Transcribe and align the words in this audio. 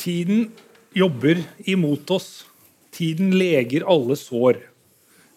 Tiden 0.00 0.46
jobber 0.96 1.42
imot 1.68 2.08
oss. 2.14 2.46
Tiden 2.88 3.34
leger 3.36 3.84
alle 3.84 4.16
sår. 4.16 4.56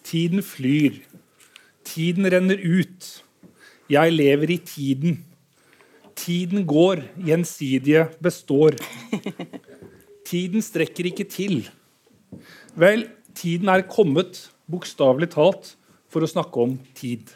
Tiden 0.08 0.40
flyr. 0.40 1.02
Tiden 1.84 2.24
renner 2.32 2.56
ut. 2.56 3.08
Jeg 3.92 4.14
lever 4.14 4.54
i 4.54 4.56
tiden. 4.64 5.18
Tiden 6.16 6.64
går, 6.64 7.02
gjensidige 7.26 8.06
består. 8.24 8.78
Tiden 10.24 10.64
strekker 10.64 11.10
ikke 11.10 11.26
til. 11.28 11.66
Vel, 12.72 13.04
tiden 13.36 13.68
er 13.68 13.84
kommet, 13.84 14.46
bokstavelig 14.70 15.28
talt, 15.34 15.74
for 16.08 16.24
å 16.24 16.30
snakke 16.30 16.64
om 16.64 16.78
tid. 16.96 17.34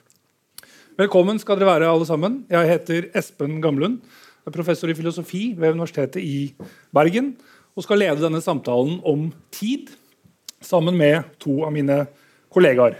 Velkommen 0.97 1.37
skal 1.43 1.61
dere 1.61 1.75
være, 1.75 1.93
alle 1.93 2.09
sammen. 2.09 2.41
Jeg 2.49 2.73
heter 2.73 3.11
Espen 3.21 3.61
Gamlund. 3.61 4.01
Er 4.47 4.55
professor 4.55 4.91
i 4.91 4.97
filosofi 4.97 5.53
ved 5.59 5.75
Universitetet 5.77 6.23
i 6.23 6.55
Bergen 6.95 7.35
og 7.77 7.85
skal 7.85 8.01
lede 8.03 8.23
denne 8.23 8.41
samtalen 8.43 8.99
om 9.07 9.29
tid 9.55 9.93
sammen 10.65 10.97
med 10.99 11.23
to 11.43 11.61
av 11.67 11.75
mine 11.75 12.05
kollegaer. 12.51 12.97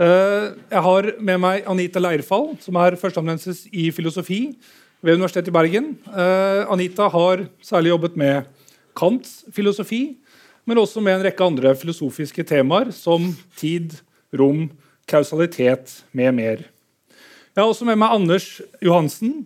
Eh, 0.00 0.46
jeg 0.72 0.82
har 0.86 1.08
med 1.20 1.40
meg 1.42 1.68
Anita 1.68 2.00
Leirfall, 2.00 2.54
som 2.62 2.78
er 2.80 2.96
førsteamanuensis 3.00 3.66
i 3.72 3.90
filosofi 3.94 4.40
ved 5.02 5.18
Universitetet 5.18 5.50
i 5.52 5.56
Bergen. 5.56 5.92
Eh, 6.08 6.62
Anita 6.72 7.08
har 7.12 7.46
særlig 7.64 7.92
jobbet 7.92 8.16
med 8.16 8.48
Kants 8.96 9.42
filosofi, 9.52 10.18
men 10.64 10.78
også 10.78 11.02
med 11.02 11.18
en 11.18 11.26
rekke 11.26 11.44
andre 11.44 11.74
filosofiske 11.76 12.44
temaer 12.48 12.92
som 12.94 13.32
tid, 13.58 13.98
rom, 14.32 14.70
kausalitet 15.08 16.02
med 16.12 16.32
mer. 16.36 16.68
Jeg 17.52 17.60
har 17.60 17.68
også 17.68 17.84
med 17.84 17.98
meg 18.00 18.14
Anders 18.14 18.46
Johansen, 18.80 19.42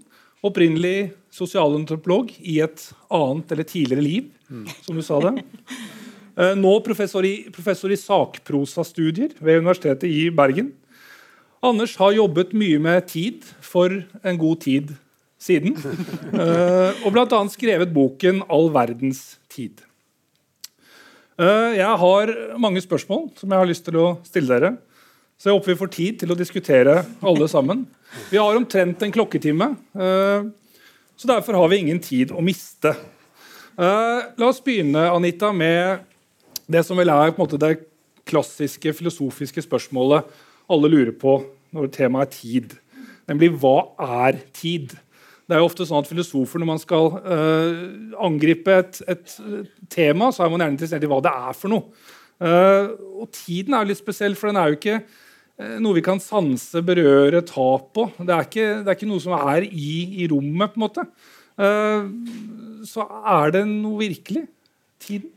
opprinnelig 0.49 1.11
sosialantropolog 1.35 2.33
i 2.41 2.61
et 2.65 2.89
annet 3.13 3.53
eller 3.53 3.69
tidligere 3.69 4.05
liv, 4.05 4.31
som 4.87 4.97
du 4.97 5.05
sa 5.05 5.21
det. 5.25 5.45
Eh, 6.37 6.53
nå 6.59 6.73
professor 6.85 7.25
i, 7.25 7.49
professor 7.53 7.93
i 7.93 7.97
sakprosastudier 7.97 9.33
ved 9.41 9.63
Universitetet 9.63 10.09
i 10.11 10.29
Bergen. 10.29 10.75
Anders 11.65 11.95
har 11.97 12.13
jobbet 12.13 12.53
mye 12.57 12.79
med 12.83 13.07
tid 13.09 13.47
for 13.65 13.93
en 14.23 14.41
god 14.41 14.63
tid 14.67 14.95
siden. 15.41 15.77
Eh, 16.37 17.05
og 17.07 17.15
bl.a. 17.15 17.39
skrevet 17.49 17.93
boken 17.95 18.43
'All 18.45 18.69
verdens 18.75 19.39
tid'. 19.49 19.81
Eh, 21.41 21.77
jeg 21.79 22.01
har 22.03 22.33
mange 22.61 22.83
spørsmål 22.85 23.31
som 23.39 23.51
jeg 23.51 23.59
har 23.63 23.69
lyst 23.69 23.85
til 23.87 23.97
å 23.97 24.19
stille 24.27 24.53
dere. 24.53 24.77
Så 25.41 25.49
jeg 25.49 25.57
håper 25.57 25.73
vi 25.73 25.81
får 25.81 25.93
tid 25.93 26.19
til 26.21 26.33
å 26.33 26.37
diskutere 26.37 27.05
alle 27.25 27.49
sammen. 27.49 27.87
Vi 28.31 28.39
har 28.39 28.57
omtrent 28.57 29.03
en 29.03 29.13
klokketime, 29.13 29.71
eh, 29.95 30.47
så 31.17 31.29
derfor 31.29 31.61
har 31.61 31.69
vi 31.73 31.83
ingen 31.85 32.01
tid 32.03 32.33
å 32.33 32.45
miste. 32.45 32.95
Eh, 33.77 34.21
la 34.37 34.49
oss 34.49 34.63
begynne 34.65 35.11
Anita, 35.13 35.53
med 35.53 36.07
det 36.67 36.83
som 36.87 36.97
vel 36.97 37.13
er 37.13 37.35
måte, 37.37 37.61
det 37.61 37.85
klassiske 38.27 38.93
filosofiske 38.97 39.63
spørsmålet 39.63 40.25
alle 40.73 40.91
lurer 40.91 41.15
på 41.15 41.39
når 41.77 41.93
temaet 41.95 42.33
er 42.33 42.39
tid. 42.41 42.77
Nemlig 43.29 43.53
hva 43.61 43.77
er 44.25 44.41
tid? 44.57 44.97
Det 45.47 45.55
er 45.55 45.63
jo 45.63 45.69
ofte 45.69 45.87
sånn 45.87 46.01
at 46.01 46.09
Filosofer, 46.11 46.59
når 46.59 46.69
man 46.73 46.81
skal 46.83 47.13
uh, 47.23 48.17
angripe 48.27 48.73
et, 48.81 48.99
et, 49.07 49.35
tema, 49.93 50.33
så 50.35 50.43
er 50.43 50.51
man 50.51 50.65
gjerne 50.65 50.75
interessert 50.75 51.07
i 51.07 51.11
hva 51.11 51.21
det 51.23 51.31
er 51.31 51.55
for 51.55 51.71
noe. 51.71 51.87
Uh, 52.43 52.97
og 53.23 53.31
Tiden 53.35 53.77
er 53.77 53.85
jo 53.85 53.93
litt 53.93 54.01
spesiell, 54.01 54.35
for 54.39 54.51
den 54.51 54.59
er 54.59 54.73
jo 54.73 54.79
ikke 54.81 54.97
noe 55.57 55.97
vi 55.97 56.05
kan 56.05 56.21
sanse, 56.21 56.83
berøre, 56.85 57.41
ta 57.49 57.69
på. 57.81 58.11
Det 58.19 58.33
er 58.35 58.49
ikke, 58.49 58.67
det 58.85 58.91
er 58.93 58.99
ikke 58.99 59.09
noe 59.09 59.23
som 59.25 59.37
er 59.39 59.65
i, 59.65 59.93
i, 60.23 60.27
rommet, 60.29 60.75
på 60.75 60.81
en 60.81 60.85
måte. 60.85 61.07
så 62.85 63.07
er 63.37 63.55
det 63.55 63.63
noe 63.71 63.97
virkelig? 64.03 64.45
Tiden? 65.01 65.33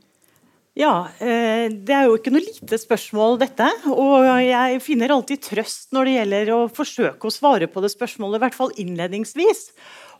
Ja, 0.79 1.09
det 1.19 1.95
er 1.95 2.05
jo 2.07 2.17
ikke 2.19 2.31
noe 2.31 2.43
lite 2.43 2.77
spørsmål, 2.79 3.39
dette. 3.41 3.67
Og 3.91 4.27
jeg 4.43 4.83
finner 4.83 5.15
alltid 5.15 5.41
trøst 5.47 5.95
når 5.95 6.07
det 6.07 6.17
gjelder 6.17 6.53
å 6.55 6.59
forsøke 6.71 7.27
å 7.27 7.33
svare 7.33 7.71
på 7.71 7.83
det 7.83 7.93
spørsmålet, 7.95 8.39
i 8.39 8.43
hvert 8.45 8.59
fall 8.59 8.75
innledningsvis 8.79 9.65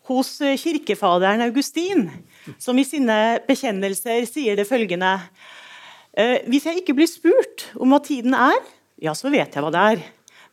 hos 0.10 0.40
eh, 0.42 0.58
kirkefaderen 0.60 1.46
Augustin, 1.46 2.08
som 2.62 2.78
i 2.80 2.88
sine 2.88 3.40
bekjennelser 3.48 4.26
sier 4.30 4.58
det 4.60 4.68
følgende 4.70 5.18
«Eh, 6.18 6.42
Hvis 6.50 6.66
jeg 6.66 6.82
ikke 6.82 6.98
blir 6.98 7.10
spurt 7.10 7.68
om 7.78 7.94
hva 7.94 8.02
tiden 8.04 8.34
er, 8.34 8.58
ja, 9.02 9.16
så 9.16 9.32
vet 9.34 9.56
jeg 9.56 9.64
hva 9.64 9.74
det 9.74 9.84
er. 9.94 10.08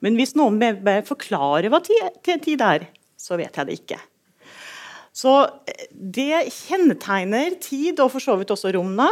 Men 0.04 0.18
hvis 0.18 0.36
noen 0.36 0.60
forklarer 0.60 1.06
forklare 1.08 1.72
hva 1.72 1.80
tid 1.82 2.62
er, 2.62 2.90
så 3.16 3.38
vet 3.40 3.56
jeg 3.56 3.68
det 3.68 3.80
ikke. 3.80 3.98
Så 5.16 5.32
eh, 5.68 5.86
Det 5.90 6.42
kjennetegner 6.52 7.56
tid, 7.62 8.00
og 8.04 8.12
for 8.12 8.22
så 8.22 8.36
vidt 8.36 8.52
også 8.52 8.74
rommene, 8.76 9.08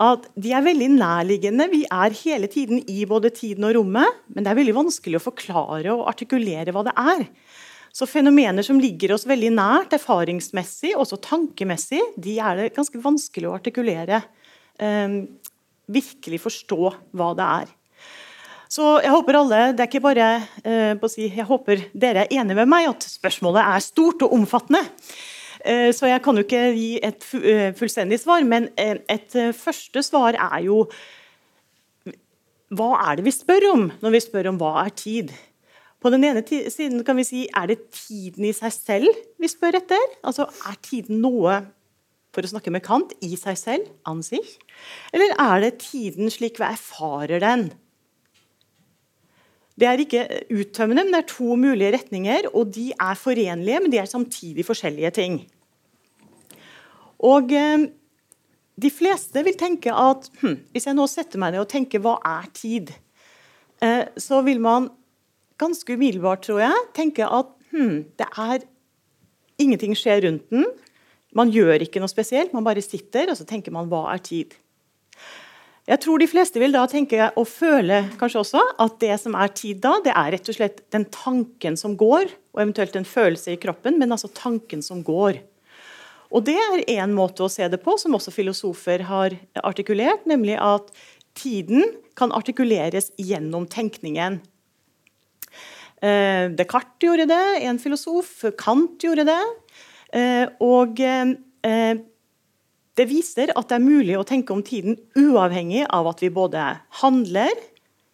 at 0.00 0.24
de 0.40 0.54
er 0.56 0.64
veldig 0.64 0.88
nærliggende. 0.96 1.68
Vi 1.72 1.82
er 1.84 2.16
hele 2.22 2.48
tiden 2.50 2.80
i 2.88 3.04
både 3.08 3.30
tiden 3.34 3.66
og 3.68 3.76
rommet, 3.76 4.24
men 4.32 4.44
det 4.44 4.52
er 4.52 4.60
veldig 4.62 4.78
vanskelig 4.78 5.20
å 5.20 5.26
forklare 5.26 5.92
og 5.92 6.08
artikulere 6.10 6.74
hva 6.74 6.86
det 6.88 6.96
er. 6.96 7.26
Så 7.94 8.08
fenomener 8.10 8.64
som 8.66 8.80
ligger 8.82 9.12
oss 9.14 9.28
veldig 9.28 9.52
nært 9.54 9.92
erfaringsmessig, 9.94 10.96
også 10.98 11.20
tankemessig, 11.22 12.00
de 12.18 12.40
er 12.42 12.58
det 12.58 12.72
ganske 12.74 12.98
vanskelig 12.98 13.46
å 13.46 13.54
artikulere. 13.54 14.24
Um, 14.82 15.20
virkelig 15.86 16.40
forstå 16.42 16.90
hva 17.14 17.28
det 17.38 17.46
er. 17.60 17.70
Så 18.74 18.96
jeg 19.04 19.12
håper 19.12 19.36
alle, 19.38 19.60
det 19.76 19.84
er 19.84 19.90
ikke 19.90 20.02
bare 20.02 20.28
uh, 20.66 21.06
si, 21.10 21.28
jeg 21.28 21.46
håper 21.46 21.84
dere 21.94 22.24
er 22.24 22.32
enige 22.40 22.58
med 22.58 22.70
meg 22.72 22.88
at 22.90 23.06
spørsmålet 23.06 23.62
er 23.62 23.84
stort 23.84 24.24
og 24.26 24.34
omfattende. 24.34 24.82
Eh, 25.64 25.88
så 25.96 26.10
jeg 26.10 26.20
kan 26.20 26.36
jo 26.36 26.42
ikke 26.44 26.62
gi 26.76 26.88
et 26.98 27.26
uh, 27.38 27.68
fullstendig 27.78 28.18
svar, 28.20 28.42
men 28.44 28.66
et 28.76 29.36
første 29.56 30.02
svar 30.04 30.36
er 30.36 30.64
jo 30.66 30.84
Hva 32.74 32.88
er 33.06 33.20
det 33.20 33.24
vi 33.28 33.32
spør 33.32 33.68
om 33.70 33.84
når 34.02 34.16
vi 34.16 34.22
spør 34.24 34.50
om 34.50 34.58
hva 34.58 34.72
er 34.82 34.90
tid? 34.98 35.30
På 36.02 36.10
den 36.12 36.26
ene 36.26 36.42
siden 36.44 37.04
kan 37.06 37.16
vi 37.16 37.24
si 37.24 37.44
er 37.46 37.70
det 37.70 37.78
tiden 37.94 38.44
i 38.44 38.52
seg 38.56 38.74
selv 38.74 39.22
vi 39.40 39.48
spør 39.48 39.78
etter? 39.78 40.02
Altså, 40.26 40.50
Er 40.68 40.76
tiden 40.82 41.22
noe 41.22 41.62
for 42.34 42.42
å 42.42 42.50
snakke 42.50 42.74
med 42.74 42.82
Kant, 42.82 43.14
i 43.22 43.38
seg 43.38 43.56
selv, 43.56 43.88
an 44.10 44.20
sich? 44.26 44.56
Eller 45.14 45.32
er 45.38 45.62
det 45.62 45.76
tiden 45.86 46.32
slik 46.34 46.58
vi 46.58 46.66
erfarer 46.66 47.38
den? 47.38 47.68
Det 49.74 49.88
er 49.90 49.98
ikke 49.98 50.22
uttømmende, 50.54 51.02
men 51.02 51.14
det 51.14 51.20
er 51.24 51.32
to 51.32 51.56
mulige 51.58 51.90
retninger, 51.96 52.46
og 52.54 52.70
de 52.76 52.92
er 52.92 53.18
forenlige, 53.18 53.80
men 53.82 53.90
de 53.90 53.98
er 53.98 54.06
samtidig 54.10 54.66
forskjellige 54.66 55.10
ting. 55.16 55.40
Og 57.18 57.52
eh, 57.52 57.90
De 58.74 58.90
fleste 58.90 59.38
vil 59.46 59.54
tenke 59.54 59.92
at 59.94 60.26
hm, 60.40 60.56
hvis 60.74 60.86
jeg 60.88 60.96
nå 60.98 61.04
setter 61.06 61.38
meg 61.38 61.52
ned 61.54 61.62
og 61.62 61.68
tenker 61.70 62.02
hva 62.02 62.16
er 62.26 62.48
tid, 62.58 62.90
eh, 63.78 64.10
så 64.18 64.40
vil 64.42 64.58
man 64.62 64.88
ganske 65.62 65.94
umiddelbart, 65.94 66.42
tror 66.42 66.58
jeg, 66.64 66.80
tenke 66.94 67.22
at 67.22 67.52
hm, 67.70 68.00
det 68.18 68.26
er 68.26 68.66
ingenting 69.62 69.94
skjer 69.94 70.24
rundt 70.26 70.50
den. 70.50 70.66
Man 71.34 71.50
gjør 71.54 71.86
ikke 71.86 72.02
noe 72.02 72.10
spesielt, 72.10 72.54
man 72.54 72.66
bare 72.66 72.82
sitter 72.82 73.30
og 73.30 73.38
så 73.38 73.46
tenker 73.46 73.74
man 73.74 73.86
hva 73.90 74.08
er 74.12 74.22
tid? 74.26 74.58
Jeg 75.84 76.00
tror 76.00 76.20
de 76.20 76.28
fleste 76.28 76.60
vil 76.62 76.72
da 76.72 76.86
tenke 76.88 77.26
og 77.36 77.44
føle 77.44 78.06
kanskje 78.16 78.40
også 78.40 78.60
at 78.80 78.94
det 79.02 79.18
som 79.20 79.34
er 79.36 79.50
tid 79.52 79.82
da, 79.84 79.98
det 80.04 80.14
er 80.16 80.30
rett 80.32 80.46
og 80.48 80.56
slett 80.56 80.78
den 80.94 81.04
tanken 81.12 81.76
som 81.76 81.98
går, 82.00 82.30
og 82.56 82.62
eventuelt 82.62 82.96
en 82.96 83.04
følelse 83.08 83.52
i 83.52 83.58
kroppen, 83.60 83.98
men 84.00 84.14
altså 84.14 84.30
tanken 84.32 84.80
som 84.84 85.02
går. 85.04 85.42
Og 86.34 86.46
Det 86.48 86.56
er 86.56 86.86
én 86.96 87.12
måte 87.14 87.44
å 87.44 87.52
se 87.52 87.68
det 87.68 87.82
på, 87.84 87.98
som 88.00 88.16
også 88.16 88.32
filosofer 88.32 89.04
har 89.06 89.36
artikulert, 89.60 90.24
nemlig 90.26 90.56
at 90.56 90.88
tiden 91.36 91.84
kan 92.16 92.32
artikuleres 92.32 93.12
gjennom 93.20 93.68
tenkningen. 93.70 94.40
Eh, 96.00 96.48
Descartes 96.56 97.04
gjorde 97.04 97.28
det, 97.30 97.44
en 97.68 97.78
filosof. 97.78 98.32
Kant 98.58 99.04
gjorde 99.04 99.28
det. 99.28 99.42
Eh, 100.16 100.46
og 100.64 101.00
eh, 101.00 101.94
det 102.98 103.08
viser 103.10 103.50
at 103.54 103.68
det 103.70 103.76
er 103.78 103.84
mulig 103.84 104.16
å 104.18 104.26
tenke 104.26 104.54
om 104.54 104.62
tiden 104.64 104.96
uavhengig 105.18 105.84
av 105.90 106.08
at 106.12 106.22
vi 106.22 106.30
både 106.34 106.62
handler, 107.02 107.52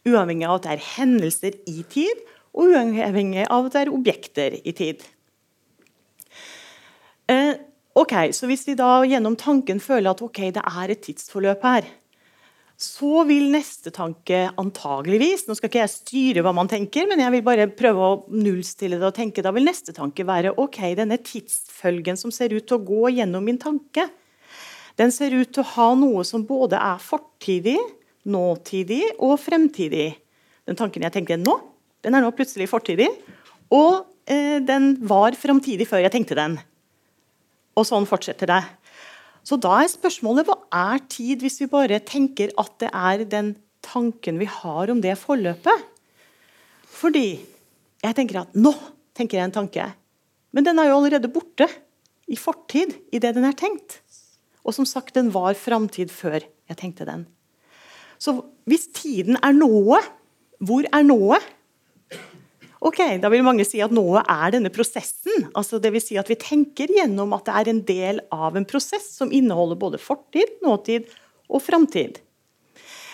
uavhengig 0.09 0.49
av 0.49 0.59
at 0.59 0.67
det 0.67 0.77
er 0.77 0.87
hendelser 0.97 1.59
i 1.69 1.83
tid, 1.93 2.23
og 2.57 2.73
uavhengig 2.73 3.45
av 3.47 3.69
at 3.69 3.77
det 3.77 3.83
er 3.85 3.93
objekter 3.95 4.57
i 4.65 4.75
tid. 4.77 5.05
Ok, 8.01 8.15
så 8.33 8.47
Hvis 8.47 8.67
vi 8.69 8.75
da 8.79 9.03
gjennom 9.05 9.37
tanken 9.37 9.81
føler 9.83 10.13
at 10.13 10.23
okay, 10.23 10.51
det 10.55 10.63
er 10.63 10.93
et 10.93 11.03
tidsforløp 11.05 11.63
her, 11.67 11.89
så 12.81 13.27
vil 13.29 13.51
neste 13.53 13.91
tanke 13.93 14.47
antageligvis 14.57 15.43
Nå 15.45 15.53
skal 15.59 15.69
ikke 15.69 15.83
jeg 15.83 15.93
styre 15.93 16.45
hva 16.47 16.55
man 16.57 16.71
tenker, 16.71 17.05
men 17.11 17.21
jeg 17.21 17.35
vil 17.35 17.45
bare 17.45 17.67
prøve 17.69 18.07
å 18.07 18.15
nullstille 18.33 18.97
det 18.97 19.05
og 19.05 19.19
tenke. 19.19 19.45
Da 19.45 19.53
vil 19.53 19.69
neste 19.69 19.93
tanke 19.93 20.25
være 20.25 20.55
ok, 20.57 20.81
denne 20.97 21.21
tidsfølgen 21.21 22.17
som 22.17 22.33
ser 22.33 22.55
ut 22.57 22.65
til 22.65 22.79
å 22.79 22.87
gå 22.87 23.13
gjennom 23.19 23.45
min 23.45 23.61
tanke, 23.61 24.07
den 25.01 25.13
ser 25.15 25.33
ut 25.33 25.49
til 25.49 25.65
å 25.65 25.71
ha 25.75 25.89
noe 25.97 26.25
som 26.29 26.45
både 26.45 26.77
er 26.77 27.01
fortidig, 27.01 27.79
nåtidig 28.29 29.03
og 29.17 29.39
fremtidig. 29.41 30.11
Den 30.69 30.77
tanken 30.77 31.07
jeg 31.07 31.15
tenkte 31.15 31.41
nå, 31.41 31.57
den 32.05 32.17
er 32.17 32.25
nå 32.25 32.33
plutselig 32.37 32.69
fortidig. 32.69 33.09
Og 33.73 34.03
eh, 34.29 34.59
den 34.61 34.93
var 35.09 35.37
fremtidig 35.39 35.89
før 35.89 36.05
jeg 36.05 36.13
tenkte 36.13 36.37
den. 36.37 36.59
Og 37.79 37.87
sånn 37.89 38.09
fortsetter 38.09 38.51
det. 38.51 38.61
Så 39.47 39.57
da 39.57 39.79
er 39.81 39.89
spørsmålet 39.89 40.49
hva 40.49 40.59
er 40.93 41.01
tid, 41.09 41.41
hvis 41.41 41.63
vi 41.63 41.71
bare 41.71 42.01
tenker 42.05 42.53
at 42.61 42.75
det 42.83 42.91
er 42.93 43.25
den 43.25 43.55
tanken 43.85 44.37
vi 44.41 44.49
har 44.51 44.93
om 44.93 45.01
det 45.01 45.17
forløpet? 45.17 45.87
Fordi 47.01 47.29
jeg 48.05 48.17
tenker 48.17 48.43
at 48.43 48.59
nå 48.59 48.75
tenker 49.17 49.39
jeg 49.39 49.49
en 49.49 49.57
tanke. 49.63 49.87
Men 50.53 50.67
den 50.67 50.81
er 50.83 50.91
jo 50.91 50.99
allerede 50.99 51.31
borte 51.33 51.69
i 52.31 52.37
fortid 52.39 52.93
i 53.15 53.21
det 53.23 53.33
den 53.37 53.47
er 53.49 53.57
tenkt. 53.57 54.01
Og 54.65 54.77
som 54.77 54.89
sagt, 54.89 55.15
den 55.17 55.31
var 55.35 55.57
framtid 55.59 56.13
før 56.13 56.41
jeg 56.41 56.79
tenkte 56.79 57.07
den. 57.09 57.25
Så 58.21 58.37
hvis 58.69 58.89
tiden 58.93 59.39
er 59.41 59.57
noe, 59.57 60.01
hvor 60.61 60.85
er 60.93 61.07
noe? 61.07 61.41
Ok, 62.81 63.01
Da 63.21 63.29
vil 63.29 63.45
mange 63.45 63.65
si 63.69 63.81
at 63.85 63.93
noe 63.93 64.23
er 64.25 64.55
denne 64.55 64.71
prosessen. 64.73 65.51
altså 65.55 65.81
vil 65.81 66.01
si 66.01 66.17
at 66.17 66.29
Vi 66.29 66.37
tenker 66.37 66.89
gjennom 66.89 67.33
at 67.37 67.45
det 67.45 67.55
er 67.55 67.69
en 67.69 67.83
del 67.85 68.21
av 68.33 68.57
en 68.57 68.65
prosess 68.65 69.17
som 69.17 69.33
inneholder 69.33 69.77
både 69.77 69.99
fortid, 69.99 70.49
nåtid 70.63 71.05
og 71.51 71.61
framtid. 71.61 72.21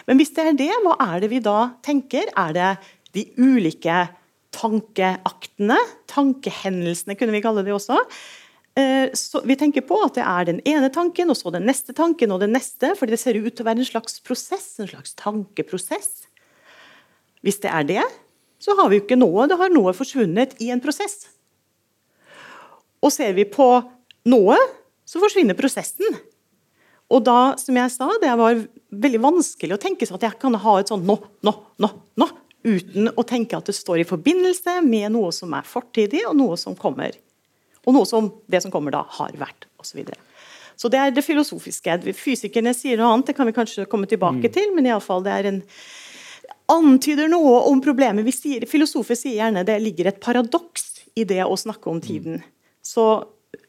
Men 0.06 0.18
hvis 0.18 0.30
det 0.30 0.44
er 0.46 0.52
det, 0.54 0.70
hva 0.84 0.94
er 1.02 1.20
det 1.20 1.30
vi 1.30 1.40
da 1.42 1.74
tenker? 1.82 2.30
Er 2.36 2.52
det 2.54 2.78
de 3.12 3.26
ulike 3.38 4.08
tankeaktene? 4.54 5.78
Tankehendelsene, 6.06 7.16
kunne 7.18 7.34
vi 7.34 7.42
kalle 7.42 7.64
det 7.66 7.74
også. 7.74 7.98
Eh, 8.76 9.08
så 9.16 9.40
vi 9.48 9.56
tenker 9.56 9.84
på 9.88 9.96
at 10.04 10.18
det 10.18 10.24
er 10.28 10.48
den 10.50 10.60
ene 10.68 10.90
tanken, 10.92 11.30
og 11.32 11.38
så 11.38 11.52
den 11.54 11.64
neste 11.68 11.94
tanken 11.96 12.34
og 12.34 12.42
den 12.42 12.52
neste, 12.52 12.92
fordi 12.98 13.14
det 13.14 13.22
ser 13.22 13.38
ut 13.40 13.48
til 13.54 13.64
å 13.64 13.70
være 13.70 13.80
en 13.80 13.88
slags 13.88 14.20
prosess, 14.24 14.68
en 14.82 14.90
slags 14.90 15.16
tankeprosess. 15.16 16.26
Hvis 17.46 17.62
det 17.62 17.72
er 17.72 17.88
det, 17.88 18.04
så 18.60 18.76
har 18.76 18.90
vi 18.90 18.98
jo 18.98 19.06
ikke 19.06 19.18
noe. 19.18 19.46
Det 19.48 19.56
har 19.60 19.72
noe 19.72 19.96
forsvunnet 19.96 20.56
i 20.60 20.68
en 20.74 20.82
prosess. 20.84 21.24
Og 23.00 23.12
ser 23.14 23.36
vi 23.36 23.46
på 23.48 23.68
noe, 24.28 24.56
så 25.06 25.22
forsvinner 25.22 25.56
prosessen. 25.56 26.18
Og 27.12 27.22
da, 27.24 27.54
som 27.60 27.76
jeg 27.78 27.92
sa, 27.94 28.08
det 28.20 28.32
var 28.36 28.64
veldig 28.90 29.20
vanskelig 29.22 29.76
å 29.76 29.80
tenke 29.80 30.08
seg 30.08 30.18
at 30.18 30.26
jeg 30.26 30.40
kan 30.42 30.56
ha 30.58 30.78
et 30.80 30.90
sånn 30.90 31.04
nå, 31.06 31.16
nå, 31.46 31.52
nå, 31.80 31.90
nå, 32.18 32.28
uten 32.66 33.12
å 33.14 33.24
tenke 33.26 33.56
at 33.56 33.68
det 33.70 33.76
står 33.78 34.02
i 34.02 34.08
forbindelse 34.08 34.80
med 34.84 35.14
noe 35.14 35.30
som 35.32 35.54
er 35.54 35.68
fortidig, 35.68 36.24
og 36.26 36.34
noe 36.40 36.58
som 36.60 36.74
kommer. 36.76 37.14
Og 37.86 37.94
noe 37.94 38.08
som 38.08 38.32
det 38.50 38.62
som 38.64 38.72
kommer 38.74 38.94
da, 38.94 39.04
har 39.18 39.36
vært, 39.38 39.68
osv. 39.80 40.02
Så, 40.02 40.18
så 40.76 40.90
det 40.92 41.02
er 41.02 41.14
det 41.14 41.24
filosofiske. 41.24 42.00
Fysikerne 42.18 42.74
sier 42.76 42.98
noe 42.98 43.12
annet, 43.14 43.30
det 43.30 43.36
kan 43.38 43.48
vi 43.48 43.54
kanskje 43.56 43.86
komme 43.90 44.10
tilbake 44.10 44.48
mm. 44.48 44.52
til, 44.56 44.74
men 44.74 44.88
i 44.88 44.92
alle 44.94 45.04
fall 45.04 45.24
det 45.26 45.36
er 45.36 45.50
en 45.52 45.62
antyder 46.72 47.30
noe 47.30 47.60
om 47.70 47.80
problemet. 47.82 48.26
Vi 48.26 48.34
sier, 48.34 48.66
Filosofer 48.66 49.18
sier 49.18 49.38
gjerne 49.38 49.64
det 49.66 49.78
ligger 49.82 50.10
et 50.10 50.20
paradoks 50.22 51.06
i 51.16 51.24
det 51.28 51.44
å 51.44 51.56
snakke 51.58 51.90
om 51.90 52.00
tiden. 52.02 52.42
Så 52.84 53.06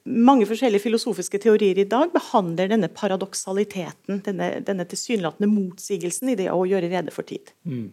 mange 0.07 0.47
forskjellige 0.47 0.85
filosofiske 0.85 1.39
teorier 1.43 1.79
i 1.81 1.87
dag 1.87 2.11
behandler 2.13 2.71
denne 2.71 2.89
paradoksaliteten, 2.91 4.21
denne, 4.25 4.49
denne 4.65 4.87
tilsynelatende 4.89 5.49
motsigelsen 5.51 6.33
i 6.33 6.37
det 6.39 6.49
å 6.53 6.65
gjøre 6.67 6.91
rede 6.91 7.13
for 7.13 7.27
tid. 7.27 7.53
Mm. 7.67 7.91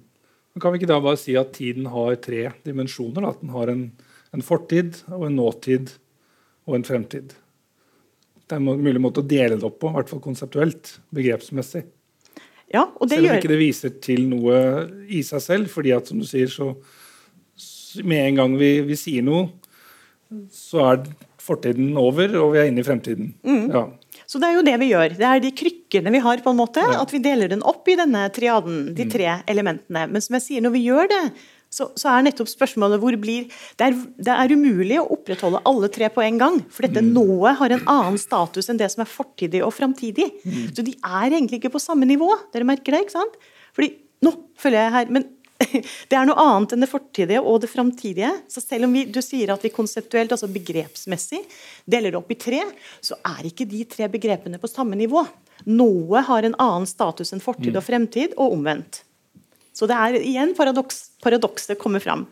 Kan 0.62 0.72
vi 0.72 0.80
ikke 0.80 0.90
da 0.92 1.00
bare 1.02 1.18
si 1.18 1.34
at 1.38 1.52
tiden 1.56 1.88
har 1.90 2.14
tre 2.22 2.46
dimensjoner? 2.66 3.26
At 3.26 3.40
den 3.42 3.50
har 3.54 3.72
en, 3.72 3.88
en 4.34 4.44
fortid 4.46 5.00
og 5.10 5.26
en 5.28 5.38
nåtid 5.40 5.96
og 6.68 6.78
en 6.78 6.86
fremtid. 6.86 7.34
Det 8.44 8.56
er 8.56 8.60
en 8.60 8.84
mulig 8.84 9.00
måte 9.00 9.22
å 9.22 9.28
dele 9.28 9.56
det 9.56 9.66
opp 9.66 9.78
på, 9.80 9.90
i 9.90 9.96
hvert 9.98 10.10
fall 10.12 10.22
konseptuelt, 10.24 10.96
begrepsmessig. 11.14 11.84
Ja, 12.74 12.88
og 12.98 13.08
det 13.08 13.20
Selv 13.20 13.30
om 13.30 13.38
ikke 13.38 13.52
det 13.52 13.60
viser 13.60 13.92
til 14.02 14.24
noe 14.28 14.56
i 15.08 15.22
seg 15.24 15.42
selv, 15.44 15.70
fordi 15.72 15.94
at 15.94 16.10
som 16.10 16.20
du 16.20 16.26
sier, 16.28 16.50
så 16.50 16.72
med 18.04 18.30
en 18.30 18.40
gang 18.40 18.56
vi, 18.58 18.72
vi 18.88 18.98
sier 18.98 19.24
noe, 19.24 19.46
så 20.50 20.82
er 20.90 21.04
fortiden 21.44 21.92
over, 22.00 22.32
og 22.40 22.54
vi 22.54 22.62
er 22.62 22.70
inne 22.70 22.82
i 22.82 22.86
fremtiden. 22.86 23.34
Mm. 23.44 23.66
Ja. 23.70 23.84
Så 24.26 24.40
det 24.40 24.48
er 24.48 24.56
jo 24.56 24.64
det 24.66 24.76
vi 24.80 24.90
gjør. 24.90 25.16
Det 25.18 25.26
er 25.28 25.42
de 25.44 25.50
krykkene 25.56 26.12
vi 26.14 26.22
har, 26.24 26.40
på 26.42 26.54
en 26.54 26.58
måte, 26.58 26.82
ja. 26.82 27.02
at 27.02 27.12
vi 27.12 27.20
deler 27.22 27.52
den 27.52 27.64
opp 27.66 27.88
i 27.92 27.98
denne 28.00 28.24
triaden, 28.34 28.86
de 28.96 29.06
mm. 29.06 29.12
tre 29.12 29.34
elementene. 29.52 30.06
Men 30.10 30.24
som 30.24 30.38
jeg 30.38 30.46
sier, 30.46 30.64
når 30.64 30.74
vi 30.78 30.86
gjør 30.86 31.10
det, 31.12 31.22
så, 31.74 31.88
så, 31.98 32.10
er 32.12 32.26
nettopp 32.28 32.50
spørsmålet 32.50 33.02
hvor 33.02 33.16
blir 33.20 33.48
det 33.80 33.88
er, 33.88 33.96
det 34.22 34.34
er, 34.34 34.54
umulig 34.54 35.00
å 35.00 35.08
opprettholde 35.16 35.62
alle 35.66 35.90
tre 35.92 36.10
på 36.14 36.22
en 36.22 36.40
gang. 36.40 36.60
For 36.70 36.86
dette 36.86 37.02
mm. 37.02 37.12
nået 37.16 37.58
har 37.60 37.74
en 37.74 37.86
annen 37.96 38.18
status 38.20 38.70
enn 38.70 38.78
det 38.80 38.92
som 38.92 39.02
er 39.04 39.10
fortidig 39.10 39.64
og 39.66 39.74
framtidig. 39.74 40.30
Mm. 40.44 40.60
Så 40.76 40.86
de 40.86 40.94
er 40.94 41.28
egentlig 41.32 41.58
ikke 41.60 41.74
på 41.74 41.82
samme 41.82 42.06
nivå. 42.08 42.30
Dere 42.54 42.68
merker 42.68 42.94
det, 42.94 43.06
ikke 43.06 43.18
sant? 43.18 43.38
Fordi 43.76 43.96
Nå 44.24 44.30
følger 44.56 44.86
jeg 44.86 44.92
her. 44.94 45.10
men 45.12 45.26
det 46.10 46.16
er 46.16 46.26
noe 46.26 46.40
annet 46.40 46.74
enn 46.74 46.82
det 46.82 46.90
fortidige 46.90 47.42
og 47.42 47.60
det 47.62 47.70
framtidige. 47.70 48.30
Så 48.50 48.62
selv 48.62 48.88
om 48.88 48.94
vi, 48.96 49.04
du 49.06 49.20
sier 49.24 49.52
at 49.54 49.64
vi 49.64 49.72
konseptuelt, 49.74 50.32
altså 50.34 50.50
begrepsmessig, 50.50 51.42
deler 51.86 52.14
det 52.14 52.20
opp 52.20 52.32
i 52.32 52.38
tre, 52.40 52.62
så 53.04 53.18
er 53.34 53.48
ikke 53.50 53.68
de 53.70 53.84
tre 53.90 54.08
begrepene 54.12 54.60
på 54.62 54.70
samme 54.70 54.98
nivå. 54.98 55.24
Noe 55.70 56.24
har 56.26 56.46
en 56.46 56.56
annen 56.60 56.88
status 56.90 57.32
enn 57.34 57.44
fortid 57.44 57.74
og 57.74 57.82
mm. 57.82 57.88
fremtid, 57.88 58.38
og 58.38 58.56
omvendt. 58.56 59.04
Så 59.74 59.88
det 59.90 59.96
er 59.98 60.20
igjen 60.20 60.54
paradoks, 60.54 61.08
paradokset 61.22 61.78
kommer 61.80 62.02
fram. 62.02 62.28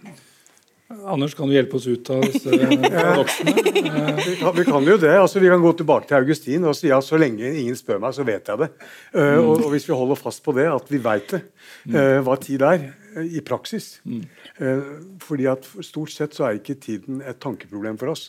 Anders, 1.09 1.35
kan 1.35 1.49
du 1.49 1.55
hjelpe 1.55 1.79
oss 1.79 1.87
ut 1.89 2.11
av 2.13 2.21
disse 2.27 2.53
paradoksene? 2.95 3.55
vi, 3.65 4.35
kan, 4.39 4.53
vi 4.57 4.65
kan 4.67 4.87
jo 4.87 4.99
det. 5.01 5.13
altså 5.19 5.41
Vi 5.41 5.51
kan 5.51 5.63
gå 5.63 5.73
tilbake 5.79 6.09
til 6.09 6.19
Augustin 6.19 6.67
og 6.69 6.77
si 6.77 6.93
at 6.93 7.07
så 7.07 7.19
lenge 7.21 7.49
ingen 7.49 7.79
spør 7.79 8.03
meg, 8.03 8.15
så 8.17 8.27
vet 8.29 8.51
jeg 8.51 8.61
det. 8.61 8.69
Uh, 9.15 9.39
og, 9.41 9.55
og, 9.57 9.69
Hvis 9.73 9.89
vi 9.89 9.97
holder 9.97 10.21
fast 10.21 10.45
på 10.45 10.55
det, 10.57 10.69
at 10.71 10.93
vi 10.93 11.01
veit 11.03 11.33
det, 11.33 11.43
uh, 11.95 12.21
hva 12.27 12.37
tid 12.43 12.67
er, 12.69 12.87
uh, 13.17 13.25
i 13.25 13.43
praksis 13.45 13.95
fordi 15.23 15.47
at 15.51 15.67
Stort 15.85 16.13
sett 16.13 16.37
så 16.37 16.47
er 16.47 16.59
ikke 16.59 16.77
tiden 16.81 17.23
et 17.27 17.41
tankeproblem 17.43 17.97
for 18.01 18.13
oss, 18.13 18.29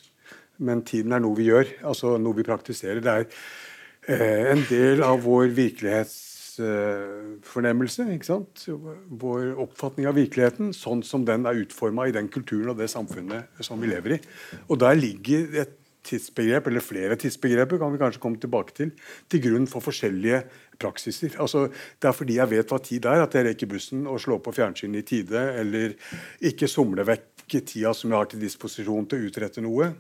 men 0.64 0.82
tiden 0.88 1.14
er 1.14 1.22
noe 1.22 1.38
vi 1.38 1.50
gjør, 1.50 1.68
altså 1.90 2.16
noe 2.22 2.38
vi 2.38 2.46
praktiserer. 2.48 3.04
Det 3.04 3.14
er 4.18 4.52
en 4.54 4.64
del 4.70 5.04
av 5.06 5.22
vår 5.26 5.52
virkelighets 5.54 6.33
fornemmelse. 6.58 8.06
ikke 8.14 8.30
sant? 8.30 8.66
Vår 9.24 9.54
oppfatning 9.64 10.10
av 10.10 10.18
virkeligheten 10.18 10.74
sånn 10.78 11.04
som 11.06 11.26
den 11.28 11.48
er 11.50 11.62
utforma 11.64 12.08
i 12.08 12.16
den 12.16 12.30
kulturen 12.32 12.74
og 12.74 12.82
det 12.82 12.90
samfunnet 12.94 13.64
som 13.64 13.82
vi 13.82 13.92
lever 13.92 14.18
i. 14.18 14.20
Og 14.68 14.80
der 14.84 15.00
ligger 15.00 15.64
et 15.64 15.80
tidsbegrep, 16.04 16.68
eller 16.68 16.84
flere 16.84 17.16
tidsbegreper, 17.16 17.80
kan 17.80 17.94
vi 17.94 18.00
kanskje 18.02 18.22
komme 18.24 18.40
tilbake 18.42 18.76
til, 18.76 18.92
til 19.32 19.44
grunn 19.46 19.68
for 19.72 19.86
forskjellige 19.86 20.42
praksiser. 20.82 21.38
Altså, 21.40 21.70
det 22.02 22.10
er 22.10 22.18
fordi 22.18 22.40
jeg 22.40 22.52
vet 22.52 22.74
hva 22.74 22.80
tid 22.84 23.08
er, 23.08 23.24
at 23.24 23.38
jeg 23.38 23.48
rekker 23.48 23.72
bussen 23.72 24.08
og 24.10 24.20
slår 24.22 24.42
på 24.44 24.56
fjernsynet 24.58 25.00
i 25.00 25.08
tide, 25.14 25.44
eller 25.62 25.96
ikke 26.44 26.68
somler 26.72 27.08
vekk 27.08 27.30
tida 27.62 27.94
som 27.96 28.12
jeg 28.12 28.18
har 28.18 28.32
til 28.32 28.44
disposisjon 28.44 29.08
til 29.08 29.20
å 29.20 29.30
utrette 29.30 29.64
noe 29.64 29.94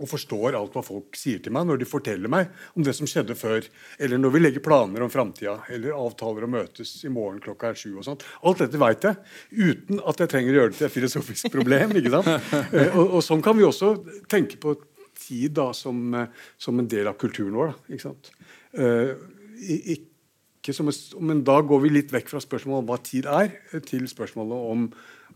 og 0.00 0.08
forstår 0.08 0.56
alt 0.58 0.74
hva 0.76 0.82
folk 0.84 1.16
sier 1.18 1.40
til 1.44 1.54
meg 1.54 1.68
når 1.68 1.80
de 1.82 1.88
forteller 1.88 2.32
meg 2.32 2.50
om 2.74 2.84
det 2.86 2.94
som 2.96 3.08
skjedde 3.10 3.36
før, 3.38 3.66
eller 4.00 4.20
når 4.20 4.34
vi 4.34 4.42
legger 4.42 4.64
planer 4.64 5.04
om 5.04 5.12
framtida, 5.12 5.58
eller 5.72 5.96
avtaler 5.96 6.46
å 6.46 6.50
møtes 6.50 6.94
i 7.04 7.12
morgen 7.12 7.40
klokka 7.44 7.70
er 7.70 7.80
sju. 7.80 7.92
og 7.98 8.06
sånt. 8.06 8.24
Alt 8.46 8.64
dette 8.64 8.80
veit 8.80 9.04
jeg, 9.06 9.18
uten 9.52 10.00
at 10.00 10.22
jeg 10.22 10.32
trenger 10.32 10.54
å 10.54 10.60
gjøre 10.60 10.72
det 10.72 10.80
til 10.80 10.88
et 10.88 10.96
filosofisk 10.96 11.50
problem. 11.56 11.96
ikke 12.00 12.14
sant? 12.16 12.30
Eh, 12.72 12.94
og, 12.94 13.18
og 13.18 13.26
Sånn 13.26 13.44
kan 13.44 13.58
vi 13.58 13.66
også 13.66 13.92
tenke 14.30 14.58
på 14.60 14.74
tid 15.20 15.58
da, 15.58 15.70
som, 15.76 16.00
eh, 16.16 16.46
som 16.58 16.78
en 16.80 16.88
del 16.90 17.10
av 17.10 17.18
kulturen 17.20 17.56
vår. 17.56 17.74
Da, 17.74 17.94
ikke 17.94 18.08
sant? 18.08 18.32
Uh, 18.70 19.12
ikke 19.60 20.72
som, 20.76 20.88
men 21.26 21.42
da 21.44 21.58
går 21.66 21.84
vi 21.84 21.92
litt 21.92 22.12
vekk 22.14 22.30
fra 22.32 22.40
spørsmålet 22.42 22.84
om 22.84 22.90
hva 22.90 22.98
tid 23.04 23.28
er, 23.28 23.54
til 23.88 24.06
spørsmålet 24.08 24.68
om 24.72 24.84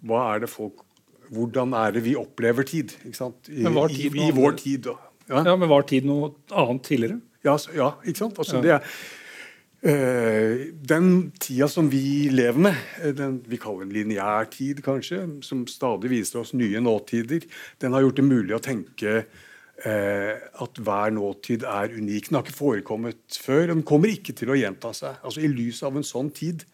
hva 0.05 0.21
er 0.35 0.45
det 0.45 0.53
folk 0.53 0.85
hvordan 1.33 1.75
er 1.79 1.97
det 1.97 2.05
vi 2.05 2.15
opplever 2.19 2.67
tid? 2.69 2.95
I, 3.05 3.13
tid 3.13 4.17
i, 4.17 4.31
vår 4.35 4.57
tid. 4.61 4.89
Ja. 5.29 5.43
ja. 5.45 5.57
Men 5.57 5.71
var 5.71 5.87
tid 5.89 6.09
noe 6.09 6.35
annet 6.53 6.85
tidligere? 6.89 7.21
Ja, 7.45 7.57
ja 7.77 7.93
ikke 8.05 8.25
sant? 8.25 8.41
Altså, 8.41 8.61
ja. 8.65 8.79
er, 8.79 9.95
øh, 9.95 10.67
den 10.89 11.09
tida 11.41 11.69
som 11.69 11.91
vi 11.93 12.31
lever 12.33 12.61
med, 12.69 12.83
eh, 13.03 13.15
den 13.17 13.41
vi 13.49 13.61
kaller 13.61 13.87
en 13.87 13.95
lineær 13.95 14.49
tid, 14.53 14.83
kanskje, 14.85 15.23
som 15.45 15.67
stadig 15.71 16.13
viser 16.13 16.41
oss 16.41 16.55
nye 16.57 16.81
nåtider, 16.81 17.47
den 17.81 17.93
har 17.93 18.05
gjort 18.05 18.21
det 18.21 18.27
mulig 18.29 18.57
å 18.57 18.65
tenke 18.65 19.15
øh, 19.21 20.35
at 20.65 20.81
hver 20.81 21.15
nåtid 21.17 21.65
er 21.69 21.97
unik. 21.97 22.29
Den 22.29 22.41
har 22.41 22.45
ikke 22.47 22.59
forekommet 22.59 23.41
før. 23.41 23.67
Den 23.73 23.85
kommer 23.87 24.13
ikke 24.13 24.37
til 24.37 24.53
å 24.53 24.59
gjenta 24.59 24.93
seg. 24.97 25.21
Altså 25.25 25.45
I 25.45 25.53
lys 25.53 25.83
av 25.85 25.97
en 25.97 26.07
sånn 26.07 26.33
tid 26.35 26.65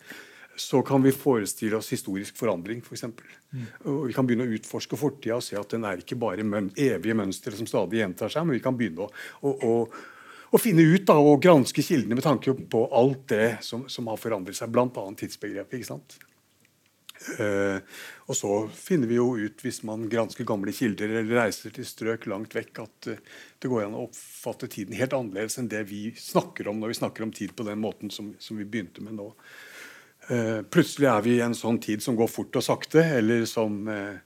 så 0.61 0.83
kan 0.87 1.03
vi 1.03 1.13
forestille 1.15 1.79
oss 1.79 1.91
historisk 1.95 2.37
forandring. 2.37 2.83
For 2.85 2.99
mm. 3.01 3.67
og 3.89 4.07
vi 4.09 4.15
kan 4.17 4.29
begynne 4.29 4.47
å 4.49 4.55
utforske 4.59 4.99
fortida 5.01 5.39
og 5.39 5.45
se 5.47 5.59
at 5.59 5.75
den 5.75 5.87
er 5.89 6.03
ikke 6.03 6.19
bare 6.21 6.47
møn 6.47 6.71
evige 6.77 7.17
mønstre 7.17 7.57
som 7.57 7.69
stadig 7.69 8.03
gjentar 8.03 8.33
seg, 8.33 8.47
men 8.47 8.59
vi 8.59 8.65
kan 8.65 8.77
begynne 8.79 9.07
å, 9.07 9.11
å, 9.41 9.55
å, 9.67 9.77
å 10.51 10.61
finne 10.61 10.85
ut 10.85 11.07
da, 11.09 11.19
og 11.19 11.43
granske 11.43 11.85
kildene 11.85 12.19
med 12.19 12.27
tanke 12.27 12.55
på 12.73 12.87
alt 13.03 13.29
det 13.33 13.53
som, 13.67 13.87
som 13.89 14.11
har 14.13 14.21
forandret 14.21 14.59
seg, 14.59 14.73
bl.a. 14.73 15.07
tidsbegrepet. 15.21 15.81
ikke 15.81 15.93
sant? 15.95 16.21
Uh, 17.21 17.77
og 18.33 18.37
så 18.37 18.51
finner 18.73 19.11
vi 19.11 19.19
jo 19.19 19.35
ut, 19.37 19.61
hvis 19.61 19.83
man 19.85 20.07
gransker 20.09 20.47
gamle 20.49 20.73
kilder 20.73 21.11
eller 21.11 21.43
reiser 21.43 21.75
til 21.77 21.85
strøk 21.85 22.25
langt 22.33 22.55
vekk, 22.57 22.81
at 22.81 23.09
uh, 23.13 23.19
det 23.61 23.69
går 23.69 23.85
an 23.85 23.99
å 23.99 24.07
oppfatte 24.07 24.71
tiden 24.73 24.97
helt 24.97 25.13
annerledes 25.17 25.59
enn 25.61 25.69
det 25.69 25.83
vi 25.91 26.07
snakker 26.17 26.71
om 26.73 26.81
når 26.81 26.95
vi 26.95 27.01
snakker 27.03 27.27
om 27.27 27.35
tid 27.37 27.53
på 27.57 27.67
den 27.69 27.83
måten 27.83 28.13
som, 28.15 28.33
som 28.41 28.57
vi 28.57 28.65
begynte 28.65 29.05
med 29.05 29.19
nå. 29.19 29.29
Eh, 30.31 30.63
plutselig 30.71 31.09
er 31.11 31.23
vi 31.27 31.33
i 31.39 31.43
en 31.43 31.57
sånn 31.59 31.81
tid 31.83 32.03
som 32.05 32.15
går 32.19 32.29
fort 32.31 32.55
og 32.61 32.63
sakte, 32.63 33.03
eller 33.19 33.45
som, 33.51 33.89
eh, 33.89 34.17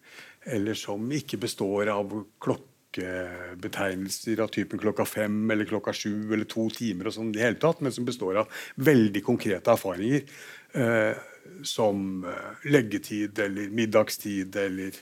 eller 0.45 0.75
som 0.77 1.01
ikke 1.09 1.39
består 1.41 1.89
av 1.89 2.13
klokkebetegnelser 2.45 4.41
av 4.45 4.49
typen 4.53 4.79
klokka 4.79 5.07
fem 5.09 5.51
eller 5.51 5.65
klokka 5.65 5.93
sju 5.97 6.33
eller 6.33 6.45
to 6.45 6.69
timer, 6.69 7.07
og 7.07 7.15
sånn 7.15 7.35
i 7.35 7.41
hele 7.41 7.57
tatt, 7.57 7.81
men 7.81 7.93
som 7.93 8.05
består 8.05 8.37
av 8.37 8.49
veldig 8.77 9.23
konkrete 9.25 9.73
erfaringer. 9.73 10.23
Som 11.65 12.25
eh, 12.29 12.67
leggetid 12.73 13.39
eller 13.41 13.71
middagstid 13.73 14.57
eller 14.57 14.97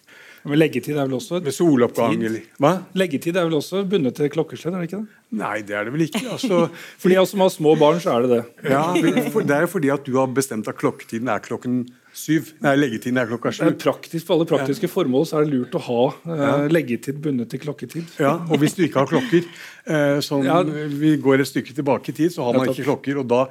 Men 0.44 0.58
leggetid 0.58 0.96
er 0.96 1.06
vel 1.08 1.16
også 1.18 1.40
med 1.42 1.54
soloppgang 1.54 2.16
tid? 2.16 2.26
eller 2.28 2.60
Hva? 2.62 2.72
Leggetid 2.98 3.38
er 3.38 3.46
vel 3.48 3.58
også 3.58 3.82
bundet 3.88 4.16
til 4.18 4.30
klokkeslett, 4.34 4.74
er 4.74 4.82
det 4.84 4.90
ikke 4.90 5.02
det? 5.02 5.18
Nei, 5.42 5.56
det 5.66 5.76
er 5.78 5.86
det 5.88 5.94
vel 5.94 6.06
ikke. 6.08 6.22
Altså, 6.36 6.60
For 7.00 7.08
de 7.14 7.26
som 7.30 7.44
har 7.44 7.52
små 7.54 7.74
barn, 7.80 8.00
så 8.04 8.16
er 8.16 8.26
det 8.26 8.30
det. 8.36 8.42
ja, 8.70 8.84
det 8.94 9.56
er 9.56 9.66
jo 9.66 9.72
fordi 9.74 9.92
at 9.94 10.04
du 10.06 10.16
har 10.18 10.30
bestemt 10.34 10.68
at 10.68 10.78
klokketiden 10.78 11.30
er 11.32 11.42
klokken 11.44 11.84
syv. 12.12 12.52
Nei, 12.62 12.74
leggetiden 12.76 13.18
er 13.20 13.30
klokka 13.30 13.52
sju. 13.56 13.64
praktisk, 13.80 14.26
For 14.26 14.36
alle 14.36 14.46
praktiske 14.50 14.88
formål 14.90 15.26
så 15.28 15.40
er 15.40 15.46
det 15.46 15.54
lurt 15.56 15.76
å 15.78 15.82
ha 15.86 16.02
eh, 16.36 16.68
leggetid 16.72 17.20
bundet 17.24 17.50
til 17.52 17.62
klokketid. 17.64 18.12
Ja, 18.20 18.34
og 18.48 18.60
hvis 18.62 18.76
du 18.76 18.84
ikke 18.84 19.02
har 19.02 19.10
klokker, 19.10 19.48
eh, 19.86 20.20
sånn, 20.24 20.44
Ja. 20.44 20.62
vi 20.62 21.16
går 21.16 21.40
et 21.40 21.50
stykke 21.50 21.74
tilbake 21.74 22.12
i 22.12 22.16
tid, 22.20 22.32
så 22.32 22.44
har 22.44 22.54
man 22.58 22.66
Ja, 22.66 22.72
ikke 22.72 22.88
klokker. 22.90 23.20
Og 23.20 23.28
da, 23.28 23.46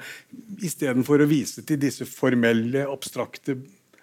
istedenfor 0.62 1.26
å 1.26 1.28
vise 1.30 1.66
til 1.66 1.78
disse 1.78 2.06
formelle, 2.06 2.86
abstrakte 2.88 3.58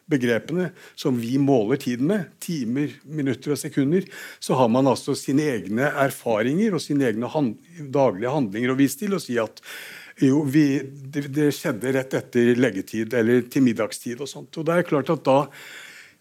begrepene 0.09 0.71
som 0.97 1.19
vi 1.21 1.37
måler 1.39 1.77
tiden 1.77 2.09
med, 2.09 2.31
timer, 2.41 2.89
minutter 3.05 3.53
og 3.53 3.61
sekunder, 3.61 4.07
så 4.41 4.57
har 4.57 4.71
man 4.73 4.89
altså 4.89 5.15
sine 5.19 5.45
egne 5.53 5.91
erfaringer 5.93 6.75
og 6.75 6.81
sine 6.81 7.11
egne 7.11 7.29
hand, 7.29 7.59
daglige 7.93 8.33
handlinger 8.33 8.73
å 8.73 8.79
vise 8.79 8.99
til 9.03 9.15
og 9.19 9.21
si 9.21 9.37
at 9.39 9.61
jo, 10.25 10.43
vi, 10.49 10.65
det, 10.83 11.27
det 11.35 11.51
skjedde 11.57 11.93
rett 11.95 12.17
etter 12.19 12.55
leggetid 12.59 13.15
eller 13.19 13.45
til 13.51 13.65
middagstid 13.67 14.23
og 14.25 14.31
sånt. 14.31 14.57
Og 14.59 14.67
det 14.67 14.77
er 14.79 14.89
klart 14.89 15.13
at 15.15 15.23
da 15.27 15.39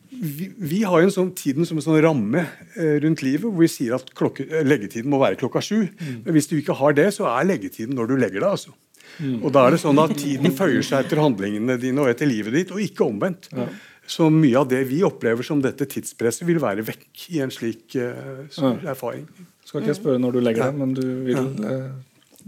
vi, 0.07 0.47
vi 0.55 0.81
har 0.87 1.01
jo 1.01 1.09
en 1.09 1.13
sånn 1.13 1.31
tiden 1.35 1.67
som 1.67 1.79
en 1.79 1.83
sånn 1.83 1.99
ramme 2.03 2.45
eh, 2.77 2.95
rundt 3.03 3.23
livet 3.25 3.43
hvor 3.43 3.59
vi 3.59 3.71
sier 3.71 3.97
at 3.97 4.13
klokke, 4.15 4.45
eh, 4.47 4.63
leggetiden 4.67 5.11
må 5.11 5.19
være 5.19 5.39
klokka 5.41 5.63
sju. 5.63 5.81
Men 6.23 6.35
hvis 6.35 6.47
du 6.51 6.55
ikke 6.59 6.77
har 6.79 6.95
det, 6.97 7.09
så 7.17 7.27
er 7.33 7.49
leggetiden 7.49 7.97
når 7.97 8.13
du 8.13 8.15
legger 8.21 8.39
deg. 8.43 8.53
altså. 8.53 8.75
Og 9.41 9.51
da 9.55 9.65
er 9.65 9.75
det 9.75 9.81
sånn 9.81 9.99
at 10.01 10.13
Tiden 10.19 10.53
føyer 10.55 10.83
seg 10.85 11.05
etter 11.05 11.21
handlingene 11.21 11.77
dine 11.81 12.03
og 12.03 12.11
etter 12.11 12.29
livet 12.29 12.53
ditt, 12.53 12.73
og 12.75 12.81
ikke 12.83 13.07
omvendt. 13.07 13.49
Så 14.07 14.29
mye 14.31 14.61
av 14.61 14.67
det 14.71 14.83
vi 14.87 15.01
opplever 15.03 15.43
som 15.43 15.61
dette 15.63 15.87
tidspresset, 15.89 16.45
vil 16.47 16.61
være 16.63 16.85
vekk 16.87 17.23
i 17.35 17.41
en 17.43 17.51
slik 17.51 17.97
uh, 17.99 18.45
erfaring. 18.87 19.25
Skal 19.67 19.81
ikke 19.81 19.91
jeg 19.91 19.99
spørre 19.99 20.21
når 20.23 20.37
du 20.37 20.39
legger 20.43 20.69
deg, 20.69 20.77
men 20.79 20.93
du 20.95 21.03
vil 21.27 21.41
eh, 21.67 21.89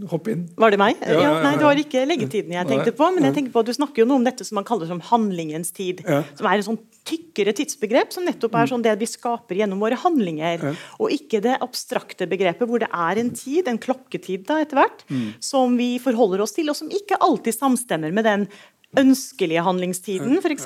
hoppe 0.08 0.32
inn. 0.32 0.46
Var 0.60 0.72
det 0.72 0.80
meg? 0.80 1.00
Ja, 1.04 1.12
ja, 1.14 1.20
ja, 1.26 1.42
Nei, 1.44 1.52
det 1.60 1.66
var 1.68 1.82
ikke 1.82 2.06
leggetiden 2.08 2.54
jeg 2.56 2.70
tenkte 2.70 2.94
på. 2.96 3.10
Men 3.16 3.28
jeg 3.28 3.36
tenker 3.36 3.52
på 3.56 3.64
at 3.64 3.70
du 3.70 3.76
snakker 3.76 4.04
jo 4.04 4.08
noe 4.08 4.22
om 4.22 4.28
dette 4.28 4.46
som 4.48 4.56
man 4.60 4.68
kaller 4.68 4.88
som 4.88 5.02
handlingens 5.10 5.74
tid. 5.76 6.02
Som 6.40 6.48
er 6.48 6.62
et 6.62 6.68
sånn 6.70 6.80
tykkere 7.10 7.54
tidsbegrep, 7.58 8.14
som 8.14 8.26
nettopp 8.28 8.56
er 8.60 8.70
sånn 8.72 8.84
det 8.86 8.96
vi 9.02 9.08
skaper 9.10 9.60
gjennom 9.60 9.82
våre 9.82 9.98
handlinger. 10.00 10.66
Og 11.02 11.14
ikke 11.16 11.42
det 11.44 11.58
abstrakte 11.66 12.28
begrepet 12.30 12.70
hvor 12.70 12.80
det 12.84 12.90
er 12.94 13.22
en 13.22 13.32
tid, 13.36 13.68
en 13.68 13.82
klokketid 13.82 14.46
da 14.50 14.62
etter 14.64 14.82
hvert, 14.84 15.06
som 15.44 15.78
vi 15.80 15.96
forholder 16.04 16.44
oss 16.46 16.56
til, 16.56 16.70
og 16.72 16.78
som 16.80 16.92
ikke 16.94 17.20
alltid 17.20 17.58
samstemmer 17.58 18.14
med 18.16 18.28
den 18.30 18.50
ønskelige 18.98 19.62
handlingstiden, 19.62 20.40
f.eks. 20.42 20.66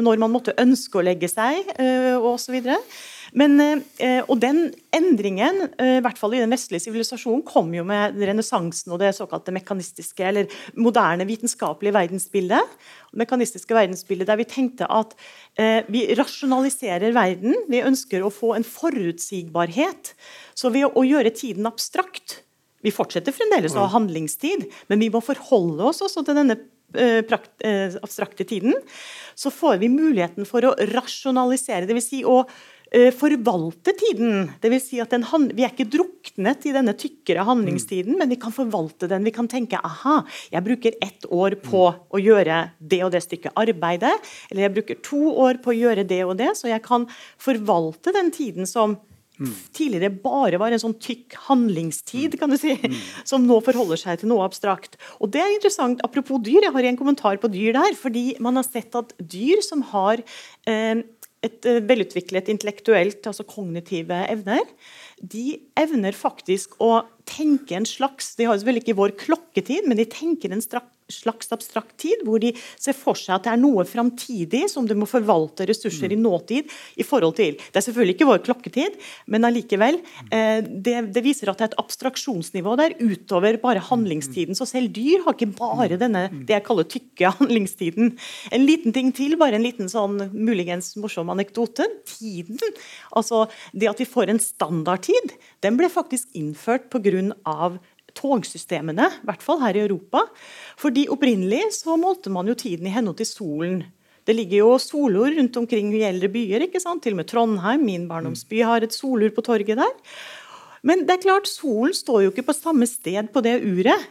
når 0.00 0.20
man 0.22 0.32
måtte 0.32 0.54
ønske 0.56 1.00
å 1.00 1.04
legge 1.04 1.28
seg, 1.28 1.66
øh, 1.78 2.16
osv. 2.30 2.62
Men, 3.36 3.60
eh, 3.98 4.22
og 4.24 4.38
den 4.40 4.70
endringen, 4.94 5.68
eh, 5.78 5.98
i 5.98 6.04
hvert 6.04 6.18
fall 6.18 6.34
i 6.34 6.40
den 6.40 6.52
vestlige 6.52 6.86
sivilisasjonen, 6.86 7.44
kom 7.44 7.72
jo 7.74 7.84
med 7.84 8.16
renessansen 8.16 8.92
og 8.94 9.00
det 9.02 9.12
såkalte 9.16 9.52
mekanistiske, 9.52 10.24
eller 10.24 10.48
moderne 10.76 11.26
vitenskapelige 11.28 11.96
verdensbildet. 11.96 12.78
Det 13.12 13.20
mekanistiske 13.24 13.74
verdensbildet 13.74 14.26
Der 14.28 14.36
vi 14.36 14.44
tenkte 14.44 14.86
at 14.88 15.14
eh, 15.58 15.82
vi 15.88 16.06
rasjonaliserer 16.14 17.12
verden. 17.12 17.54
Vi 17.68 17.84
ønsker 17.84 18.24
å 18.24 18.32
få 18.32 18.54
en 18.56 18.64
forutsigbarhet. 18.64 20.14
Så 20.54 20.72
ved 20.72 20.88
å 20.88 21.04
gjøre 21.04 21.34
tiden 21.34 21.66
abstrakt 21.66 22.42
Vi 22.78 22.92
fortsetter 22.94 23.34
fremdeles 23.34 23.74
å 23.74 23.82
ha 23.82 23.90
handlingstid, 23.90 24.68
men 24.86 25.00
vi 25.00 25.08
må 25.10 25.18
forholde 25.18 25.82
oss 25.82 25.98
også 25.98 26.22
til 26.22 26.36
denne 26.38 26.54
prakt, 27.26 27.58
abstrakte 27.98 28.46
tiden. 28.46 28.72
Så 29.34 29.50
får 29.50 29.80
vi 29.82 29.88
muligheten 29.90 30.46
for 30.46 30.62
å 30.62 30.76
rasjonalisere, 30.94 31.88
dvs. 31.90 32.06
Si 32.06 32.20
å 32.22 32.44
forvalte 33.12 33.92
tiden. 33.92 34.50
Det 34.62 34.70
vil 34.72 34.80
si 34.80 35.00
at 35.00 35.12
hand- 35.12 35.52
vi 35.52 35.64
er 35.64 35.70
ikke 35.70 35.90
druknet 35.92 36.64
i 36.64 36.72
denne 36.72 36.94
tykkere 36.96 37.44
handlingstiden, 37.44 38.16
men 38.16 38.28
vi 38.28 38.36
kan 38.36 38.52
forvalte 38.52 39.08
den. 39.08 39.24
Vi 39.24 39.30
kan 39.30 39.48
tenke 39.48 39.80
aha, 39.84 40.24
jeg 40.50 40.64
bruker 40.64 40.94
ett 41.02 41.26
år 41.28 41.56
på 41.60 41.94
å 42.10 42.18
gjøre 42.22 42.70
det 42.80 43.02
og 43.04 43.12
det 43.12 43.22
stykket 43.22 43.52
arbeidet. 43.54 44.16
Eller 44.50 44.62
jeg 44.62 44.74
bruker 44.74 45.02
to 45.02 45.20
år 45.36 45.60
på 45.60 45.74
å 45.74 45.78
gjøre 45.78 46.06
det 46.08 46.24
og 46.24 46.38
det, 46.38 46.56
så 46.56 46.68
jeg 46.68 46.82
kan 46.82 47.06
forvalte 47.36 48.12
den 48.12 48.30
tiden 48.30 48.66
som 48.66 48.96
tidligere 49.72 50.10
bare 50.22 50.58
var 50.58 50.74
en 50.74 50.80
sånn 50.82 50.96
tykk 50.98 51.36
handlingstid, 51.46 52.34
kan 52.40 52.50
du 52.50 52.56
si, 52.58 52.74
som 53.28 53.44
nå 53.46 53.60
forholder 53.62 54.00
seg 54.00 54.18
til 54.18 54.32
noe 54.32 54.46
abstrakt. 54.46 54.96
Og 55.22 55.30
det 55.30 55.42
er 55.42 55.54
interessant, 55.54 56.02
Apropos 56.02 56.40
dyr, 56.42 56.64
jeg 56.66 56.74
har 56.74 56.88
en 56.88 56.98
kommentar 56.98 57.38
på 57.38 57.50
dyr 57.52 57.76
der. 57.76 57.94
fordi 57.94 58.34
man 58.40 58.58
har 58.58 58.66
sett 58.66 58.94
at 58.98 59.14
dyr 59.18 59.62
som 59.62 59.82
har 59.92 60.22
eh, 60.66 61.04
et 61.46 61.68
eh, 61.68 61.80
velutviklet 61.86 62.50
intellektuelt, 62.52 63.20
altså 63.26 63.46
kognitive 63.46 64.18
evner, 64.32 64.66
de 65.18 65.58
evner 65.78 66.16
faktisk 66.16 66.76
å 66.82 67.02
tenke 67.28 67.76
en 67.76 67.88
slags 67.88 68.34
De 68.38 68.46
har 68.48 68.58
selvfølgelig 68.58 68.86
ikke 68.86 69.00
vår 69.00 69.16
klokketid, 69.20 69.88
men 69.88 70.00
de 70.00 70.08
tenker 70.08 70.52
en 70.54 70.64
slags 71.08 71.52
abstrakt 71.54 71.96
tid, 72.00 72.20
hvor 72.26 72.40
de 72.42 72.52
ser 72.76 72.96
for 72.96 73.16
seg 73.18 73.38
at 73.38 73.46
det 73.46 73.52
er 73.54 73.60
noe 73.62 73.84
framtidig 73.88 74.66
som 74.70 74.86
du 74.86 74.94
må 74.98 75.08
forvalte 75.08 75.66
ressurser 75.68 76.12
i 76.12 76.18
nåtid 76.20 76.68
i 77.00 77.06
forhold 77.06 77.36
til. 77.38 77.56
Det 77.56 77.80
er 77.80 77.86
selvfølgelig 77.86 78.16
ikke 78.16 78.28
vår 78.28 78.42
klokketid, 78.44 78.98
men 79.32 79.46
allikevel. 79.48 80.00
Eh, 80.34 80.60
det, 80.64 80.96
det 81.14 81.24
viser 81.24 81.50
at 81.50 81.60
det 81.60 81.68
er 81.68 81.72
et 81.72 81.78
abstraksjonsnivå 81.80 82.76
der 82.80 82.96
utover 83.00 83.58
bare 83.62 83.84
handlingstiden. 83.88 84.58
Så 84.58 84.68
selv 84.68 84.92
dyr 84.96 85.24
har 85.24 85.36
ikke 85.36 85.50
bare 85.58 86.00
denne 86.00 86.26
det 86.32 86.58
jeg 86.58 86.66
kaller 86.68 86.88
tykke 86.88 87.32
handlingstiden. 87.40 88.12
En 88.52 88.68
liten 88.68 88.96
ting 88.96 89.12
til, 89.16 89.38
bare 89.40 89.58
en 89.58 89.64
liten 89.66 89.88
sånn 89.92 90.20
muligens 90.34 90.94
morsom 91.00 91.32
anekdote. 91.32 91.88
Tiden, 92.08 92.60
altså 93.16 93.46
det 93.72 93.88
at 93.90 94.00
vi 94.00 94.08
får 94.08 94.32
en 94.32 94.42
standardtid, 94.42 95.32
den 95.64 95.78
ble 95.78 95.88
faktisk 95.92 96.28
innført 96.38 96.88
pga. 97.18 97.78
togsystemene, 98.18 99.04
i 99.20 99.26
hvert 99.28 99.44
fall 99.44 99.60
her 99.62 99.76
i 99.76 99.84
Europa. 99.84 100.24
Fordi 100.80 101.04
opprinnelig 101.12 101.68
så 101.76 101.94
målte 102.00 102.32
man 102.34 102.48
jo 102.48 102.56
tiden 102.58 102.88
i 102.88 102.90
henhold 102.90 103.20
til 103.20 103.28
solen. 103.28 103.84
Det 104.26 104.34
ligger 104.34 104.64
jo 104.64 104.72
solur 104.82 105.30
rundt 105.36 105.56
omkring 105.56 105.92
i 105.94 106.02
eldre 106.02 106.28
byer. 106.28 106.66
ikke 106.66 106.80
sant? 106.82 107.02
Til 107.02 107.14
og 107.14 107.22
med 107.22 107.28
Trondheim, 107.30 107.84
min 107.84 108.08
barndomsby, 108.08 108.60
har 108.64 108.82
et 108.82 108.92
solur 108.92 109.30
på 109.30 109.44
torget 109.46 109.78
der. 109.78 109.94
Men 110.82 111.06
det 111.06 111.16
er 111.16 111.24
klart, 111.28 111.48
solen 111.48 111.94
står 111.94 112.24
jo 112.24 112.32
ikke 112.32 112.48
på 112.50 112.56
samme 112.56 112.86
sted 112.86 113.30
på 113.32 113.40
det 113.44 113.60
uret. 113.62 114.08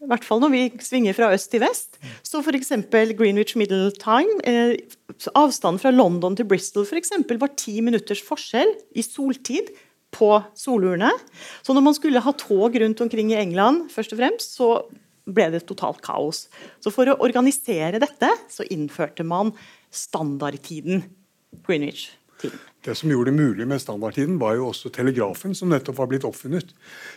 I 0.00 0.08
hvert 0.08 0.24
fall 0.24 0.40
når 0.40 0.52
vi 0.54 0.62
svinger 0.80 1.12
fra 1.12 1.28
øst 1.34 1.50
til 1.52 1.60
vest. 1.60 1.98
Så 2.24 2.40
f.eks. 2.40 2.72
Greenwich 3.18 3.56
Middle 3.60 3.92
Time, 3.92 4.40
eh, 4.48 4.76
avstanden 5.36 5.80
fra 5.82 5.92
London 5.92 6.36
til 6.36 6.48
Bristol 6.48 6.86
for 6.88 6.96
eksempel, 6.96 7.38
var 7.38 7.52
ti 7.56 7.80
minutters 7.84 8.22
forskjell 8.24 8.72
i 8.96 9.04
soltid 9.04 9.68
på 10.14 10.32
solurene. 10.58 11.10
Så 11.62 11.74
når 11.76 11.86
man 11.86 11.96
skulle 11.96 12.22
ha 12.24 12.32
tog 12.38 12.76
rundt 12.82 13.02
omkring 13.04 13.32
i 13.32 13.38
England, 13.40 13.88
først 13.94 14.14
og 14.14 14.20
fremst, 14.22 14.56
så 14.58 14.70
ble 15.30 15.50
det 15.54 15.64
totalt 15.68 16.00
kaos. 16.04 16.46
Så 16.82 16.92
for 16.94 17.10
å 17.10 17.18
organisere 17.22 18.00
dette, 18.02 18.30
så 18.50 18.66
innførte 18.72 19.26
man 19.26 19.54
standardtiden. 19.94 21.04
Greenwich-tiden. 21.66 22.58
Det 22.80 22.94
som 22.96 23.10
gjorde 23.12 23.28
det 23.28 23.36
mulig 23.36 23.66
med 23.68 23.80
standardtiden, 23.82 24.38
var 24.40 24.54
jo 24.56 24.70
også 24.70 24.88
telegrafen, 24.94 25.52
som 25.54 25.68
nettopp 25.68 25.98
var 25.98 26.08
blitt 26.08 26.24
oppfunnet. 26.24 26.70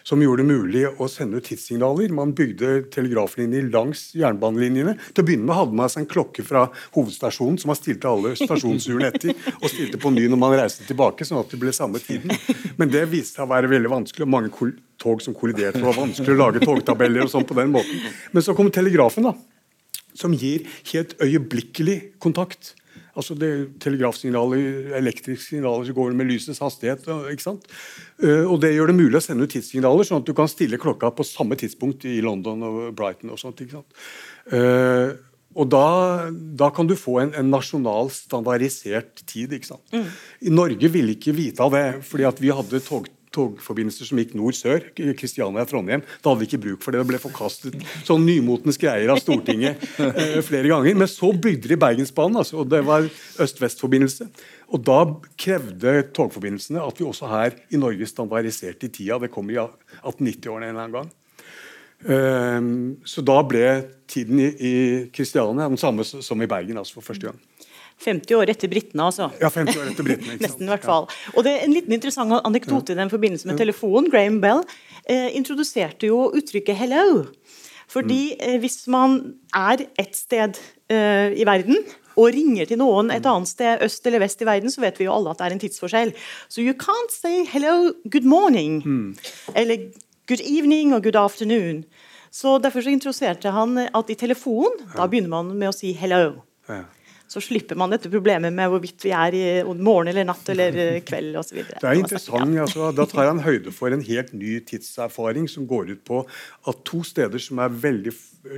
Som 0.03 0.19
gjorde 0.19 0.43
det 0.43 0.49
mulig 0.49 0.81
å 0.99 1.07
sende 1.07 1.39
ut 1.39 1.47
tidssignaler. 1.47 2.11
Man 2.11 2.33
bygde 2.35 2.89
telegraflinjer 2.91 3.69
langs 3.71 4.09
jernbanelinjene. 4.19 4.97
Til 5.13 5.23
å 5.23 5.27
begynne 5.29 5.47
med 5.47 5.55
hadde 5.55 5.79
man 5.79 5.93
seg 5.93 6.03
en 6.03 6.09
klokke 6.11 6.43
fra 6.43 6.65
hovedstasjonen 6.97 7.61
som 7.61 7.71
man 7.71 7.79
stilte 7.79 8.11
alle 8.11 8.35
stasjonshjulene 8.41 9.13
etter, 9.13 9.39
og 9.61 9.71
stilte 9.71 10.01
på 10.03 10.11
ny 10.11 10.27
når 10.27 10.43
man 10.43 10.57
reiste 10.59 10.83
tilbake, 10.89 11.23
sånn 11.23 11.39
at 11.39 11.55
det 11.55 11.61
ble 11.63 11.71
samme 11.75 12.03
tiden. 12.03 12.35
Men 12.75 12.91
det 12.91 13.07
viste 13.15 13.39
seg 13.39 13.47
å 13.47 13.53
være 13.55 13.71
veldig 13.71 13.95
vanskelig, 13.95 14.27
og 14.27 14.35
mange 14.35 14.51
tog 14.99 15.23
som 15.23 15.35
kolliderte. 15.37 15.79
Det 15.79 15.87
var 15.87 16.01
vanskelig 16.01 16.35
å 16.35 16.41
lage 16.43 16.67
togtabeller 16.67 17.23
og 17.23 17.31
sånn 17.31 17.47
på 17.47 17.55
den 17.63 17.71
måten. 17.71 18.03
Men 18.35 18.43
så 18.43 18.55
kom 18.57 18.67
telegrafen, 18.67 19.31
da. 19.31 19.37
Som 20.13 20.35
gir 20.35 20.67
helt 20.91 21.15
øyeblikkelig 21.23 22.19
kontakt. 22.21 22.75
Altså 23.13 23.35
det 23.37 23.51
Telegrafsignaler, 23.83 24.93
elektriske 24.97 25.45
signaler 25.51 25.85
som 25.85 25.97
går 25.97 26.15
med 26.17 26.31
lysets 26.31 26.61
hastighet. 26.63 27.05
ikke 27.31 27.45
sant? 27.45 27.67
Uh, 28.23 28.45
og 28.47 28.59
Det 28.63 28.73
gjør 28.73 28.89
det 28.89 28.97
mulig 28.97 29.19
å 29.19 29.25
sende 29.25 29.45
ut 29.45 29.53
tidssignaler, 29.53 30.07
sånn 30.07 30.23
at 30.23 30.29
du 30.29 30.33
kan 30.37 30.49
stille 30.49 30.81
klokka 30.81 31.11
på 31.13 31.27
samme 31.27 31.57
tidspunkt 31.59 32.07
i 32.09 32.19
London 32.25 32.65
og 32.65 32.79
Brighton. 32.97 33.33
og 33.33 33.41
sånt, 33.41 33.61
ikke 33.61 33.81
sant? 33.81 34.01
Uh, 34.49 35.13
og 35.53 35.69
da, 35.69 35.87
da, 36.33 36.69
kan 36.73 36.87
du 36.89 36.95
få 36.97 37.19
en, 37.21 37.33
en 37.37 37.51
nasjonal, 37.53 38.09
standardisert 38.13 39.21
tid. 39.29 39.53
ikke 39.53 39.69
sant? 39.69 39.85
Mm. 39.93 40.07
I 40.49 40.53
Norge 40.53 40.89
ville 40.93 41.13
ikke 41.13 41.35
vite 41.37 41.61
av 41.61 41.75
det, 41.75 41.85
fordi 42.07 42.25
at 42.29 42.41
vi 42.41 42.49
hadde 42.53 42.81
tog, 42.85 43.09
togforbindelser 43.33 44.09
som 44.09 44.19
gikk 44.21 44.35
nord-sør. 44.37 44.89
Kristiania-Trondheim. 44.93 46.03
Da 46.21 46.31
hadde 46.31 46.43
vi 46.43 46.49
ikke 46.51 46.61
bruk 46.65 46.83
for 46.85 46.93
det. 46.93 47.01
Det 47.03 47.09
ble 47.11 47.21
forkastet 47.21 47.77
sånn 48.07 48.25
nymotens 48.27 48.79
greier 48.81 49.13
av 49.13 49.21
Stortinget 49.23 49.81
eh, 50.03 50.39
flere 50.45 50.69
ganger. 50.71 50.99
Men 51.03 51.11
så 51.11 51.31
bygde 51.33 51.71
de 51.73 51.79
Bergensbanen, 51.79 52.39
altså, 52.43 52.61
og 52.63 52.69
det 52.71 52.83
var 52.87 53.09
øst-vest-forbindelse. 53.43 54.29
Og 54.73 54.85
da 54.85 54.99
krevde 55.39 55.97
togforbindelsene 56.15 56.81
at 56.83 57.01
vi 57.01 57.09
også 57.09 57.29
her 57.31 57.57
i 57.73 57.81
Norge 57.81 58.07
standardiserte 58.09 58.89
i 58.89 58.93
tida. 58.93 59.19
Det 59.21 59.33
kommer 59.33 59.55
i 59.55 59.61
1890-årene 59.61 60.69
en 60.69 60.75
eller 60.75 60.87
annen 60.87 60.97
gang. 61.01 61.11
Um, 62.03 62.97
så 63.07 63.23
da 63.23 63.37
ble 63.47 63.67
tiden 64.11 64.41
i, 64.43 64.49
i 64.51 64.73
Kristiania 65.15 65.69
den 65.71 65.79
samme 65.79 66.03
som 66.03 66.41
i 66.43 66.49
Bergen 66.51 66.81
altså 66.81 66.97
for 66.97 67.13
første 67.13 67.29
gang. 67.29 67.37
50 68.03 68.37
år 68.37 68.51
etter 68.53 68.71
britene, 68.71 69.07
altså. 69.09 69.29
Ja, 69.41 69.49
50 69.53 69.79
år 69.79 69.91
etter 69.91 70.07
britene. 70.07 70.37
Nesten, 70.43 70.67
i 70.67 70.71
hvert 70.73 70.85
fall. 70.87 71.07
Og 71.33 71.45
det 71.45 71.55
er 71.55 71.65
En 71.67 71.75
liten 71.75 71.95
interessant 71.95 72.33
anekdote 72.43 72.93
i 72.93 72.99
den 72.99 73.11
forbindelse 73.11 73.49
med 73.49 73.59
telefonen. 73.61 74.11
Graham 74.11 74.41
Bell 74.43 74.63
eh, 75.07 75.31
introduserte 75.37 76.09
jo 76.11 76.29
uttrykket 76.35 76.75
'hello'. 76.77 77.27
Fordi 77.93 78.33
mm. 78.33 78.45
eh, 78.47 78.59
hvis 78.59 78.87
man 78.87 79.19
er 79.53 79.85
et 79.99 80.15
sted 80.17 80.57
eh, 80.89 81.33
i 81.37 81.45
verden 81.45 81.77
og 82.15 82.29
ringer 82.33 82.69
til 82.69 82.77
noen 82.77 83.09
et 83.11 83.25
annet 83.25 83.49
sted 83.49 83.83
øst 83.85 84.05
eller 84.07 84.21
vest 84.21 84.41
i 84.41 84.47
verden, 84.47 84.71
så 84.71 84.81
vet 84.81 84.99
vi 84.99 85.07
jo 85.07 85.13
alle 85.15 85.33
at 85.33 85.41
det 85.41 85.47
er 85.47 85.55
en 85.55 85.61
tidsforskjell. 85.63 86.13
Så 86.49 86.61
you 86.61 86.73
can't 86.73 87.13
say 87.13 87.45
'hello, 87.45 87.93
good 88.09 88.25
morning' 88.25 88.81
mm. 88.85 89.15
eller 89.55 89.77
'good 90.27 90.41
evening' 90.41 90.93
og 90.93 91.01
'good 91.05 91.19
afternoon'. 91.19 91.83
Så 92.31 92.57
Derfor 92.57 92.81
så 92.81 92.89
introduserte 92.89 93.51
han 93.51 93.77
at 93.77 94.09
i 94.09 94.15
telefon 94.15 94.71
da 94.97 95.07
begynner 95.07 95.29
man 95.29 95.55
med 95.57 95.69
å 95.69 95.77
si 95.77 95.93
'hello'. 95.93 96.41
Ja 96.69 96.83
så 97.33 97.41
slipper 97.41 97.79
man 97.79 97.93
dette 97.93 98.11
problemet 98.13 98.53
med 98.53 98.69
hvorvidt 98.69 99.07
vi 99.07 99.13
er 99.17 99.37
i 99.37 99.45
morgen 99.73 100.11
eller 100.11 100.27
natt 100.29 100.51
eller 100.53 100.77
eh, 100.77 100.99
kveld 101.07 101.39
osv. 101.41 101.63
Det 101.71 101.79
er 101.81 101.97
interessant. 101.97 102.59
Altså, 102.65 102.91
da 102.95 103.07
tar 103.09 103.31
han 103.31 103.41
høyde 103.43 103.73
for 103.73 103.93
en 103.93 104.03
helt 104.05 104.35
ny 104.37 104.59
tidserfaring 104.69 105.49
som 105.49 105.65
går 105.69 105.95
ut 105.95 106.05
på 106.05 106.21
at 106.69 106.85
to 106.87 107.01
steder 107.07 107.41
som 107.41 107.63
er 107.63 107.73
veldig 107.73 108.13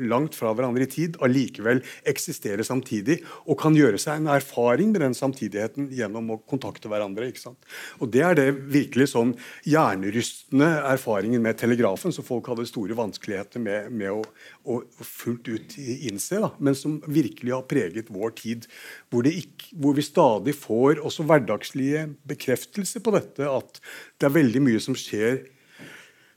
langt 0.10 0.36
fra 0.36 0.51
hverandre 0.55 0.86
i 0.86 0.89
tid, 0.89 1.17
allikevel 1.24 1.82
eksisterer 2.10 2.65
samtidig 2.65 3.20
og 3.46 3.58
kan 3.62 3.75
gjøre 3.77 4.00
seg 4.01 4.22
en 4.22 4.32
erfaring 4.34 4.91
med 4.94 5.03
den 5.03 5.17
samtidigheten 5.17 5.89
gjennom 5.94 6.34
å 6.34 6.39
kontakte 6.50 6.89
hverandre. 6.91 7.29
ikke 7.29 7.44
sant? 7.44 7.70
Og 8.00 8.10
Det 8.10 8.24
er 8.25 8.36
det 8.36 8.48
virkelig 8.74 9.12
sånn 9.13 9.36
hjernerystende 9.63 10.70
erfaringen 10.89 11.41
med 11.41 11.60
telegrafen, 11.62 12.13
som 12.15 12.25
folk 12.25 12.48
hadde 12.50 12.65
store 12.70 12.98
vanskeligheter 12.98 13.62
med, 13.62 13.91
med 13.91 14.12
å, 14.12 14.24
å, 14.65 14.82
fullt 15.01 15.48
ut 15.48 15.77
innse, 15.77 16.41
da, 16.41 16.51
men 16.60 16.75
som 16.77 16.98
virkelig 17.05 17.53
har 17.53 17.67
preget 17.70 18.10
vår 18.13 18.36
tid. 18.41 18.65
Hvor, 19.14 19.28
ikke, 19.30 19.72
hvor 19.82 19.98
vi 19.98 20.06
stadig 20.06 20.56
får 20.58 21.02
også 21.06 21.26
hverdagslige 21.28 22.08
bekreftelser 22.28 23.04
på 23.06 23.16
dette, 23.16 23.50
at 23.50 23.82
det 24.20 24.30
er 24.30 24.38
veldig 24.38 24.64
mye 24.68 24.84
som 24.84 24.98
skjer 24.98 25.44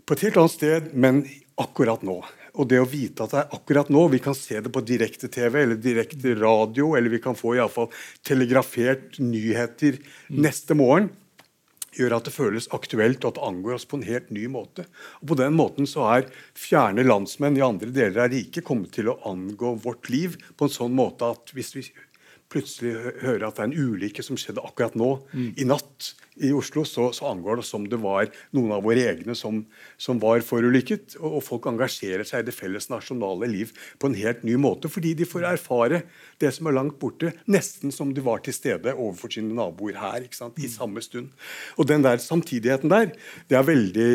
på 0.09 0.17
et 0.17 0.25
helt 0.25 0.41
annet 0.41 0.57
sted, 0.57 0.93
men 0.97 1.23
akkurat 1.61 2.05
nå. 2.07 2.23
Og 2.59 2.67
det 2.71 2.81
å 2.81 2.89
vite 2.89 3.25
at 3.25 3.35
det 3.35 3.41
er 3.43 3.55
akkurat 3.55 3.91
nå 3.93 4.07
Vi 4.11 4.21
kan 4.25 4.37
se 4.37 4.59
det 4.65 4.73
på 4.75 4.83
direkte-TV 4.83 5.61
eller 5.63 5.79
direkte 5.79 6.35
radio, 6.39 6.95
eller 6.99 7.13
vi 7.13 7.23
kan 7.23 7.39
få 7.39 7.55
i 7.55 7.63
alle 7.63 7.73
fall 7.73 7.91
telegrafert 8.27 9.21
nyheter 9.23 10.01
mm. 10.01 10.39
neste 10.43 10.77
morgen. 10.79 11.11
Gjør 11.99 12.19
at 12.19 12.29
det 12.29 12.35
føles 12.35 12.69
aktuelt 12.77 13.23
og 13.25 13.31
at 13.31 13.39
det 13.39 13.47
angår 13.49 13.77
oss 13.79 13.87
på 13.89 13.99
en 13.99 14.07
helt 14.07 14.29
ny 14.35 14.45
måte. 14.51 14.85
Og 15.21 15.31
På 15.31 15.39
den 15.39 15.57
måten 15.59 15.89
så 15.89 16.05
er 16.13 16.29
fjerne 16.57 17.07
landsmenn 17.07 17.57
i 17.59 17.65
andre 17.65 17.91
deler 17.95 18.27
av 18.27 18.35
riket 18.35 18.67
kommet 18.67 18.93
til 18.95 19.11
å 19.11 19.19
angå 19.29 19.75
vårt 19.83 20.11
liv 20.13 20.37
på 20.57 20.69
en 20.69 20.75
sånn 20.75 20.95
måte 20.99 21.31
at 21.35 21.55
hvis 21.57 21.75
vi 21.79 21.87
plutselig 22.53 22.95
hører 23.23 23.49
at 23.49 23.59
det 23.59 23.65
er 23.65 23.69
en 23.69 23.93
ulykke 23.93 24.25
som 24.25 24.39
skjedde 24.41 24.65
akkurat 24.65 24.97
nå, 24.99 25.11
mm. 25.33 25.51
i 25.61 25.67
natt, 25.69 26.15
i 26.39 26.53
Oslo, 26.55 26.85
så, 26.87 27.09
så, 27.13 27.27
angår 27.33 27.59
det 27.59 27.65
som 27.67 27.83
det 27.91 27.99
var 27.99 28.29
noen 28.55 28.71
av 28.77 28.85
våre 28.87 29.03
egne 29.11 29.35
som, 29.35 29.65
som 29.99 30.21
var 30.23 30.45
forulykket. 30.47 31.17
Og, 31.19 31.39
og, 31.39 31.43
folk 31.45 31.67
engasjerer 31.67 32.23
seg 32.29 32.45
i 32.45 32.47
det 32.47 32.55
felles 32.55 32.87
nasjonale 32.93 33.49
liv 33.51 33.73
på 33.99 34.11
en 34.11 34.17
helt 34.19 34.45
ny 34.47 34.55
måte, 34.61 34.91
fordi 34.93 35.17
de 35.19 35.27
får 35.29 35.49
erfare 35.51 36.05
det 36.39 36.53
som 36.55 36.71
er 36.71 36.77
langt 36.79 36.99
borte, 37.03 37.33
nesten 37.51 37.93
som 37.95 38.13
de 38.15 38.23
var 38.25 38.45
til 38.47 38.55
stede 38.55 38.95
overfor 38.95 39.35
sine 39.35 39.57
naboer 39.59 39.99
her 39.99 40.29
ikke 40.29 40.39
sant, 40.39 40.61
i 40.63 40.71
mm. 40.71 40.75
samme 40.77 41.05
stund. 41.05 41.33
Og 41.77 41.91
den 41.91 42.07
der 42.07 42.23
samtidigheten 42.23 42.95
der, 42.95 43.11
det 43.51 43.59
er 43.59 43.67
veldig 43.67 44.13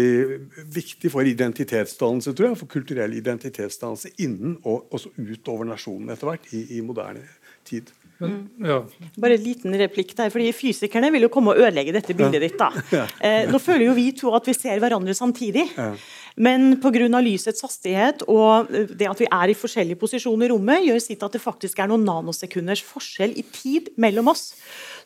viktig 0.74 1.12
for 1.14 1.28
identitetsdannelse, 1.28 2.34
tror 2.34 2.54
jeg, 2.54 2.62
for 2.64 2.72
kulturell 2.72 3.20
identitetsdannelse 3.20 4.16
innen 4.24 4.58
og 4.64 4.88
også 4.96 5.12
utover 5.20 5.68
nasjonen 5.68 6.16
etter 6.16 6.32
hvert, 6.32 6.50
i, 6.56 6.66
i 6.78 6.82
moderne 6.86 7.28
tid. 7.68 7.92
Men, 8.22 8.34
ja. 8.62 8.80
Bare 9.20 9.38
en 9.38 9.44
liten 9.44 9.76
replikk 9.80 10.14
der, 10.18 10.32
fordi 10.34 10.52
Fysikerne 10.56 11.10
vil 11.14 11.26
jo 11.26 11.32
komme 11.34 11.54
og 11.54 11.62
ødelegge 11.64 11.96
dette 11.96 12.16
bildet 12.18 12.44
ditt. 12.46 12.60
da. 12.60 12.72
Eh, 13.24 13.46
nå 13.50 13.60
føler 13.62 13.86
jo 13.88 13.94
vi 13.96 14.10
to 14.16 14.32
at 14.36 14.46
vi 14.48 14.54
ser 14.56 14.80
hverandre 14.82 15.14
samtidig. 15.16 15.66
Men 16.36 16.80
pga. 16.82 17.08
lysets 17.22 17.62
hastighet 17.62 18.24
og 18.28 18.72
eh, 18.74 18.90
det 18.90 19.08
at 19.10 19.22
vi 19.22 19.28
er 19.30 19.52
i 19.52 19.58
forskjellige 19.58 20.00
posisjoner 20.02 20.48
i 20.48 20.52
rommet, 20.54 20.86
gjør 20.88 21.00
sitt 21.04 21.24
at 21.24 21.36
det 21.36 21.42
faktisk 21.44 21.80
er 21.80 21.92
noen 21.92 22.06
nanosekunders 22.08 22.84
forskjell 22.86 23.36
i 23.38 23.46
tid 23.54 23.94
mellom 23.98 24.32
oss. 24.34 24.52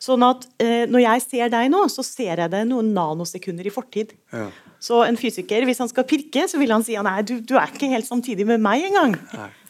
Sånn 0.02 0.24
at 0.26 0.48
eh, 0.62 0.86
når 0.90 1.04
jeg 1.04 1.26
ser 1.26 1.52
deg 1.52 1.70
nå, 1.74 1.84
så 1.92 2.04
ser 2.06 2.42
jeg 2.44 2.54
det 2.54 2.64
noen 2.70 2.92
nanosekunder 2.96 3.68
i 3.68 3.74
fortid. 3.74 4.14
Ja. 4.32 4.48
Så 4.82 5.02
en 5.04 5.18
fysiker, 5.18 5.66
hvis 5.66 5.82
han 5.82 5.90
skal 5.90 6.06
pirke, 6.08 6.46
så 6.48 6.60
vil 6.60 6.72
han 6.74 6.86
si 6.86 6.96
at 6.98 7.06
nei, 7.06 7.20
du, 7.26 7.38
du 7.42 7.56
er 7.58 7.70
ikke 7.72 7.90
helt 7.92 8.08
samtidig 8.08 8.46
med 8.48 8.62
meg 8.62 8.88
engang. 8.90 9.18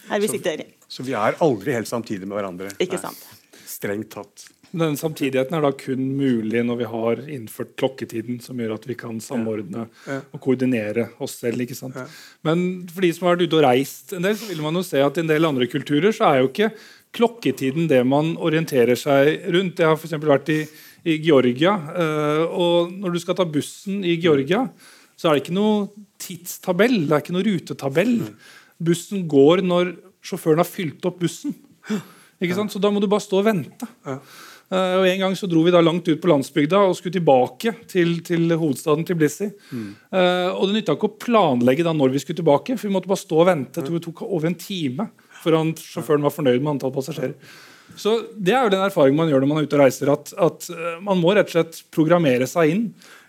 Her 0.09 0.21
vi 0.23 0.31
sitter. 0.31 0.67
Så, 0.89 1.05
vi 1.05 1.17
er 1.17 1.37
aldri 1.45 1.75
helt 1.77 1.91
samtidig 1.91 2.27
med 2.27 2.39
hverandre. 2.39 2.73
Ikke 2.83 3.01
sant. 3.01 3.21
Strengt 3.69 4.11
tatt. 4.15 4.47
Den 4.69 4.99
samtidigheten 5.01 5.57
er 5.57 5.63
da 5.65 5.71
kun 5.73 6.01
mulig 6.19 6.61
når 6.67 6.79
vi 6.83 6.89
har 6.91 7.21
innført 7.33 7.71
klokketiden, 7.81 8.37
som 8.45 8.59
gjør 8.61 8.75
at 8.75 8.85
vi 8.89 8.97
kan 9.01 9.17
samordne 9.25 9.87
ja. 9.87 10.19
Ja. 10.19 10.19
og 10.37 10.43
koordinere 10.45 11.07
oss 11.25 11.39
selv. 11.41 11.63
ikke 11.65 11.77
sant? 11.77 11.97
Ja. 11.97 12.05
Men 12.45 12.85
for 12.93 13.05
de 13.05 13.13
som 13.17 13.29
har 13.29 13.37
vært 13.37 13.49
ute 13.49 13.59
og 13.61 13.65
reist 13.65 14.13
en 14.17 14.27
del, 14.27 14.37
så 14.37 14.51
vil 14.51 14.61
man 14.65 14.77
jo 14.77 14.85
se 14.85 15.01
at 15.01 15.17
i 15.17 15.25
en 15.25 15.31
del 15.31 15.49
andre 15.49 15.69
kulturer 15.73 16.13
så 16.13 16.29
er 16.29 16.43
jo 16.43 16.51
ikke 16.51 16.71
klokketiden 17.17 17.89
det 17.89 18.03
man 18.05 18.35
orienterer 18.37 18.99
seg 18.99 19.49
rundt. 19.55 19.81
Jeg 19.81 19.89
har 19.89 19.97
f.eks. 19.97 20.19
vært 20.21 20.53
i, 20.53 20.61
i 21.09 21.17
Georgia, 21.25 21.73
eh, 21.97 22.45
og 22.45 22.93
når 22.93 23.17
du 23.17 23.23
skal 23.25 23.39
ta 23.39 23.49
bussen 23.49 24.03
i 24.05 24.19
Georgia, 24.21 24.67
så 25.19 25.31
er 25.31 25.39
det 25.39 25.47
ikke 25.47 25.57
noe 25.57 25.89
tidstabell, 26.21 27.01
det 27.09 27.17
er 27.17 27.25
ikke 27.25 27.39
noe 27.39 27.49
rutetabell. 27.49 28.15
Bussen 28.85 29.25
går 29.31 29.65
når 29.65 29.97
sjåføren 30.25 30.63
har 30.63 30.69
fylt 30.69 31.05
opp 31.09 31.21
bussen. 31.23 31.55
Ikke 32.43 32.55
sant? 32.55 32.73
Så 32.73 32.81
da 32.83 32.91
må 32.93 33.03
du 33.03 33.09
bare 33.11 33.25
stå 33.25 33.41
og 33.41 33.49
vente. 33.49 33.89
Ja. 34.07 34.21
Uh, 34.69 35.01
og 35.01 35.07
En 35.09 35.23
gang 35.23 35.35
så 35.39 35.49
dro 35.49 35.63
vi 35.65 35.73
da 35.73 35.81
langt 35.81 36.09
ut 36.11 36.21
på 36.21 36.29
landsbygda 36.29 36.83
og 36.85 36.97
skulle 36.99 37.17
tilbake 37.17 37.73
til, 37.89 38.19
til 38.25 38.53
hovedstaden 38.53 39.07
til 39.09 39.17
Tbilisi. 39.17 39.49
Mm. 39.73 39.87
Uh, 40.13 40.51
og 40.53 40.69
det 40.69 40.77
nytta 40.77 40.97
ikke 40.99 41.09
å 41.09 41.17
planlegge 41.25 41.87
da 41.87 41.95
når 41.97 42.13
vi 42.13 42.21
skulle 42.21 42.43
tilbake, 42.43 42.77
for 42.77 42.91
vi 42.91 42.93
måtte 42.93 43.09
bare 43.09 43.23
stå 43.23 43.41
og 43.41 43.49
vente. 43.49 43.81
Jeg 43.81 43.89
tror 43.89 43.97
det 43.97 44.05
tok 44.05 44.23
over 44.29 44.51
en 44.51 44.59
time 44.61 45.09
før 45.39 45.57
han, 45.61 45.73
sjåføren 45.79 46.27
var 46.27 46.35
fornøyd 46.35 46.61
med 46.61 46.75
antall 46.75 46.93
passasjerer. 46.93 47.33
Så 47.97 48.19
Det 48.37 48.53
er 48.53 48.67
jo 48.67 48.75
den 48.75 48.85
erfaringen 48.85 49.17
man 49.17 49.31
gjør 49.31 49.41
når 49.41 49.49
man 49.49 49.61
er 49.63 49.69
ute 49.69 49.79
og 49.79 49.83
reiser, 49.87 50.13
at, 50.13 50.35
at 50.37 50.69
uh, 50.75 50.99
man 51.01 51.23
må 51.23 51.33
rett 51.33 51.49
og 51.49 51.57
slett 51.57 51.81
programmere 51.95 52.49
seg 52.51 52.75
inn 52.75 52.85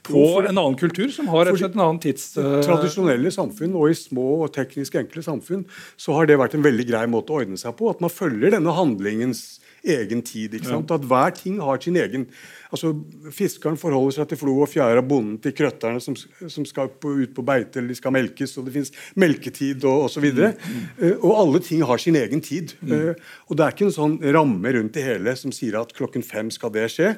på 0.10 0.26
en 0.42 0.52
annen 0.52 0.78
kultur 0.80 1.08
som 1.14 1.30
har 1.32 1.48
rett 1.48 1.58
og 1.58 1.62
slett 1.62 1.78
en 1.78 1.86
annen 1.86 2.02
tids... 2.04 2.32
Uh... 2.38 2.60
Tradisjonelle 2.66 3.32
samfunn 3.34 3.78
og 3.78 3.94
i 3.94 3.98
små 3.98 4.28
og 4.44 4.54
teknisk 4.56 4.98
enkle 5.00 5.24
samfunn 5.26 5.66
så 6.00 6.18
har 6.18 6.30
det 6.30 6.40
vært 6.42 6.58
en 6.58 6.66
veldig 6.66 6.88
grei 6.90 7.06
måte 7.12 7.34
å 7.34 7.42
ordne 7.44 7.60
seg 7.60 7.78
på. 7.80 7.92
At 7.94 8.04
man 8.04 8.14
følger 8.14 8.58
denne 8.58 8.76
handlingens 8.76 9.60
egen 9.84 10.22
tid. 10.26 10.54
ikke 10.54 10.70
sant? 10.70 10.92
At 10.92 11.06
hver 11.08 11.36
ting 11.36 11.60
har 11.64 11.82
sin 11.82 11.98
egen 12.00 12.28
altså 12.70 12.92
Fiskeren 13.34 13.78
forholder 13.82 14.20
seg 14.20 14.30
til 14.30 14.40
flo 14.42 14.54
og 14.62 14.70
fjære, 14.70 15.02
bonden 15.06 15.40
til 15.42 15.56
krøtterne 15.58 16.02
som, 16.04 16.16
som 16.16 16.66
skal 16.70 16.92
på, 17.02 17.16
ut 17.24 17.34
på 17.34 17.46
beite 17.46 17.80
eller 17.80 17.94
de 17.94 17.98
skal 17.98 18.14
melkes, 18.14 18.56
og 18.60 18.68
det 18.68 18.76
fins 18.76 18.94
melketid 19.20 19.86
og 19.90 20.06
osv. 20.06 20.28
Og, 20.30 20.38
så 20.38 20.52
mm. 20.54 20.84
uh, 21.02 21.16
og 21.18 21.34
alle 21.42 21.64
ting 21.66 21.82
har 21.90 22.02
sin 22.02 22.20
egen 22.20 22.44
tid. 22.46 22.76
Mm. 22.82 22.94
Uh, 22.94 23.32
og 23.50 23.58
det 23.58 23.66
er 23.66 23.76
ikke 23.76 23.88
en 23.90 23.96
sånn 23.96 24.20
ramme 24.36 24.76
rundt 24.76 24.94
det 24.98 25.08
hele 25.08 25.34
som 25.40 25.54
sier 25.56 25.80
at 25.82 25.96
klokken 25.98 26.26
fem 26.26 26.54
skal 26.54 26.74
det 26.76 26.86
skje. 26.94 27.16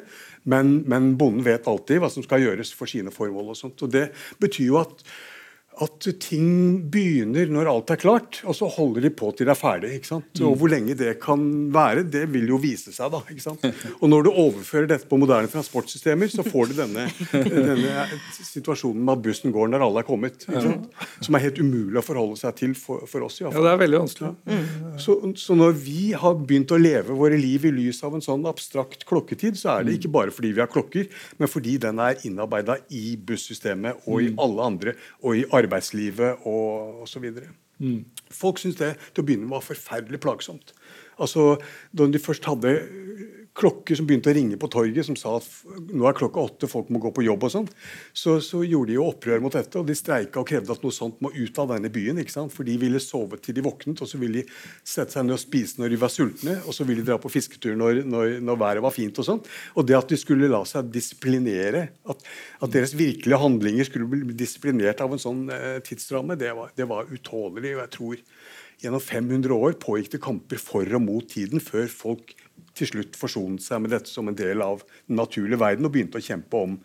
Men, 0.50 0.80
men 0.90 1.14
bonden 1.20 1.46
vet 1.46 1.68
alltid 1.70 2.02
hva 2.02 2.10
som 2.10 2.26
skal 2.26 2.46
gjøres 2.46 2.72
for 2.74 2.90
sine 2.90 3.14
formål. 3.14 3.52
og 3.52 3.60
sånt, 3.60 3.84
og 3.84 3.92
Det 3.94 4.08
betyr 4.42 4.72
jo 4.72 4.80
at 4.82 5.04
at 5.82 6.06
ting 6.20 6.82
begynner 6.92 7.48
når 7.50 7.70
alt 7.72 7.92
er 7.94 8.00
klart, 8.02 8.42
og 8.44 8.56
så 8.58 8.68
holder 8.70 9.06
de 9.06 9.12
på 9.16 9.30
til 9.34 9.48
det 9.48 9.54
er 9.54 9.60
ferdig. 9.60 9.92
ikke 9.98 10.10
sant? 10.10 10.42
Og 10.44 10.58
Hvor 10.60 10.70
lenge 10.70 10.98
det 11.00 11.14
kan 11.24 11.42
være, 11.74 12.04
det 12.04 12.26
vil 12.34 12.50
jo 12.52 12.60
vise 12.62 12.92
seg. 12.92 13.08
da, 13.14 13.22
ikke 13.32 13.44
sant? 13.46 13.64
Og 14.02 14.10
Når 14.12 14.28
du 14.28 14.30
overfører 14.32 14.90
dette 14.92 15.08
på 15.08 15.18
moderne 15.18 15.48
transportsystemer, 15.50 16.28
så 16.30 16.44
får 16.44 16.72
du 16.72 16.76
denne, 16.82 17.08
denne 17.32 18.06
situasjonen 18.44 19.00
med 19.00 19.14
at 19.16 19.24
bussen 19.26 19.56
går 19.56 19.72
når 19.72 19.86
alle 19.88 20.04
er 20.04 20.08
kommet. 20.10 20.44
ikke 20.44 20.66
sant? 20.66 20.92
Som 21.24 21.40
er 21.40 21.46
helt 21.48 21.62
umulig 21.64 22.02
å 22.02 22.06
forholde 22.06 22.38
seg 22.42 22.60
til 22.60 22.76
for, 22.78 23.08
for 23.10 23.26
oss. 23.26 23.40
i 23.40 23.48
fall. 23.48 23.56
Ja, 23.56 23.64
det 23.66 23.72
er 23.72 23.82
veldig 23.86 24.04
vanskelig. 24.04 24.34
Ja. 24.52 24.60
Så, 25.02 25.18
så, 25.40 25.58
når 25.58 25.80
vi 25.82 26.12
har 26.20 26.36
begynt 26.36 26.76
å 26.76 26.82
leve 26.82 27.16
våre 27.18 27.40
liv 27.40 27.66
i 27.66 27.74
lys 27.80 28.04
av 28.04 28.20
en 28.20 28.26
sånn 28.26 28.46
abstrakt 28.50 29.08
klokketid, 29.10 29.58
så 29.58 29.78
er 29.78 29.88
det 29.88 29.98
ikke 29.98 30.14
bare 30.20 30.36
fordi 30.36 30.52
vi 30.58 30.64
har 30.66 30.70
klokker, 30.72 31.08
men 31.40 31.50
fordi 31.50 31.78
den 31.82 32.04
er 32.04 32.20
innarbeida 32.28 32.78
i 32.92 33.16
bussystemet 33.16 34.06
og 34.06 34.22
i 34.28 34.32
alle 34.42 34.68
andre, 34.68 34.96
og 35.24 35.40
i 35.40 35.46
arbeidslivet 35.72 36.46
og 36.46 37.02
osv. 37.06 37.32
Mm. 37.80 38.06
Folk 38.32 38.60
syntes 38.62 38.80
det 38.80 38.92
til 39.14 39.24
å 39.24 39.26
begynne 39.26 39.48
med 39.48 39.56
var 39.56 39.66
forferdelig 39.66 40.22
plagsomt. 40.22 40.74
Altså, 41.20 41.58
Da 41.96 42.08
de 42.08 42.20
først 42.20 42.46
hadde 42.46 42.76
klokker 43.58 43.98
som 44.00 44.08
begynte 44.08 44.32
å 44.32 44.36
ringe 44.36 44.58
på 44.60 44.70
torget, 44.72 45.04
som 45.08 45.18
sa 45.20 45.34
at 45.38 45.48
nå 45.92 46.06
er 46.08 46.16
klokka 46.16 46.40
åtte, 46.40 46.70
folk 46.72 46.92
må 46.94 47.02
gå 47.04 47.12
på 47.16 47.26
jobb 47.26 47.44
og 47.48 47.52
sånn, 47.52 47.68
så, 48.16 48.38
så, 48.44 48.62
gjorde 48.64 48.94
de 48.94 48.96
jo 48.96 49.08
opprør 49.10 49.42
mot 49.44 49.56
dette. 49.56 49.76
og 49.80 49.90
De 49.90 49.96
streika 49.98 50.40
og 50.40 50.48
krevde 50.48 50.72
at 50.72 50.86
noe 50.86 50.96
sånt 50.96 51.20
må 51.24 51.34
ut 51.36 51.60
av 51.60 51.74
denne 51.74 51.92
byen. 51.92 52.22
ikke 52.22 52.34
sant? 52.34 52.54
For 52.56 52.68
de 52.68 52.78
ville 52.80 53.02
sove 53.04 53.40
til 53.44 53.58
de 53.58 53.66
våknet, 53.66 54.00
og 54.00 54.08
så 54.08 54.22
ville 54.22 54.42
de 54.46 54.60
sette 54.88 55.18
seg 55.18 55.28
ned 55.28 55.36
og 55.36 55.44
spise 55.44 55.82
når 55.82 55.92
de 55.92 56.00
var 56.06 56.14
sultne, 56.14 56.58
og 56.64 56.78
så 56.78 56.88
ville 56.88 57.04
de 57.04 57.12
dra 57.12 57.20
på 57.22 57.34
fisketur 57.34 57.76
når, 57.80 58.04
når, 58.08 58.38
når 58.40 58.62
været 58.64 58.86
var 58.88 58.96
fint 58.96 59.20
og 59.20 59.28
sånn. 59.28 59.44
Og 59.76 59.88
det 59.90 60.00
at 60.00 60.16
de 60.16 60.22
skulle 60.22 60.52
la 60.52 60.64
seg 60.70 60.88
disiplinere, 60.94 61.90
at, 62.08 62.26
at 62.64 62.74
deres 62.74 62.96
virkelige 62.96 63.42
handlinger 63.42 63.90
skulle 63.90 64.10
bli 64.14 64.38
disiplinert 64.38 65.04
av 65.04 65.12
en 65.12 65.22
sånn 65.22 65.46
eh, 65.52 65.78
tidsramme, 65.84 66.40
det 66.40 66.56
var, 66.56 66.72
det 66.78 66.88
var 66.88 67.12
utålelig. 67.12 67.76
og 67.76 67.86
jeg 67.86 67.96
tror 68.00 68.26
Gjennom 68.82 69.02
500 69.04 69.54
år 69.54 69.76
pågikk 69.78 70.16
det 70.16 70.20
kamper 70.26 70.58
for 70.58 70.96
og 70.98 71.04
mot 71.04 71.28
tiden 71.30 71.62
før 71.62 71.86
folk 71.86 72.34
til 72.78 72.90
slutt 72.90 73.18
forsonet 73.20 73.64
seg 73.66 73.84
med 73.84 73.94
dette 73.94 74.12
som 74.12 74.30
en 74.30 74.38
del 74.38 74.64
av 74.66 74.84
den 75.08 75.20
naturlige 75.20 75.62
verden 75.62 75.88
og 75.88 75.94
begynte 75.96 76.22
å 76.22 76.26
kjempe 76.26 76.64
om 76.68 76.78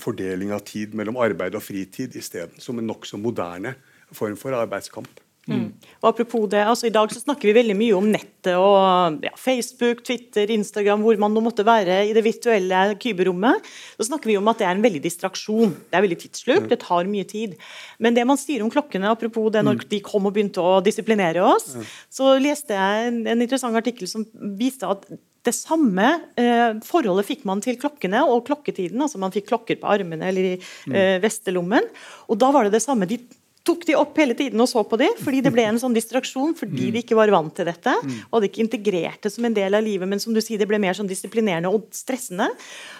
fordeling 0.00 0.52
av 0.52 0.64
tid 0.68 0.94
mellom 0.96 1.18
arbeid 1.20 1.56
og 1.56 1.64
fritid 1.64 2.16
isteden, 2.18 2.58
som 2.60 2.78
en 2.78 2.88
nokså 2.88 3.18
moderne 3.20 3.74
form 4.14 4.36
for 4.38 4.56
arbeidskamp. 4.56 5.22
Mm. 5.46 5.66
Og 6.00 6.08
apropos 6.10 6.48
det, 6.50 6.62
altså 6.66 6.88
I 6.88 6.94
dag 6.94 7.12
så 7.14 7.20
snakker 7.22 7.46
vi 7.46 7.54
veldig 7.54 7.76
mye 7.78 7.94
om 7.94 8.08
nettet 8.10 8.54
og 8.58 9.20
ja, 9.22 9.32
Facebook, 9.38 10.02
Twitter, 10.06 10.50
Instagram, 10.54 11.04
hvor 11.04 11.18
man 11.22 11.34
nå 11.34 11.42
måtte 11.44 11.66
være 11.66 12.00
i 12.08 12.14
det 12.16 12.24
virtuelle 12.26 12.80
kyberommet. 13.02 13.68
Så 13.98 14.08
snakker 14.08 14.32
vi 14.32 14.38
om 14.40 14.50
at 14.50 14.62
det 14.62 14.68
er 14.68 14.74
en 14.74 14.84
veldig 14.84 15.02
distraksjon. 15.04 15.76
Det 15.86 15.98
er 15.98 16.06
veldig 16.06 16.20
tidssluk, 16.24 16.66
det 16.72 16.80
tar 16.82 17.10
mye 17.10 17.28
tid. 17.30 17.54
Men 18.02 18.18
det 18.18 18.26
man 18.28 18.40
sier 18.40 18.64
om 18.64 18.72
klokkene, 18.72 19.10
apropos 19.12 19.52
det 19.54 19.62
når 19.66 19.80
mm. 19.80 19.86
de 19.94 20.02
kom 20.04 20.26
og 20.26 20.34
begynte 20.36 20.62
å 20.62 20.80
disiplinere 20.84 21.46
oss, 21.46 21.72
så 22.10 22.34
leste 22.42 22.74
jeg 22.74 23.08
en, 23.12 23.22
en 23.30 23.46
interessant 23.46 23.78
artikkel 23.78 24.10
som 24.10 24.26
viste 24.58 24.88
at 24.90 25.06
det 25.46 25.54
samme 25.54 26.06
eh, 26.38 26.78
forholdet 26.82 27.28
fikk 27.28 27.44
man 27.46 27.62
til 27.62 27.78
klokkene 27.78 28.24
og 28.26 28.44
klokketiden. 28.48 28.98
altså 29.02 29.20
Man 29.22 29.34
fikk 29.34 29.46
klokker 29.52 29.78
på 29.78 29.90
armene 29.94 30.26
eller 30.30 30.48
i 30.48 30.54
eh, 30.58 31.18
vestelommen. 31.22 31.86
Og 32.26 32.40
da 32.42 32.50
var 32.54 32.66
det 32.66 32.74
det 32.74 32.82
samme. 32.82 33.06
De 33.06 33.20
tok 33.66 33.86
de 33.88 33.96
opp 33.98 34.16
hele 34.20 34.36
tiden 34.38 34.60
og 34.62 34.68
så 34.70 34.82
på 34.86 34.98
de, 35.00 35.08
fordi 35.20 35.42
det 35.44 35.52
ble 35.54 35.64
en 35.66 35.80
sånn 35.80 35.96
distraksjon 35.96 36.54
fordi 36.58 36.90
de 36.94 37.02
ikke 37.02 37.18
var 37.18 37.32
vant 37.34 37.52
til 37.56 37.68
dette. 37.68 37.94
og 38.28 38.38
hadde 38.38 38.50
ikke 38.50 38.62
integrert 38.64 39.26
det 39.26 39.32
som 39.34 39.46
en 39.48 39.56
del 39.56 39.76
av 39.76 39.84
livet, 39.84 40.08
men 40.08 40.22
som 40.22 40.34
du 40.34 40.40
sier, 40.44 40.60
det 40.60 40.68
ble 40.70 40.80
mer 40.82 40.96
sånn 40.96 41.10
disiplinerende 41.10 41.72
og 41.72 41.88
stressende. 41.96 42.48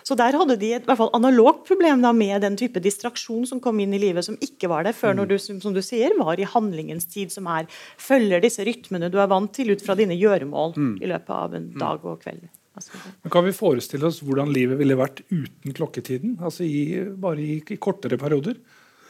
Så 0.06 0.16
der 0.18 0.36
hadde 0.38 0.58
de 0.60 0.72
et 0.76 0.84
i 0.84 0.88
hvert 0.88 1.00
fall 1.00 1.14
analogt 1.16 1.64
problem 1.68 2.02
da, 2.04 2.12
med 2.16 2.42
den 2.44 2.58
type 2.58 2.82
distraksjon 2.82 3.46
som 3.48 3.62
kom 3.62 3.80
inn 3.82 3.94
i 3.96 4.02
livet, 4.02 4.26
som 4.26 4.38
ikke 4.42 4.70
var 4.72 4.86
det 4.86 4.96
før 4.98 5.16
når 5.18 5.32
du 5.32 5.36
som 5.38 5.74
du 5.74 5.82
sier, 5.84 6.14
var 6.18 6.40
i 6.40 6.48
handlingens 6.48 7.08
tid, 7.10 7.32
som 7.34 7.48
er 7.52 7.70
følger 8.00 8.42
disse 8.44 8.64
rytmene 8.66 9.10
du 9.12 9.18
er 9.22 9.30
vant 9.30 9.52
til 9.54 9.72
ut 9.74 9.82
fra 9.84 9.96
dine 9.98 10.16
gjøremål 10.18 10.76
i 11.02 11.10
løpet 11.10 11.34
av 11.34 11.56
en 11.56 11.72
dag 11.78 12.06
og 12.06 12.22
kveld. 12.24 12.46
Men 13.22 13.32
kan 13.32 13.44
vi 13.46 13.54
forestille 13.56 14.06
oss 14.08 14.20
hvordan 14.24 14.50
livet 14.52 14.76
ville 14.80 14.98
vært 14.98 15.22
uten 15.30 15.72
klokketiden? 15.76 16.36
Altså 16.44 16.66
i, 16.66 17.00
bare 17.16 17.40
i, 17.40 17.54
i 17.72 17.78
kortere 17.80 18.18
perioder? 18.20 18.58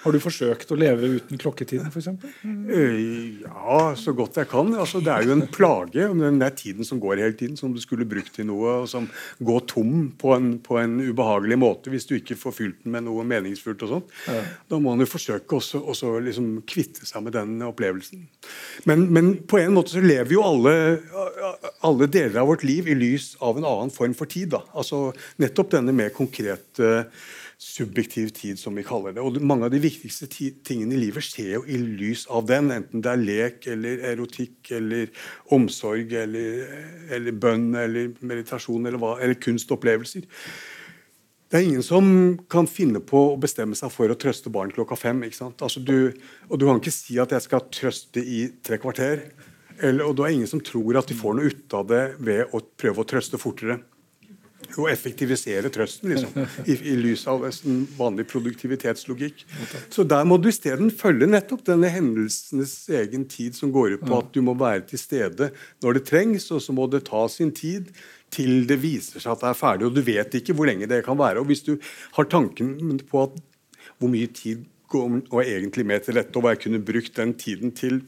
Har 0.04 0.14
du 0.14 0.20
forsøkt 0.22 0.70
å 0.70 0.78
leve 0.78 1.08
uten 1.16 1.40
klokketiden 1.40 1.88
f.eks.? 1.90 2.10
Mm. 2.46 3.42
Ja, 3.42 3.78
så 3.98 4.12
godt 4.16 4.38
jeg 4.38 4.48
kan. 4.50 4.68
Altså, 4.78 5.00
det 5.04 5.12
er 5.12 5.26
jo 5.26 5.34
en 5.34 5.46
plage 5.50 6.04
om 6.06 6.20
den 6.22 6.38
der 6.42 6.52
tiden 6.54 6.86
som 6.86 7.00
går 7.02 7.22
hele 7.24 7.36
tiden, 7.38 7.56
som 7.58 7.72
du 7.74 7.80
skulle 7.82 8.06
brukt 8.08 8.34
til 8.36 8.46
noe, 8.50 8.82
og 8.82 8.90
som 8.90 9.08
går 9.42 9.64
tom 9.72 9.94
på 10.20 10.34
en, 10.36 10.52
på 10.62 10.78
en 10.78 10.98
ubehagelig 11.02 11.58
måte 11.58 11.92
hvis 11.92 12.06
du 12.08 12.16
ikke 12.18 12.38
får 12.38 12.54
fylt 12.54 12.84
den 12.84 12.94
med 12.94 13.06
noe 13.08 13.24
meningsfullt. 13.26 13.82
og 13.86 13.94
sånt. 13.96 14.14
Ja. 14.28 14.42
Da 14.70 14.78
må 14.78 14.92
man 14.92 15.02
jo 15.02 15.10
forsøke 15.10 15.58
også, 15.58 15.80
også 15.82 16.16
liksom 16.26 16.52
kvitte 16.68 17.08
seg 17.08 17.24
med 17.26 17.36
den 17.36 17.56
opplevelsen. 17.66 18.26
Men, 18.86 19.08
men, 19.12 19.32
på 19.48 19.60
en 19.62 19.74
måte 19.74 19.96
så 19.96 20.04
lever 20.04 20.36
jo 20.36 20.44
alle, 20.46 20.76
alle, 21.86 22.10
deler 22.12 22.42
av 22.42 22.52
vårt 22.52 22.66
liv 22.66 22.92
i 22.92 22.98
lys 22.98 23.32
av 23.42 23.58
en 23.58 23.66
annen 23.66 23.94
form 23.94 24.14
for 24.16 24.30
tid. 24.30 24.52
da. 24.54 24.62
Altså 24.76 25.08
Nettopp 25.42 25.74
denne 25.74 25.94
mer 25.96 26.14
konkrete 26.14 27.08
subjektiv 27.58 28.28
tid, 28.36 28.58
som 28.58 28.76
vi 28.76 28.84
kaller 28.84 29.14
det. 29.16 29.22
Og 29.24 29.40
Mange 29.40 29.66
av 29.66 29.72
de 29.72 29.80
viktigste 29.80 30.28
tingene 30.28 30.96
i 30.96 31.00
livet 31.06 31.24
skjer 31.24 31.54
jo 31.54 31.64
i 31.64 31.78
lys 31.80 32.26
av 32.28 32.46
den. 32.50 32.70
Enten 32.74 33.04
det 33.04 33.12
er 33.12 33.22
lek 33.22 33.68
eller 33.72 34.04
erotikk 34.12 34.72
eller 34.76 35.08
omsorg 35.56 36.12
eller, 36.12 36.66
eller 37.16 37.32
bønn 37.32 37.70
eller 37.80 38.12
meditasjon 38.20 38.84
eller, 38.84 39.00
hva, 39.00 39.16
eller 39.24 39.40
kunstopplevelser. 39.40 40.28
Det 41.46 41.60
er 41.60 41.64
ingen 41.68 41.84
som 41.86 42.06
kan 42.50 42.66
finne 42.68 43.00
på 43.00 43.20
å 43.30 43.40
bestemme 43.40 43.76
seg 43.78 43.92
for 43.94 44.10
å 44.10 44.18
trøste 44.18 44.50
barn 44.52 44.72
klokka 44.74 44.98
fem. 44.98 45.22
ikke 45.24 45.38
sant? 45.38 45.62
Altså 45.62 45.80
du, 45.80 46.12
og 46.50 46.58
du 46.58 46.66
kan 46.66 46.80
ikke 46.82 46.92
si 46.92 47.20
at 47.22 47.32
jeg 47.32 47.46
skal 47.46 47.68
trøste 47.72 48.20
i 48.20 48.48
tre 48.66 48.80
kvarter. 48.82 49.28
Eller, 49.78 50.04
og 50.04 50.16
det 50.16 50.26
er 50.26 50.34
ingen 50.34 50.50
som 50.50 50.60
tror 50.64 50.98
at 50.98 51.08
de 51.08 51.16
får 51.16 51.36
noe 51.36 51.52
ut 51.52 51.76
av 51.76 51.86
det 51.88 52.04
ved 52.18 52.52
å 52.52 52.60
prøve 52.76 53.00
å 53.00 53.08
trøste 53.08 53.40
fortere 53.40 53.78
å 54.76 54.88
effektivisere 54.90 55.70
trøsten, 55.72 56.12
liksom, 56.12 56.46
i, 56.66 56.76
i 56.76 56.96
lys 56.98 57.26
av 57.30 57.46
en 57.48 57.80
vanlig 57.98 58.26
produktivitetslogikk. 58.30 59.44
Så 59.92 60.04
der 60.08 60.26
må 60.28 60.38
du 60.40 60.50
isteden 60.50 60.92
følge 60.94 61.28
nettopp 61.30 61.64
denne 61.68 61.90
hendelsenes 61.92 62.74
egen 63.02 63.26
tid, 63.30 63.56
som 63.58 63.72
går 63.74 63.96
ut 63.96 64.06
på 64.06 64.20
at 64.20 64.30
du 64.34 64.42
må 64.44 64.56
være 64.58 64.86
til 64.90 65.02
stede 65.02 65.50
når 65.84 65.98
det 65.98 66.06
trengs, 66.10 66.50
og 66.54 66.62
så 66.64 66.76
må 66.76 66.88
det 66.92 67.06
ta 67.08 67.26
sin 67.32 67.54
tid 67.56 67.90
til 68.34 68.66
det 68.68 68.78
viser 68.82 69.22
seg 69.22 69.36
at 69.36 69.44
det 69.44 69.50
er 69.52 69.58
ferdig. 69.58 69.88
Og 69.88 69.96
du 69.96 70.02
vet 70.04 70.40
ikke 70.40 70.56
hvor 70.56 70.68
lenge 70.68 70.88
det 70.90 71.04
kan 71.06 71.18
være. 71.18 71.42
Og 71.42 71.50
hvis 71.50 71.64
du 71.66 71.76
har 72.18 72.30
tanken 72.30 72.98
på 73.06 73.28
at 73.28 73.36
hvor 73.96 74.10
mye 74.12 74.28
tid 74.34 74.66
går 74.90 75.42
egentlig 75.42 75.86
med 75.86 76.04
til 76.06 76.18
dette, 76.18 76.34
og 76.36 76.44
hva 76.44 76.54
jeg 76.54 76.66
kunne 76.66 76.84
brukt 76.84 77.16
den 77.18 77.34
tiden 77.38 77.74
til 77.76 78.02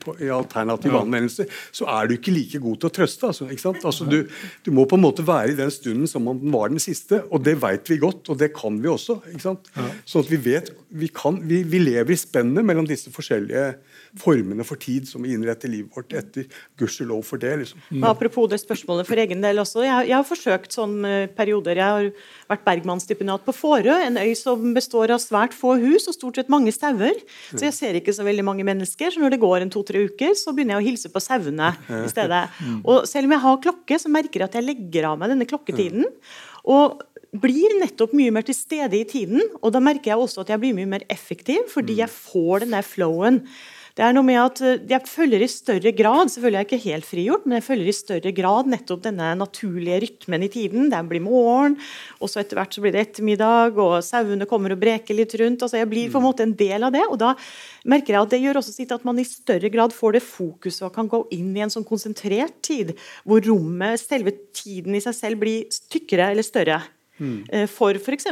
på, 0.00 0.14
i 0.22 0.28
alternativ 0.30 0.92
ja. 0.92 1.00
anvendelse, 1.02 1.46
så 1.74 1.86
er 1.90 2.06
du 2.06 2.14
ikke 2.16 2.34
like 2.34 2.60
god 2.62 2.78
til 2.80 2.90
å 2.90 2.94
trøste. 2.98 3.30
Altså, 3.30 3.72
altså, 3.74 4.06
du, 4.06 4.20
du, 4.64 4.70
må 4.74 4.86
på 4.90 4.98
en 4.98 5.04
måte 5.04 5.24
være 5.26 5.54
i 5.54 5.58
den 5.58 5.72
stunden 5.74 6.10
som 6.10 6.28
om 6.30 6.38
den 6.40 6.54
var 6.54 6.70
den 6.70 6.82
siste, 6.82 7.24
og 7.30 7.42
det 7.46 7.56
vet 7.62 7.90
vi 7.90 7.98
godt, 8.02 8.30
og 8.30 8.38
det 8.40 8.52
kan 8.56 8.78
vi 8.82 8.90
også. 8.92 9.18
Ja. 9.34 9.56
Sånn 10.06 10.24
at 10.24 10.30
vi 10.30 10.40
vet 10.46 10.70
vi, 10.94 11.10
kan, 11.14 11.40
vi, 11.48 11.62
vi, 11.66 11.82
lever 11.82 12.14
i 12.14 12.20
spennet 12.20 12.66
mellom 12.66 12.86
disse 12.88 13.12
forskjellige 13.14 13.72
formene 14.20 14.64
for 14.66 14.78
tid 14.80 15.08
som 15.08 15.24
vi 15.24 15.32
innretter 15.34 15.70
livet 15.70 15.94
vårt 15.94 16.12
etter. 16.14 16.46
Gudskjelov 16.78 17.24
for 17.26 17.40
det. 17.42 17.52
liksom. 17.62 17.80
Mm. 17.90 18.04
Apropos 18.08 18.48
det 18.50 18.60
spørsmålet 18.62 19.08
for 19.08 19.20
egen 19.20 19.42
del 19.42 19.58
også. 19.62 19.82
Jeg, 19.84 20.08
jeg 20.10 20.16
har 20.16 20.26
forsøkt 20.28 20.76
sånne 20.76 21.12
eh, 21.24 21.30
perioder. 21.34 21.80
Jeg 21.80 21.96
har 21.96 22.10
vært 22.52 22.64
Bergmannsstipendiat 22.68 23.46
på 23.46 23.56
Fårø, 23.56 23.96
en 24.06 24.20
øy 24.22 24.34
som 24.38 24.74
består 24.76 25.14
av 25.14 25.22
svært 25.22 25.56
få 25.56 25.76
hus 25.82 26.08
og 26.10 26.18
stort 26.18 26.40
sett 26.40 26.52
mange 26.52 26.74
sauer. 26.74 27.18
Så 27.52 27.64
jeg 27.66 27.76
ser 27.76 27.98
ikke 27.98 28.14
så 28.14 28.26
veldig 28.26 28.46
mange 28.46 28.66
mennesker. 28.66 29.10
så 29.10 29.22
når 29.22 29.34
det 29.34 29.42
går 29.42 29.64
en 29.64 29.74
to-tre 29.74 30.06
uker, 30.10 30.36
så 30.38 30.54
begynner 30.54 30.78
jeg 30.78 30.84
å 30.84 30.88
hilse 30.90 31.12
på 31.12 31.22
sauene 31.22 31.74
i 32.06 32.12
stedet. 32.12 32.44
Og 32.82 33.08
selv 33.10 33.28
om 33.28 33.36
jeg 33.36 33.46
har 33.48 33.64
klokke, 33.66 33.98
så 34.00 34.12
merker 34.12 34.44
jeg 34.44 34.52
at 34.52 34.60
jeg 34.60 34.68
legger 34.68 35.10
av 35.10 35.18
meg 35.20 35.34
denne 35.34 35.48
klokketiden. 35.48 36.06
Og 36.70 37.02
blir 37.34 37.74
nettopp 37.80 38.14
mye 38.14 38.32
mer 38.34 38.46
til 38.46 38.56
stede 38.56 38.98
i 38.98 39.06
tiden. 39.08 39.42
Og 39.60 39.72
da 39.74 39.82
merker 39.82 40.12
jeg 40.12 40.22
også 40.22 40.44
at 40.44 40.52
jeg 40.54 40.62
blir 40.62 40.76
mye 40.76 40.90
mer 40.96 41.06
effektiv, 41.10 41.66
fordi 41.72 41.98
jeg 41.98 42.12
får 42.12 42.64
den 42.64 42.76
der 42.76 42.86
flowen. 42.86 43.42
Det 43.94 44.02
er 44.02 44.14
noe 44.16 44.26
med 44.26 44.40
at 44.40 44.60
eh, 44.64 44.80
Jeg 44.90 45.06
følger 45.06 45.42
i 45.44 45.50
større 45.50 45.92
grad 45.94 46.30
selvfølgelig 46.32 46.58
er 46.58 46.64
jeg 46.64 46.68
ikke 46.70 46.90
helt 46.90 47.06
frigjort, 47.06 47.44
men 47.46 47.56
jeg 47.60 47.66
følger 47.68 47.90
i 47.90 47.94
større 47.94 48.32
grad 48.34 48.70
nettopp 48.70 49.04
denne 49.04 49.28
naturlige 49.38 50.00
rytmen 50.02 50.46
i 50.46 50.50
tiden. 50.50 50.88
Det 50.90 51.02
blir 51.10 51.22
morgen, 51.22 51.76
og 52.18 52.30
så 52.30 52.40
etter 52.42 52.58
hvert 52.58 52.74
så 52.74 52.82
blir 52.82 52.94
det 52.94 53.04
ettermiddag, 53.04 53.78
og 53.78 54.00
sauene 54.02 54.48
kommer 54.50 54.74
og 54.74 54.80
breker 54.82 55.14
litt 55.14 55.36
rundt. 55.38 55.62
altså 55.62 55.78
Jeg 55.78 55.90
blir 55.92 56.10
på 56.10 56.18
en 56.18 56.26
måte 56.26 56.42
en 56.42 56.56
del 56.58 56.86
av 56.86 56.94
det. 56.94 57.04
og 57.06 57.20
da 57.22 57.34
merker 57.86 58.16
jeg 58.16 58.22
at 58.22 58.34
Det 58.34 58.40
gjør 58.42 58.58
også 58.58 58.74
sitt 58.74 58.94
at 58.96 59.04
man 59.06 59.20
i 59.22 59.26
større 59.28 59.70
grad 59.70 59.94
får 59.94 60.18
det 60.18 60.24
fokuset 60.26 60.88
og 60.88 60.94
kan 60.94 61.10
gå 61.10 61.20
inn 61.36 61.52
i 61.54 61.62
en 61.62 61.70
sånn 61.70 61.86
konsentrert 61.86 62.58
tid, 62.66 62.96
hvor 63.22 63.44
rommet, 63.46 64.02
selve 64.02 64.34
tiden 64.52 64.98
i 64.98 65.04
seg 65.04 65.14
selv, 65.14 65.38
blir 65.44 65.70
tykkere 65.70 66.32
eller 66.34 66.42
større. 66.42 66.80
Mm. 67.22 67.68
For 67.70 67.94
f.eks 67.94 68.26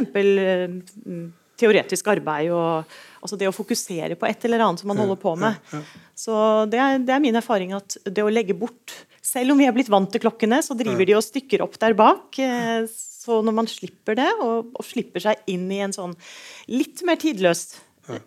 teoretisk 1.59 2.07
arbeid 2.11 2.51
og 2.53 2.93
altså 3.23 3.39
det 3.39 3.47
å 3.49 3.55
fokusere 3.55 4.17
på 4.19 4.27
et 4.27 4.45
eller 4.45 4.65
annet 4.65 4.83
som 4.83 4.91
man 4.91 4.99
holder 4.99 5.19
på 5.21 5.33
med. 5.39 5.73
Så 6.19 6.35
det 6.71 6.81
er, 6.83 6.99
det 7.01 7.15
er 7.15 7.23
min 7.23 7.39
erfaring 7.39 7.71
at 7.77 7.97
det 8.05 8.23
å 8.23 8.31
legge 8.31 8.55
bort 8.57 8.93
Selv 9.23 9.53
om 9.53 9.57
vi 9.61 9.63
er 9.63 9.71
blitt 9.71 9.87
vant 9.87 10.09
til 10.11 10.19
klokkene, 10.19 10.57
så 10.59 10.75
driver 10.75 11.07
de 11.07 11.13
og 11.15 11.23
stykker 11.23 11.61
opp 11.63 11.77
der 11.79 11.93
bak. 11.95 12.35
Eh, 12.43 12.83
så 12.91 13.37
når 13.39 13.55
man 13.55 13.69
slipper 13.71 14.17
det, 14.19 14.27
og, 14.43 14.73
og 14.75 14.83
slipper 14.83 15.23
seg 15.23 15.47
inn 15.47 15.63
i 15.71 15.79
en 15.85 15.95
sånn 15.95 16.11
litt 16.67 16.99
mer 17.07 17.15
tidløst 17.21 17.77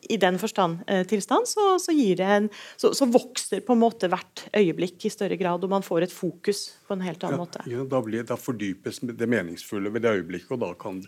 i 0.09 0.17
den 0.21 0.39
forstand 0.41 0.85
eh, 0.87 1.03
tilstand, 1.09 1.49
så, 1.49 1.67
så, 1.83 1.93
en, 1.93 2.49
så, 2.77 2.93
så, 2.97 3.09
vokser 3.13 3.61
på 3.67 3.75
en 3.77 3.83
måte 3.83 4.09
hvert 4.09 4.47
øyeblikk 4.57 5.05
i 5.05 5.13
større 5.13 5.37
grad, 5.37 5.65
og 5.65 5.71
man 5.73 5.85
får 5.85 6.07
et 6.07 6.15
fokus 6.15 6.63
på 6.89 6.97
en 6.97 7.05
helt 7.05 7.25
annen 7.25 7.37
ja, 7.37 7.43
måte. 7.43 7.65
Ja, 7.71 7.85
da, 7.85 8.01
blir, 8.05 8.25
da, 8.27 8.39
fordypes 8.41 9.03
det 9.05 9.29
meningsfulle 9.29 9.93
ved 9.93 10.07
det 10.07 10.15
øyeblikket. 10.21 10.55
og 10.57 10.63
da 10.65 10.73
kan 10.81 11.03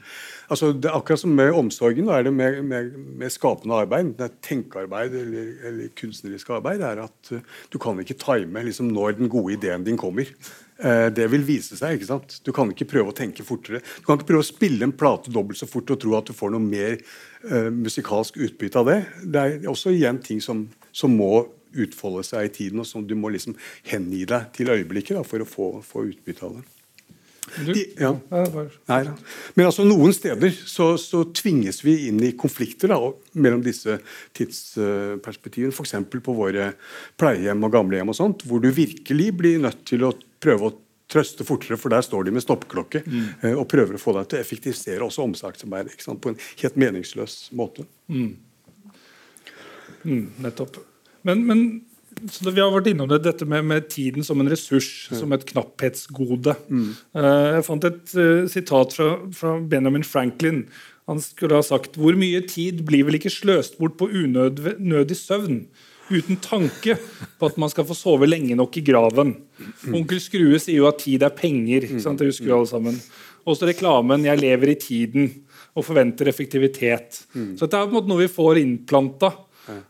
altså 0.49 0.73
det 0.73 0.93
Akkurat 0.99 1.21
som 1.21 1.35
med 1.39 1.53
omsorgen, 1.55 2.09
da 2.09 2.19
er 2.19 2.29
det 2.29 2.35
med, 2.35 2.63
med, 2.67 2.95
med 3.21 3.33
skapende 3.33 3.77
arbeid, 3.79 4.15
det 4.19 4.29
er 4.29 4.39
tenkearbeid 4.45 5.15
eller, 5.15 5.53
eller 5.69 5.93
kunstnerisk 5.99 6.51
arbeid, 6.59 6.83
er 6.83 7.05
at 7.05 7.33
uh, 7.33 7.61
du 7.73 7.79
kan 7.79 8.01
ikke 8.03 8.19
time 8.19 8.65
liksom, 8.67 8.91
når 8.93 9.21
den 9.21 9.31
gode 9.33 9.55
ideen 9.55 9.87
din 9.87 10.01
kommer. 10.01 10.27
Uh, 10.79 11.09
det 11.11 11.27
vil 11.33 11.43
vise 11.47 11.79
seg. 11.79 11.97
ikke 11.97 12.11
sant? 12.11 12.39
Du 12.47 12.53
kan 12.55 12.71
ikke 12.71 12.89
prøve 12.93 13.13
å 13.13 13.17
tenke 13.17 13.47
fortere. 13.47 13.83
Du 13.99 14.07
kan 14.07 14.19
ikke 14.19 14.31
prøve 14.33 14.45
å 14.45 14.51
spille 14.51 14.87
en 14.87 14.95
plate 14.95 15.33
dobbelt 15.35 15.59
så 15.59 15.67
fort 15.67 15.91
og 15.91 16.01
tro 16.05 16.15
at 16.19 16.31
du 16.31 16.37
får 16.37 16.55
noe 16.55 16.63
mer 16.63 16.99
uh, 17.51 17.69
musikalsk 17.75 18.39
utbytte 18.39 18.83
av 18.83 18.91
det. 18.93 18.99
Det 19.25 19.45
er 19.45 19.71
også 19.71 19.95
igjen 19.95 20.23
ting 20.23 20.43
som, 20.45 20.67
som 20.95 21.15
må 21.19 21.49
utfolde 21.79 22.25
seg 22.25 22.49
i 22.49 22.55
tiden, 22.55 22.83
og 22.83 22.89
som 22.89 23.05
du 23.07 23.15
må 23.19 23.33
liksom 23.35 23.57
hengi 23.91 24.25
deg 24.29 24.51
til 24.57 24.73
øyeblikket 24.73 25.19
da, 25.19 25.27
for 25.27 25.45
å 25.45 25.49
få, 25.49 25.71
få 25.85 26.09
utbytte 26.09 26.47
av 26.47 26.59
det. 26.59 26.67
Du, 27.49 27.73
ja. 27.97 28.11
ja, 28.13 28.65
Nei 28.91 28.99
da. 29.07 29.15
Men 29.57 29.69
altså 29.71 29.85
noen 29.87 30.13
steder 30.13 30.53
så, 30.53 30.91
så 31.01 31.23
tvinges 31.35 31.81
vi 31.85 31.95
inn 32.11 32.21
i 32.25 32.35
konflikter 32.39 32.93
da, 32.93 32.99
mellom 33.41 33.63
disse 33.65 33.99
tidsperspektivene. 34.37 35.73
F.eks. 35.73 35.97
på 36.13 36.37
våre 36.37 36.73
pleiehjem 37.21 37.65
og 37.65 37.75
gamlehjem, 37.75 38.13
og 38.13 38.19
sånt, 38.19 38.45
hvor 38.49 38.63
du 38.63 38.69
virkelig 38.75 39.31
blir 39.41 39.63
nødt 39.65 39.85
til 39.89 40.05
å 40.07 40.13
prøve 40.43 40.69
å 40.69 40.77
trøste 41.09 41.45
fortere, 41.47 41.79
for 41.81 41.93
der 41.93 42.05
står 42.05 42.27
de 42.27 42.35
med 42.37 42.45
stoppeklokke 42.45 43.01
mm. 43.07 43.55
og 43.55 43.65
prøver 43.71 43.97
å 43.97 44.03
få 44.03 44.13
deg 44.19 44.29
til 44.29 44.39
å 44.39 44.45
effektivisere 44.45 45.07
også 45.07 45.25
omsorgsarbeidet 45.25 45.97
på 46.05 46.33
en 46.33 46.41
helt 46.63 46.77
meningsløs 46.81 47.39
måte. 47.57 47.87
Mm, 50.05 50.27
nettopp. 50.45 50.83
Men, 51.27 51.47
men 51.49 51.63
så 52.33 52.51
Vi 52.51 52.59
har 52.59 52.73
vært 52.75 52.89
innom 52.91 53.09
det, 53.11 53.21
dette 53.23 53.47
med, 53.47 53.67
med 53.69 53.89
tiden 53.93 54.25
som 54.27 54.41
en 54.43 54.51
ressurs, 54.51 55.07
som 55.15 55.33
et 55.33 55.45
knapphetsgode. 55.47 56.57
Mm. 56.67 56.89
jeg 57.15 57.67
fant 57.69 57.85
et 57.87 58.15
uh, 58.19 58.49
sitat 58.51 58.97
fra, 58.97 59.11
fra 59.39 59.53
Benjamin 59.63 60.07
Franklin. 60.07 60.65
Han 61.09 61.23
skulle 61.23 61.61
ha 61.61 61.65
sagt 61.65 61.95
hvor 62.01 62.19
mye 62.19 62.43
tid 62.51 62.83
blir 62.89 63.07
vel 63.07 63.21
ikke 63.21 63.33
sløst 63.33 63.79
bort 63.79 63.97
på 64.01 64.11
unødig 64.11 65.17
søvn 65.17 65.63
uten 66.11 66.39
tanke 66.43 66.97
på 67.39 67.49
at 67.51 67.59
man 67.61 67.71
skal 67.73 67.87
få 67.89 67.97
sove 67.97 68.29
lenge 68.29 68.57
nok 68.59 68.77
i 68.81 68.85
graven. 68.85 69.35
Onkel 69.93 70.21
Skrue 70.23 70.61
sier 70.63 70.83
jo 70.83 70.89
at 70.91 71.03
tid 71.05 71.25
er 71.27 71.35
penger. 71.37 71.89
sant? 72.01 72.21
Det 72.21 72.31
husker 72.31 72.49
vi 72.49 72.57
alle 72.57 72.71
sammen. 72.71 73.01
Også 73.49 73.69
reklamen 73.69 74.25
'Jeg 74.25 74.41
lever 74.41 74.69
i 74.69 74.81
tiden' 74.81 75.31
og 75.77 75.85
forventer 75.85 76.29
effektivitet. 76.29 77.25
Så 77.57 77.67
dette 77.67 77.77
er 77.77 77.87
på 77.87 77.93
en 77.93 77.99
måte 78.01 78.11
noe 78.11 78.27
vi 78.27 78.29
får 78.29 78.59
innplanta 78.59 79.31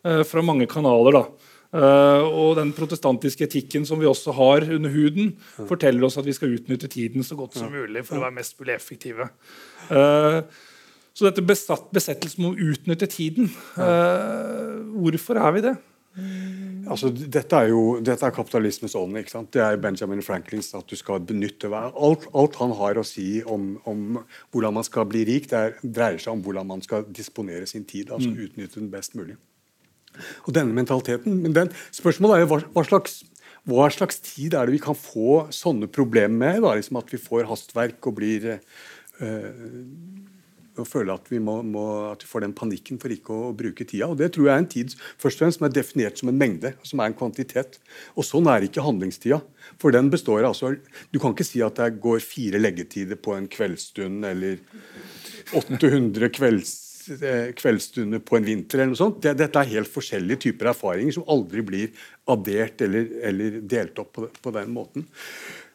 uh, 0.04 0.22
fra 0.22 0.42
mange 0.42 0.66
kanaler. 0.66 1.12
da. 1.12 1.24
Uh, 1.68 2.24
og 2.24 2.54
den 2.56 2.70
protestantiske 2.72 3.44
etikken 3.44 3.84
som 3.84 4.00
vi 4.00 4.08
også 4.08 4.32
har 4.32 4.64
under 4.72 4.88
huden, 4.88 5.34
forteller 5.68 6.06
oss 6.06 6.16
at 6.16 6.24
vi 6.24 6.32
skal 6.32 6.54
utnytte 6.56 6.88
tiden 6.88 7.24
så 7.26 7.36
godt 7.36 7.58
som 7.60 7.68
mulig 7.72 8.06
for 8.08 8.16
å 8.16 8.24
være 8.24 8.36
mest 8.38 8.56
mulig 8.60 8.72
effektive. 8.72 9.28
Uh, 9.90 10.40
så 11.12 11.26
dette 11.26 11.44
besatt, 11.44 11.90
besettelsen 11.92 12.46
om 12.46 12.54
å 12.54 12.70
utnytte 12.72 13.08
tiden, 13.10 13.50
uh, 13.76 14.80
hvorfor 14.96 15.40
er 15.42 15.56
vi 15.56 15.64
det? 15.68 15.74
Altså, 16.88 17.10
dette 17.12 17.58
er 17.58 17.68
jo 17.70 17.98
dette 18.04 18.24
er 18.24 18.34
kapitalismens 18.34 18.94
ånd. 18.98 19.16
ikke 19.20 19.34
sant? 19.34 19.50
Det 19.54 19.60
er 19.62 19.80
Benjamin 19.80 20.22
Franklins 20.24 20.70
at 20.76 20.88
du 20.88 20.96
skal 20.98 21.20
benytte 21.20 21.68
hver 21.70 21.92
alt, 21.92 22.24
alt 22.32 22.56
han 22.62 22.72
har 22.78 22.98
å 22.98 23.04
si 23.06 23.42
om, 23.44 23.74
om 23.88 24.20
hvordan 24.54 24.78
man 24.78 24.86
skal 24.86 25.08
bli 25.10 25.24
rik, 25.28 25.50
det 25.50 25.58
er, 25.58 25.76
dreier 25.82 26.20
seg 26.22 26.32
om 26.34 26.42
hvordan 26.46 26.68
man 26.70 26.84
skal 26.84 27.04
disponere 27.12 27.68
sin 27.68 27.84
tid. 27.88 28.12
altså 28.14 28.32
Utnytte 28.32 28.80
den 28.80 28.90
best 28.92 29.18
mulig. 29.18 29.36
Og 30.46 30.54
denne 30.56 30.74
mentaliteten, 30.74 31.42
men 31.44 31.54
den, 31.54 31.74
Spørsmålet 31.94 32.38
er 32.38 32.44
jo 32.44 32.50
hva, 32.54 32.60
hva, 32.74 32.84
slags, 32.88 33.20
hva 33.68 33.90
slags 33.92 34.22
tid 34.24 34.56
er 34.56 34.66
det 34.66 34.78
vi 34.78 34.82
kan 34.82 34.96
få 34.98 35.44
sånne 35.54 35.90
problemer 35.92 36.38
med? 36.40 36.62
da, 36.64 36.74
liksom 36.78 36.98
At 37.02 37.12
vi 37.12 37.20
får 37.22 37.46
hastverk 37.50 38.08
og 38.08 38.16
blir 38.18 38.54
eh, 38.54 39.64
og 40.82 40.88
føler 40.88 41.14
at 41.14 41.28
vi, 41.30 41.40
må, 41.42 41.58
må, 41.66 41.84
at 42.12 42.22
vi 42.24 42.30
får 42.30 42.44
den 42.44 42.54
panikken 42.56 43.00
for 43.02 43.12
ikke 43.12 43.34
å, 43.34 43.52
bruke 43.58 43.84
tida. 43.84 44.08
Og 44.10 44.18
Det 44.20 44.30
tror 44.34 44.48
jeg 44.48 44.54
er 44.54 44.62
en 44.62 44.70
tid 44.70 44.96
først 45.20 45.38
og 45.38 45.44
fremst 45.44 45.60
som 45.60 45.68
er 45.68 45.74
definert 45.74 46.20
som 46.20 46.32
en 46.32 46.40
mengde, 46.40 46.74
som 46.86 47.02
er 47.02 47.10
en 47.10 47.18
kvantitet. 47.18 47.78
Og 48.14 48.26
Sånn 48.26 48.48
er 48.50 48.66
ikke 48.66 48.84
handlingstida. 48.84 49.40
For 49.82 49.94
den 49.94 50.08
består 50.12 50.46
altså 50.48 50.72
Du 51.12 51.18
kan 51.20 51.34
ikke 51.34 51.46
si 51.46 51.62
at 51.64 51.78
det 51.80 51.98
går 52.02 52.20
fire 52.24 52.60
leggetider 52.60 53.18
på 53.20 53.34
en 53.36 53.48
kveldsstund, 53.50 54.24
eller 54.28 54.58
800 55.56 56.30
kvelds, 56.34 56.72
eh, 57.18 57.50
kveldsstunder 57.56 58.20
på 58.24 58.38
en 58.38 58.46
vinter, 58.46 58.80
eller 58.80 58.92
noe 58.92 59.00
sånt. 59.00 59.22
Det, 59.24 59.36
dette 59.38 59.62
er 59.62 59.74
helt 59.76 59.92
forskjellige 59.92 60.44
typer 60.48 60.72
erfaringer 60.74 61.16
som 61.16 61.28
aldri 61.30 61.64
blir 61.64 62.04
addert 62.28 62.84
eller, 62.84 63.08
eller 63.30 63.62
delt 63.64 63.98
opp 64.02 64.20
på 64.42 64.52
den 64.54 64.74
måten 64.74 65.06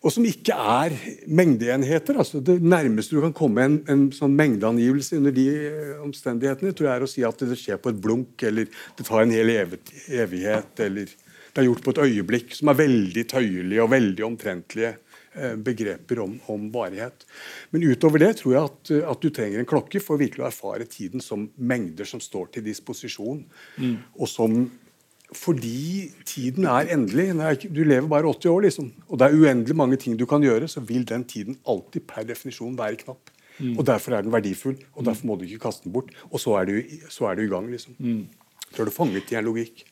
og 0.04 0.12
som 0.12 0.26
ikke 0.28 0.56
er 0.56 0.96
mengdeenheter. 1.32 2.18
altså 2.20 2.42
Det 2.44 2.58
nærmeste 2.62 3.16
du 3.16 3.22
kan 3.24 3.36
komme 3.36 3.64
en, 3.64 3.78
en 3.88 4.04
sånn 4.16 4.36
mengdeangivelse 4.36 5.20
under 5.22 5.36
de 5.36 5.48
eh, 5.56 5.94
omstendighetene, 6.04 6.74
tror 6.76 6.90
jeg 6.90 6.96
er 7.00 7.06
å 7.06 7.12
si 7.12 7.24
at 7.28 7.46
det 7.48 7.60
skjer 7.60 7.80
på 7.80 7.94
et 7.94 8.02
blunk, 8.04 8.44
eller 8.44 8.68
det 8.68 9.08
tar 9.08 9.24
en 9.24 9.34
hel 9.34 9.54
evighet, 9.54 10.84
eller 10.84 11.08
det 11.08 11.62
er 11.62 11.70
gjort 11.70 11.86
på 11.86 11.94
et 11.94 12.04
øyeblikk, 12.04 12.54
som 12.58 12.72
er 12.72 12.82
veldig 12.82 13.26
tøyelige 13.32 13.84
og 13.86 13.92
veldig 13.94 14.28
omtrentlige 14.28 14.92
eh, 14.92 15.56
begreper 15.72 16.24
om, 16.26 16.36
om, 16.52 16.68
varighet. 16.74 17.24
Men 17.72 17.88
utover 17.88 18.26
det 18.26 18.34
tror 18.42 18.58
jeg 18.58 18.72
at, 18.74 18.96
at, 19.14 19.24
du 19.24 19.32
trenger 19.32 19.64
en 19.64 19.70
klokke 19.70 20.04
for 20.04 20.20
virkelig 20.20 20.44
å 20.44 20.50
erfare 20.50 20.90
tiden 20.90 21.24
som 21.24 21.48
mengder 21.56 22.10
som 22.10 22.20
står 22.20 22.52
til 22.58 22.68
disposisjon, 22.68 23.46
mm. 23.80 24.00
og 24.20 24.28
som 24.28 24.66
fordi 25.38 26.12
tiden 26.26 26.68
er 26.70 26.90
endelig. 26.94 27.30
Du 27.70 27.84
lever 27.84 28.08
bare 28.10 28.30
80 28.30 28.50
år, 28.52 28.66
liksom. 28.68 28.92
Og 29.10 29.20
det 29.20 29.28
er 29.28 29.38
uendelig 29.38 29.76
mange 29.78 30.00
ting 30.02 30.18
du 30.20 30.26
kan 30.30 30.44
gjøre, 30.44 30.68
så 30.72 30.84
vil 30.84 31.06
den 31.10 31.26
tiden 31.30 31.58
alltid 31.68 32.08
per 32.10 32.28
definisjon 32.28 32.78
være 32.78 33.00
knapp. 33.04 33.32
Mm. 33.60 33.78
Og 33.78 33.86
Derfor 33.86 34.18
er 34.18 34.26
den 34.26 34.34
verdifull, 34.34 34.78
og 34.96 35.06
derfor 35.06 35.28
må 35.30 35.38
du 35.38 35.46
ikke 35.46 35.66
kaste 35.68 35.86
den 35.86 35.94
bort. 35.94 36.14
Og 36.32 36.40
så 36.42 36.58
er 36.60 36.70
du, 36.70 36.80
så 37.10 37.30
er 37.30 37.36
du 37.36 37.44
i 37.46 37.52
gang. 37.52 37.70
liksom. 37.72 37.96
Mm. 38.00 38.28
Så 38.74 38.82
er 38.82 38.90
du 38.90 38.92
fanget 38.92 39.32
i 39.32 39.36
en 39.36 39.46
logikk. 39.46 39.86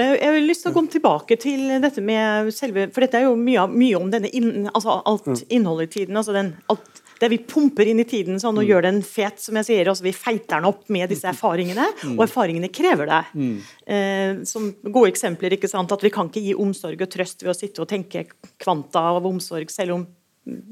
Jeg 0.00 0.32
vil 0.32 0.46
lyst 0.48 0.64
til 0.64 0.70
å 0.70 0.74
komme 0.74 0.88
tilbake 0.88 1.36
til 1.40 1.66
dette 1.82 2.00
med 2.00 2.48
selve 2.54 2.86
For 2.94 3.04
dette 3.04 3.18
er 3.18 3.26
jo 3.26 3.34
mye, 3.36 3.66
mye 3.68 3.98
om 3.98 4.08
denne 4.12 4.30
inn, 4.32 4.68
altså 4.70 5.00
alt 5.04 5.26
mm. 5.28 5.40
innholdet 5.50 5.90
i 5.90 5.92
tiden. 5.98 6.16
altså 6.16 6.32
den, 6.32 6.54
alt 6.72 6.99
det 7.20 7.28
vi 7.28 7.40
pumper 7.44 7.88
inn 7.90 8.00
i 8.00 8.06
tiden 8.08 8.40
sånn, 8.40 8.56
og 8.56 8.64
mm. 8.64 8.68
gjør 8.70 8.86
den 8.86 9.00
fet, 9.04 9.40
som 9.42 9.58
jeg 9.60 9.68
sier. 9.68 9.90
Altså, 9.92 10.06
vi 10.06 10.14
feiter 10.16 10.56
den 10.56 10.68
opp 10.70 10.86
med 10.92 11.10
disse 11.12 11.28
erfaringene, 11.28 11.90
mm. 12.00 12.14
og 12.16 12.24
erfaringene 12.24 12.70
krever 12.72 13.10
det. 13.10 13.20
Mm. 13.34 13.56
Eh, 13.96 14.30
som 14.48 14.70
gode 14.86 15.10
eksempler, 15.12 15.56
ikke 15.56 15.70
sant, 15.70 15.92
at 15.92 16.06
vi 16.06 16.12
kan 16.14 16.30
ikke 16.30 16.44
gi 16.46 16.56
omsorg 16.56 17.04
og 17.04 17.12
trøst 17.12 17.44
ved 17.44 17.52
å 17.52 17.58
sitte 17.58 17.84
og 17.84 17.90
tenke 17.92 18.24
kvanta 18.62 19.04
av 19.12 19.28
omsorg, 19.28 19.72
selv 19.72 19.98
om 19.98 20.08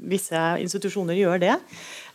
visse 0.09 0.39
institusjoner 0.63 1.17
gjør 1.19 1.41
det. 1.43 1.55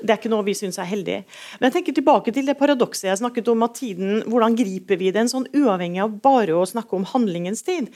Det 0.02 0.10
er 0.10 0.18
ikke 0.18 0.32
noe 0.32 0.44
vi 0.46 0.56
syns 0.58 0.80
er 0.82 0.90
heldig. 0.90 1.20
Men 1.60 1.68
jeg 1.68 1.76
tenker 1.78 1.96
tilbake 1.96 2.34
til 2.34 2.48
det 2.48 2.58
paradokset 2.58 3.08
jeg 3.12 3.22
snakket 3.22 3.50
om, 3.52 3.62
at 3.66 3.78
tiden, 3.78 4.22
hvordan 4.26 4.58
griper 4.58 4.98
vi 5.00 5.14
den, 5.14 5.30
sånn 5.30 5.46
uavhengig 5.54 6.02
av 6.04 6.18
bare 6.24 6.56
å 6.58 6.66
snakke 6.68 6.98
om 6.98 7.06
handlingens 7.14 7.62
tid. 7.66 7.92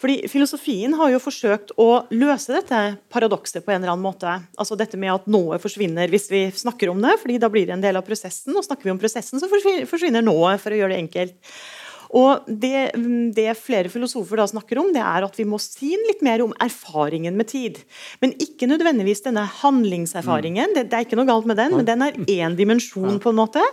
Fordi 0.00 0.28
Filosofien 0.28 0.92
har 0.98 1.12
jo 1.12 1.20
forsøkt 1.22 1.72
å 1.80 1.88
løse 2.12 2.52
dette 2.52 2.80
paradokset 3.12 3.64
på 3.64 3.72
en 3.72 3.80
eller 3.80 3.94
annen 3.94 4.04
måte. 4.04 4.34
Altså 4.60 4.76
dette 4.76 4.98
med 5.00 5.14
at 5.14 5.30
nået 5.30 5.62
forsvinner 5.62 6.10
hvis 6.12 6.28
vi 6.32 6.42
snakker 6.52 6.92
om 6.92 7.00
det, 7.04 7.14
fordi 7.22 7.38
da 7.40 7.50
blir 7.52 7.68
det 7.68 7.78
en 7.78 7.84
del 7.84 7.96
av 7.96 8.04
prosessen. 8.04 8.52
Og 8.56 8.66
snakker 8.66 8.88
vi 8.88 8.92
om 8.92 9.00
prosessen, 9.00 9.40
så 9.40 9.48
forsvinner 9.48 10.24
nået, 10.24 10.60
for 10.60 10.74
å 10.74 10.80
gjøre 10.80 10.94
det 10.94 11.02
enkelt. 11.06 11.56
Og 12.14 12.46
det, 12.46 12.92
det, 13.34 13.48
flere 13.58 13.90
filosofer 13.90 14.40
da 14.40 14.46
snakker 14.50 14.80
om, 14.80 14.92
det 14.94 15.02
er 15.02 15.26
at 15.26 15.38
vi 15.38 15.46
må 15.48 15.58
si 15.62 15.92
litt 16.06 16.22
mer 16.26 16.44
om 16.44 16.54
erfaringen 16.62 17.36
med 17.38 17.50
tid. 17.50 17.80
Men 18.22 18.34
ikke 18.42 18.68
nødvendigvis 18.70 19.24
denne 19.26 19.46
handlingserfaringen. 19.62 20.76
Det, 20.76 20.86
det 20.90 20.98
er 20.98 21.06
ikke 21.06 21.18
noe 21.18 21.28
galt 21.28 21.48
med 21.48 21.58
den, 21.60 21.76
men 21.78 21.88
den 21.88 22.06
er 22.06 22.20
én 22.36 22.56
dimensjon. 22.58 23.18
på 23.22 23.32
en 23.32 23.40
måte. 23.40 23.64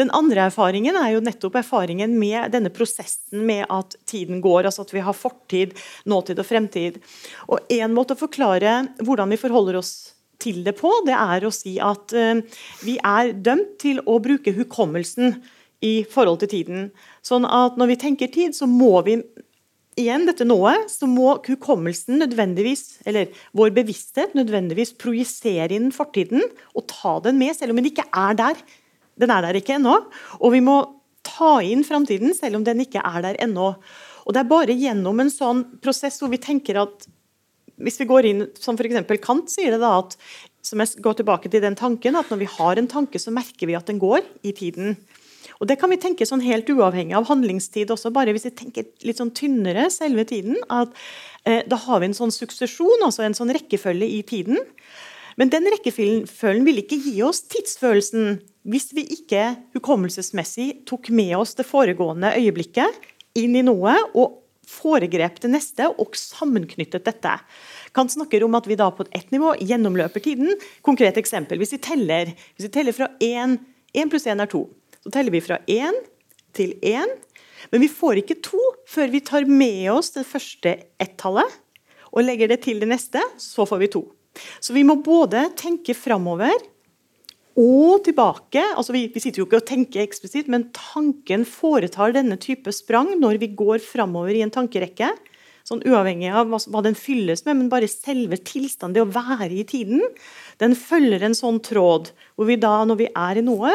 Den 0.00 0.12
andre 0.16 0.48
erfaringen 0.48 0.98
er 0.98 1.14
jo 1.14 1.24
nettopp 1.24 1.58
erfaringen 1.62 2.18
med 2.18 2.52
denne 2.54 2.72
prosessen 2.74 3.46
med 3.48 3.64
at 3.72 3.96
tiden 4.08 4.42
går. 4.44 4.68
altså 4.68 4.84
At 4.86 4.94
vi 4.94 5.04
har 5.04 5.16
fortid, 5.16 5.74
nåtid 6.08 6.38
og 6.38 6.48
fremtid. 6.48 7.02
Og 7.48 7.58
En 7.78 7.94
måte 7.94 8.16
å 8.16 8.20
forklare 8.20 8.80
hvordan 9.04 9.30
vi 9.30 9.40
forholder 9.40 9.78
oss 9.78 9.92
til 10.38 10.62
det 10.66 10.76
på, 10.78 10.90
det 11.06 11.16
er 11.18 11.44
å 11.44 11.52
si 11.54 11.76
at 11.82 12.14
uh, 12.14 12.40
vi 12.86 12.96
er 13.02 13.32
dømt 13.34 13.78
til 13.82 13.98
å 14.06 14.18
bruke 14.22 14.54
hukommelsen 14.54 15.38
i 15.84 16.02
forhold 16.10 16.40
til 16.42 16.50
tiden. 16.52 16.88
Sånn 17.26 17.46
at 17.46 17.78
når 17.78 17.92
vi 17.92 18.00
tenker 18.00 18.32
tid, 18.32 18.56
så 18.56 18.66
må 18.70 18.98
vi 19.06 19.20
igjen 19.98 20.26
dette 20.28 20.46
nået, 20.46 20.86
så 20.90 21.08
må 21.10 21.36
hukommelsen 21.46 22.20
nødvendigvis, 22.22 23.00
eller 23.08 23.32
vår 23.56 23.72
bevissthet 23.76 24.36
nødvendigvis 24.38 24.94
projisere 25.00 25.74
inn 25.74 25.90
fortiden 25.94 26.44
og 26.74 26.86
ta 26.90 27.18
den 27.24 27.38
med, 27.40 27.56
selv 27.58 27.74
om 27.74 27.80
den 27.80 27.90
ikke 27.90 28.06
er 28.06 28.38
der. 28.38 28.62
Den 29.18 29.34
er 29.34 29.46
der 29.46 29.58
ikke 29.58 29.78
ennå. 29.78 29.96
Og 30.38 30.54
vi 30.54 30.62
må 30.62 30.80
ta 31.26 31.58
inn 31.66 31.84
framtiden, 31.86 32.34
selv 32.36 32.60
om 32.60 32.66
den 32.66 32.84
ikke 32.84 33.02
er 33.02 33.22
der 33.24 33.40
ennå. 33.42 33.72
Og 34.26 34.34
Det 34.34 34.42
er 34.42 34.50
bare 34.50 34.76
gjennom 34.76 35.22
en 35.22 35.32
sånn 35.32 35.64
prosess 35.82 36.20
hvor 36.20 36.30
vi 36.30 36.40
tenker 36.42 36.82
at 36.82 37.08
hvis 37.78 37.98
vi 38.00 38.08
går 38.10 38.26
inn, 38.26 38.46
som 38.58 38.76
f.eks. 38.76 39.06
Kant 39.22 39.50
sier 39.52 39.72
det 39.72 39.80
da, 39.82 39.98
at 40.02 40.16
som 40.66 40.82
jeg 40.82 41.00
går 41.02 41.20
tilbake 41.20 41.50
til 41.50 41.62
den 41.62 41.78
tanken, 41.78 42.18
at 42.18 42.30
når 42.30 42.42
vi 42.42 42.50
har 42.58 42.78
en 42.78 42.90
tanke, 42.90 43.20
så 43.22 43.32
merker 43.32 43.70
vi 43.70 43.76
at 43.78 43.88
den 43.88 44.00
går 44.02 44.26
i 44.42 44.52
tiden. 44.52 44.98
Og 45.58 45.66
Det 45.66 45.78
kan 45.80 45.90
vi 45.90 45.98
tenke 46.00 46.26
sånn 46.26 46.44
helt 46.44 46.68
uavhengig 46.70 47.16
av 47.18 47.28
handlingstid 47.30 47.90
også, 47.90 48.12
bare 48.14 48.34
hvis 48.34 48.46
vi 48.48 48.54
tenker 48.62 48.88
litt 49.06 49.20
sånn 49.20 49.34
tynnere 49.34 49.88
selve 49.90 50.24
tiden. 50.28 50.56
at 50.70 50.88
eh, 51.44 51.62
Da 51.66 51.76
har 51.76 52.00
vi 52.00 52.06
en 52.06 52.18
sånn 52.18 52.34
suksesjon, 52.34 53.02
altså 53.02 53.24
en 53.24 53.34
sånn 53.34 53.52
rekkefølge 53.54 54.06
i 54.06 54.22
tiden. 54.22 54.58
Men 55.38 55.50
den 55.50 55.68
rekkefølgen 55.70 56.64
vil 56.66 56.82
ikke 56.82 56.98
gi 56.98 57.22
oss 57.22 57.44
tidsfølelsen 57.46 58.40
hvis 58.68 58.90
vi 58.92 59.06
ikke 59.14 59.56
hukommelsesmessig 59.76 60.84
tok 60.88 61.08
med 61.14 61.36
oss 61.38 61.54
det 61.54 61.66
foregående 61.66 62.34
øyeblikket 62.36 63.06
inn 63.38 63.54
i 63.56 63.62
noe 63.62 63.94
og 64.18 64.42
foregrep 64.68 65.38
det 65.40 65.50
neste 65.54 65.86
og 65.88 66.18
sammenknyttet 66.18 67.06
dette. 67.06 67.38
Kant 67.96 68.12
snakker 68.12 68.44
om 68.44 68.58
at 68.58 68.66
vi 68.68 68.76
da 68.76 68.90
på 68.92 69.06
ett 69.16 69.30
nivå 69.32 69.54
gjennomløper 69.62 70.22
tiden. 70.26 70.52
Konkret 70.84 71.16
eksempel. 71.16 71.62
Hvis 71.62 71.72
vi 71.76 71.80
teller, 71.86 72.34
hvis 72.56 72.68
vi 72.68 72.74
teller 72.74 72.96
fra 72.96 73.08
1 73.24 73.56
1 73.96 74.10
pluss 74.12 74.26
1 74.28 74.42
er 74.42 74.50
2. 74.52 74.60
Så 75.08 75.14
teller 75.14 75.32
vi 75.32 75.40
fra 75.40 75.56
én 75.64 75.94
til 76.52 76.74
én. 76.84 77.08
Men 77.72 77.80
vi 77.80 77.88
får 77.88 78.18
ikke 78.20 78.42
to 78.44 78.60
før 78.92 79.08
vi 79.08 79.22
tar 79.24 79.46
med 79.48 79.86
oss 79.88 80.10
det 80.12 80.26
første 80.28 80.74
ett-tallet 81.00 81.54
og 82.12 82.26
legger 82.26 82.50
det 82.52 82.58
til 82.66 82.82
det 82.82 82.90
neste. 82.90 83.22
Så 83.40 83.64
får 83.64 83.80
vi 83.80 83.88
to. 83.94 84.02
Så 84.60 84.76
vi 84.76 84.82
må 84.84 84.98
både 85.00 85.46
tenke 85.56 85.96
framover 85.96 86.52
og 87.56 88.04
tilbake. 88.04 88.60
altså 88.76 88.92
vi, 88.92 89.06
vi, 89.14 89.22
sitter 89.24 89.40
jo 89.40 89.46
ikke 89.48 89.62
og 89.62 89.70
tenker 89.70 90.04
eksplisitt, 90.04 90.50
men 90.52 90.68
tanken 90.76 91.46
foretar 91.48 92.12
denne 92.12 92.36
type 92.36 92.68
sprang 92.76 93.14
når 93.16 93.40
vi 93.40 93.48
går 93.56 93.80
framover 93.80 94.36
i 94.36 94.44
en 94.44 94.52
tankerekke. 94.52 95.08
Sånn 95.64 95.80
Uavhengig 95.88 96.28
av 96.32 96.52
hva, 96.52 96.60
hva 96.68 96.82
den 96.84 96.96
fylles 96.96 97.46
med, 97.48 97.56
men 97.62 97.72
bare 97.72 97.88
selve 97.88 98.36
tilstanden, 98.40 98.94
det 98.96 99.04
å 99.04 99.08
være 99.08 99.56
i 99.56 99.64
tiden, 99.68 100.04
den 100.60 100.76
følger 100.76 101.24
en 101.24 101.36
sånn 101.36 101.62
tråd. 101.64 102.12
Hvor 102.36 102.48
vi 102.48 102.60
da, 102.60 102.76
når 102.88 103.00
vi 103.02 103.08
er 103.08 103.40
i 103.40 103.44
noe, 103.44 103.74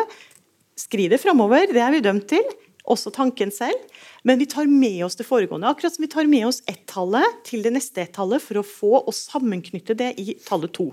skrider 0.80 1.22
framover. 1.22 1.70
Det 1.74 1.82
er 1.82 1.94
vi 1.94 2.04
dømt 2.04 2.28
til. 2.32 2.44
Også 2.84 3.14
tanken 3.16 3.52
selv. 3.54 3.80
Men 4.28 4.40
vi 4.42 4.48
tar 4.50 4.68
med 4.68 5.06
oss 5.06 5.16
det 5.20 5.28
foregående. 5.28 5.70
Akkurat 5.70 5.96
som 5.96 6.04
vi 6.04 6.12
tar 6.12 6.28
med 6.28 6.48
oss 6.50 6.62
ett-tallet 6.68 7.42
til 7.48 7.64
det 7.64 7.72
neste 7.78 8.04
ett-tallet 8.04 8.44
for 8.44 8.60
å 8.60 8.68
få 8.68 8.94
og 9.00 9.16
sammenknytte 9.16 9.96
det 10.00 10.14
i 10.20 10.36
tallet 10.44 10.74
to. 10.76 10.90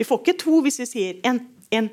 Vi 0.00 0.06
får 0.08 0.22
ikke 0.22 0.38
to 0.40 0.62
hvis 0.64 0.80
vi 0.80 0.88
sier 0.88 1.18
en, 1.28 1.42
en 1.70 1.90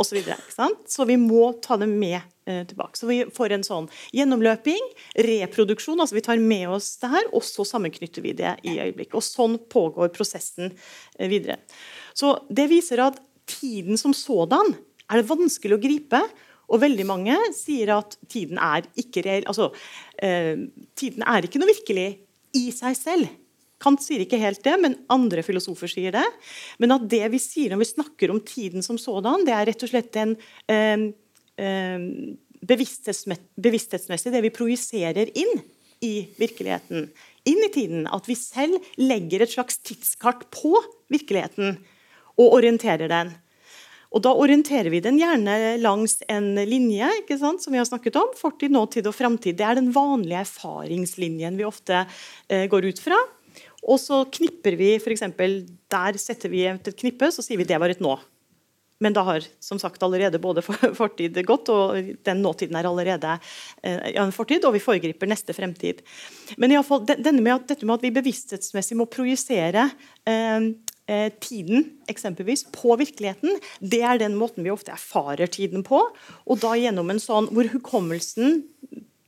osv. 0.00 0.20
Så, 0.50 0.68
så 0.88 1.06
vi 1.06 1.16
må 1.20 1.52
ta 1.62 1.76
det 1.78 1.88
med 1.90 2.16
eh, 2.48 2.64
tilbake. 2.66 2.98
Så 2.98 3.08
vi 3.10 3.20
får 3.34 3.54
en 3.54 3.66
sånn 3.66 3.90
gjennomløping, 4.16 4.88
reproduksjon. 5.26 6.00
altså 6.00 6.18
Vi 6.18 6.24
tar 6.26 6.42
med 6.42 6.72
oss 6.74 6.94
det 7.02 7.12
her, 7.12 7.28
og 7.32 7.44
så 7.46 7.66
sammenknytter 7.68 8.24
vi 8.24 8.34
det 8.38 8.56
i 8.66 8.78
øyeblikket. 8.80 9.14
Og 9.20 9.26
sånn 9.26 9.58
pågår 9.70 10.10
prosessen 10.16 10.72
eh, 10.72 11.28
videre. 11.30 11.60
Så 12.16 12.36
Det 12.50 12.66
viser 12.72 13.04
at 13.06 13.20
tiden 13.46 14.00
som 14.00 14.14
sådan 14.16 14.74
er 15.10 15.20
det 15.20 15.30
vanskelig 15.30 15.76
å 15.76 15.82
gripe. 15.82 16.20
Og 16.72 16.80
veldig 16.80 17.04
mange 17.04 17.36
sier 17.52 17.92
at 17.98 18.16
tiden 18.32 18.60
er 18.62 18.86
ikke 19.00 19.24
reell. 19.26 19.44
Altså, 19.50 19.68
eh, 20.16 20.56
tiden 20.96 21.26
er 21.28 21.44
ikke 21.44 21.60
noe 21.60 21.72
virkelig 21.74 22.06
i 22.56 22.70
seg 22.72 22.96
selv. 22.96 23.28
Kant 23.84 24.00
sier 24.00 24.22
ikke 24.24 24.40
helt 24.40 24.62
det, 24.64 24.74
men 24.80 24.96
andre 25.12 25.42
filosofer 25.44 25.90
sier 25.92 26.14
det. 26.14 26.24
Men 26.80 26.96
at 26.96 27.04
det 27.10 27.26
vi 27.34 27.40
sier 27.42 27.74
når 27.74 27.82
vi 27.82 27.90
snakker 27.90 28.32
om 28.32 28.40
tiden 28.40 28.84
som 28.86 28.96
sådan, 29.00 29.44
det 29.44 29.52
er 29.52 29.68
rett 29.68 29.84
og 29.84 29.92
slett 29.92 30.16
en 30.22 30.32
eh, 30.72 31.04
eh, 31.60 32.08
bevissthetsmessig 32.64 34.32
det 34.32 34.44
vi 34.46 34.54
projiserer 34.54 35.32
inn 35.36 35.60
i 36.04 36.14
virkeligheten. 36.38 37.10
Inn 37.44 37.64
i 37.66 37.72
tiden. 37.72 38.08
At 38.08 38.28
vi 38.30 38.38
selv 38.38 38.80
legger 39.00 39.44
et 39.44 39.52
slags 39.52 39.80
tidskart 39.84 40.46
på 40.54 40.72
virkeligheten 41.12 41.76
og 42.40 42.56
orienterer 42.56 43.10
den. 43.10 43.34
Og 44.14 44.22
Da 44.22 44.30
orienterer 44.38 44.92
vi 44.94 45.02
den 45.02 45.18
gjerne 45.18 45.74
langs 45.82 46.20
en 46.30 46.52
linje 46.54 47.08
ikke 47.20 47.38
sant, 47.40 47.64
som 47.64 47.74
vi 47.74 47.80
har 47.80 47.88
snakket 47.88 48.14
om. 48.20 48.30
Fortid, 48.38 48.70
nåtid 48.74 49.08
og 49.10 49.16
framtid. 49.16 49.58
Det 49.58 49.66
er 49.66 49.80
den 49.80 49.90
vanlige 49.94 50.44
erfaringslinjen 50.44 51.58
vi 51.58 51.66
ofte 51.66 52.04
eh, 52.46 52.68
går 52.70 52.92
ut 52.92 53.02
fra. 53.02 53.18
Og 53.84 53.98
så 54.00 54.22
knipper 54.32 54.78
vi 54.78 54.94
f.eks. 55.00 55.26
Der 55.34 56.20
setter 56.22 56.52
vi 56.52 56.62
et 56.70 56.94
knippe, 56.94 57.32
så 57.34 57.42
sier 57.44 57.58
vi 57.60 57.66
det 57.68 57.80
var 57.82 57.90
et 57.90 58.02
nå. 58.04 58.14
Men 59.02 59.12
da 59.12 59.24
har 59.26 59.44
som 59.60 59.78
sagt 59.82 60.02
allerede 60.06 60.38
både 60.38 60.62
fortid 61.00 61.36
gått, 61.46 61.68
og 61.74 62.14
den 62.24 62.42
nåtiden 62.44 62.78
er 62.78 62.86
allerede 62.88 63.34
eh, 63.82 64.14
en 64.14 64.32
fortid, 64.32 64.64
og 64.64 64.76
vi 64.76 64.84
foregriper 64.84 65.28
neste 65.28 65.56
fremtid. 65.56 66.04
Men 66.56 66.72
i 66.72 66.78
alle 66.78 66.86
fall, 66.86 67.02
denne 67.10 67.42
med 67.42 67.56
at, 67.56 67.66
dette 67.74 67.88
med 67.88 67.98
at 67.98 68.06
vi 68.06 68.14
bevissthetsmessig 68.14 68.96
må 69.00 69.08
projisere 69.10 69.88
eh, 70.22 70.70
tiden 71.44 71.90
eksempelvis 72.08 72.62
på 72.72 72.94
virkeligheten, 72.96 73.58
det 73.80 74.00
er 74.00 74.20
den 74.22 74.38
måten 74.40 74.64
vi 74.64 74.72
ofte 74.72 74.94
erfarer 74.94 75.50
tiden 75.52 75.84
på. 75.84 76.00
Og 76.48 76.62
da 76.62 76.72
gjennom 76.80 77.12
en 77.12 77.20
sånn 77.20 77.50
hvor 77.52 77.68
hukommelsen 77.74 78.62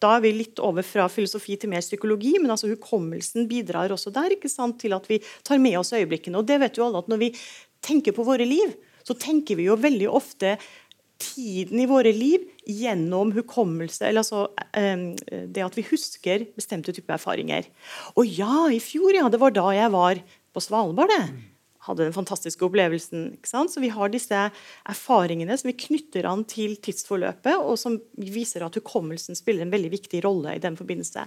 da 0.03 0.17
er 0.17 0.25
vi 0.27 0.33
litt 0.37 0.61
over 0.61 0.85
fra 0.85 1.07
filosofi 1.09 1.57
til 1.61 1.73
mer 1.73 1.85
psykologi, 1.85 2.35
men 2.41 2.53
altså 2.53 2.69
hukommelsen 2.69 3.47
bidrar 3.49 3.93
også 3.95 4.13
der 4.15 4.35
ikke 4.37 4.51
sant, 4.53 4.79
til 4.83 4.97
at 4.97 5.07
vi 5.09 5.23
tar 5.47 5.61
med 5.63 5.79
oss 5.81 5.95
øyeblikkene. 5.97 6.41
Og 6.41 6.49
det 6.49 6.61
vet 6.63 6.77
jo 6.77 6.89
alle 6.89 7.01
at 7.05 7.09
Når 7.09 7.23
vi 7.23 7.31
tenker 7.85 8.13
på 8.13 8.27
våre 8.27 8.45
liv, 8.45 8.75
så 9.07 9.15
tenker 9.15 9.57
vi 9.57 9.69
jo 9.69 9.79
veldig 9.79 10.09
ofte 10.11 10.57
tiden 11.23 11.81
i 11.81 11.89
våre 11.89 12.13
liv 12.13 12.45
gjennom 12.69 13.31
hukommelse, 13.33 14.05
eller 14.05 14.21
altså 14.21 14.49
um, 14.53 15.05
det 15.49 15.65
at 15.65 15.77
vi 15.79 15.87
husker 15.89 16.45
bestemte 16.59 16.93
typer 16.93 17.17
erfaringer. 17.17 17.65
Og 18.21 18.29
ja, 18.29 18.67
i 18.69 18.83
fjor, 18.83 19.15
ja, 19.17 19.31
det 19.33 19.41
var 19.41 19.55
da 19.57 19.71
jeg 19.73 19.93
var 19.95 20.21
på 20.53 20.61
Svalbard. 20.61 21.15
det 21.15 21.56
hadde 21.87 22.07
den 22.07 22.15
fantastiske 22.17 22.67
opplevelsen. 22.67 23.31
Ikke 23.39 23.51
sant? 23.51 23.73
Så 23.73 23.83
Vi 23.83 23.93
har 23.95 24.13
disse 24.13 24.43
erfaringene 24.87 25.57
som 25.59 25.71
vi 25.71 25.79
knytter 25.87 26.29
an 26.29 26.45
til 26.49 26.77
tidsforløpet, 26.83 27.57
og 27.57 27.79
som 27.81 27.99
viser 28.19 28.67
at 28.67 28.77
hukommelsen 28.79 29.39
spiller 29.39 29.67
en 29.67 29.75
veldig 29.75 29.93
viktig 29.95 30.23
rolle 30.27 30.57
i 30.57 30.63
den 30.63 30.79
forbindelse. 30.79 31.27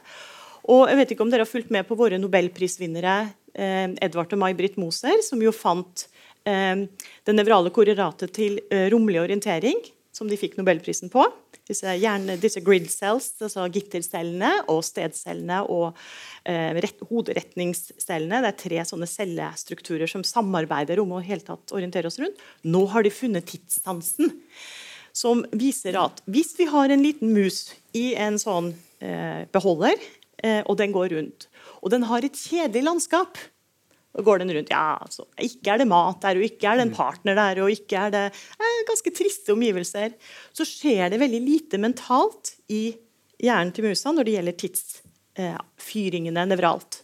Og 0.69 0.89
jeg 0.91 0.99
vet 0.99 1.13
ikke 1.13 1.25
om 1.25 1.31
dere 1.31 1.45
har 1.45 1.49
fulgt 1.49 1.71
med 1.73 1.87
på 1.87 1.97
våre 1.97 2.19
nobelprisvinnere 2.21 3.15
eh, 3.55 3.87
Edvard 4.03 4.33
og 4.35 4.41
May-Britt 4.41 4.77
Moser, 4.81 5.21
som 5.25 5.41
jo 5.41 5.53
fant 5.55 6.05
eh, 6.45 6.85
det 7.25 7.35
nevrale 7.35 7.71
korrelatet 7.73 8.35
til 8.35 8.59
eh, 8.69 8.89
romlig 8.93 9.21
orientering, 9.23 9.79
som 10.13 10.29
de 10.29 10.37
fikk 10.39 10.59
nobelprisen 10.59 11.11
på 11.13 11.23
disse, 11.69 11.93
hjerne, 12.01 12.35
disse 12.41 12.61
grid 12.65 12.89
cells, 12.91 13.29
altså 13.45 13.67
gittercellene 13.73 14.51
og 14.71 14.81
stedcellene 14.85 15.61
og 15.69 15.97
eh, 16.49 16.73
rett, 16.81 17.03
hoderetningscellene. 17.09 18.41
Det 18.43 18.51
er 18.51 18.59
tre 18.63 18.85
sånne 18.89 19.09
cellestrukturer 19.09 20.09
som 20.09 20.25
samarbeider 20.25 21.01
om 21.03 21.13
å 21.15 21.23
helt 21.25 21.47
tatt 21.49 21.75
orientere 21.75 22.09
oss 22.09 22.19
rundt. 22.21 22.41
Nå 22.65 22.85
har 22.93 23.05
de 23.05 23.13
funnet 23.13 23.47
tidssansen, 23.49 24.33
som 25.13 25.43
viser 25.57 25.97
at 25.99 26.23
hvis 26.29 26.55
vi 26.59 26.69
har 26.69 26.91
en 26.93 27.03
liten 27.03 27.33
mus 27.35 27.69
i 27.97 28.11
en 28.17 28.39
sånn 28.41 28.73
eh, 29.03 29.45
beholder, 29.53 29.97
eh, 30.43 30.61
og 30.65 30.77
den 30.81 30.93
går 30.95 31.13
rundt, 31.15 31.49
og 31.79 31.93
den 31.93 32.05
har 32.09 32.25
et 32.25 32.37
kjedelig 32.37 32.85
landskap 32.87 33.39
og 34.17 34.25
går 34.25 34.41
den 34.41 34.53
rundt. 34.55 34.71
Ja, 34.73 34.97
altså, 34.97 35.27
ikke 35.41 35.73
er 35.73 35.81
det 35.81 35.89
mat 35.89 36.21
der, 36.23 36.39
og 36.39 36.47
ikke 36.47 36.69
er 36.69 36.79
det 36.79 36.87
en 36.87 36.95
partner 36.95 37.37
der, 37.37 37.61
og 37.63 37.73
ikke 37.73 38.05
er 38.07 38.15
det 38.15 38.23
eh, 38.31 38.79
ganske 38.89 39.13
triste 39.15 39.53
omgivelser. 39.53 40.15
Så 40.55 40.65
skjer 40.67 41.13
det 41.13 41.21
veldig 41.21 41.41
lite 41.45 41.81
mentalt 41.81 42.55
i 42.73 42.89
hjernen 43.39 43.75
til 43.75 43.87
musa 43.89 44.13
når 44.15 44.27
det 44.27 44.33
gjelder 44.37 44.57
tidsfyringene 44.63 46.43
eh, 46.45 46.49
nevralt. 46.49 47.03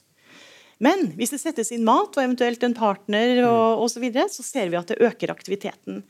Men 0.84 1.14
hvis 1.16 1.32
det 1.32 1.40
settes 1.40 1.72
inn 1.72 1.86
mat 1.88 2.18
og 2.18 2.24
eventuelt 2.24 2.66
en 2.68 2.76
partner, 2.76 3.38
og 3.48 3.86
osv., 3.86 3.94
så, 3.96 4.02
videre, 4.04 4.26
så 4.32 4.44
ser 4.44 4.74
vi 4.74 4.80
at 4.80 4.90
det 4.92 5.00
øker 5.06 5.32
aktiviteten. 5.32 6.02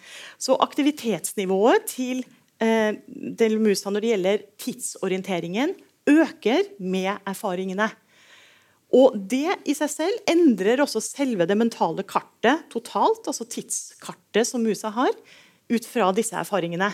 Så 0.41 0.57
aktivitetsnivået 0.63 1.85
til 1.91 2.23
eh, 2.63 2.95
til 3.37 3.59
musa 3.61 3.91
når 3.91 4.03
det 4.03 4.11
gjelder 4.13 4.47
tidsorienteringen, 4.61 5.75
øker 6.09 6.67
med 6.79 7.17
erfaringene. 7.25 7.89
Og 8.93 9.15
Det 9.17 9.57
i 9.65 9.73
seg 9.77 9.89
selv 9.89 10.29
endrer 10.29 10.83
også 10.83 11.01
selve 11.03 11.47
det 11.49 11.57
mentale 11.57 12.05
kartet 12.07 12.67
totalt, 12.71 13.25
altså 13.25 13.47
tidskartet 13.49 14.47
som 14.47 14.63
musa 14.63 14.91
har, 14.93 15.11
ut 15.65 15.87
fra 15.89 16.11
disse 16.13 16.37
erfaringene. 16.37 16.91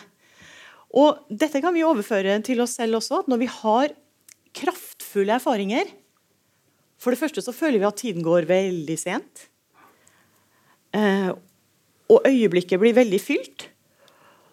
Og 0.96 1.24
Dette 1.30 1.62
kan 1.64 1.76
vi 1.76 1.86
overføre 1.88 2.40
til 2.46 2.64
oss 2.64 2.78
selv 2.80 3.00
også. 3.02 3.24
Når 3.28 3.42
vi 3.42 3.50
har 3.52 3.96
kraftfulle 4.56 5.38
erfaringer 5.40 5.88
For 7.02 7.14
det 7.14 7.22
første 7.22 7.42
så 7.42 7.54
føler 7.56 7.80
vi 7.82 7.88
at 7.88 7.98
tiden 7.98 8.22
går 8.22 8.46
veldig 8.46 8.98
sent. 9.00 9.48
Eh, 10.94 11.32
og 12.12 12.28
øyeblikket 12.28 12.78
blir 12.78 12.94
veldig 12.94 13.20
fylt. 13.24 13.66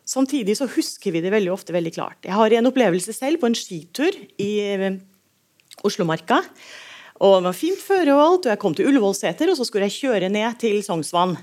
Samtidig 0.09 0.55
så 0.57 0.64
husker 0.72 1.12
vi 1.12 1.20
det 1.20 1.33
veldig 1.35 1.53
ofte 1.53 1.74
veldig 1.77 1.92
klart. 1.92 2.16
Jeg 2.24 2.33
har 2.33 2.55
en 2.57 2.70
opplevelse 2.70 3.12
selv 3.12 3.42
på 3.42 3.51
en 3.51 3.59
skitur 3.59 4.16
i 4.40 4.48
eh, 4.64 4.96
Oslomarka. 5.85 6.40
Og 7.19 7.39
det 7.41 7.49
var 7.49 7.57
fint 7.57 7.81
føre 7.83 8.15
og 8.15 8.23
alt, 8.23 8.47
og 8.47 8.53
jeg 8.53 8.61
kom 8.63 8.75
til 8.79 8.89
Ullevålseter, 8.91 9.51
og 9.51 9.59
så 9.59 9.67
skulle 9.67 9.89
jeg 9.89 9.99
kjøre 9.99 10.31
ned 10.33 10.59
til 10.63 10.79
Sognsvann. 10.87 11.37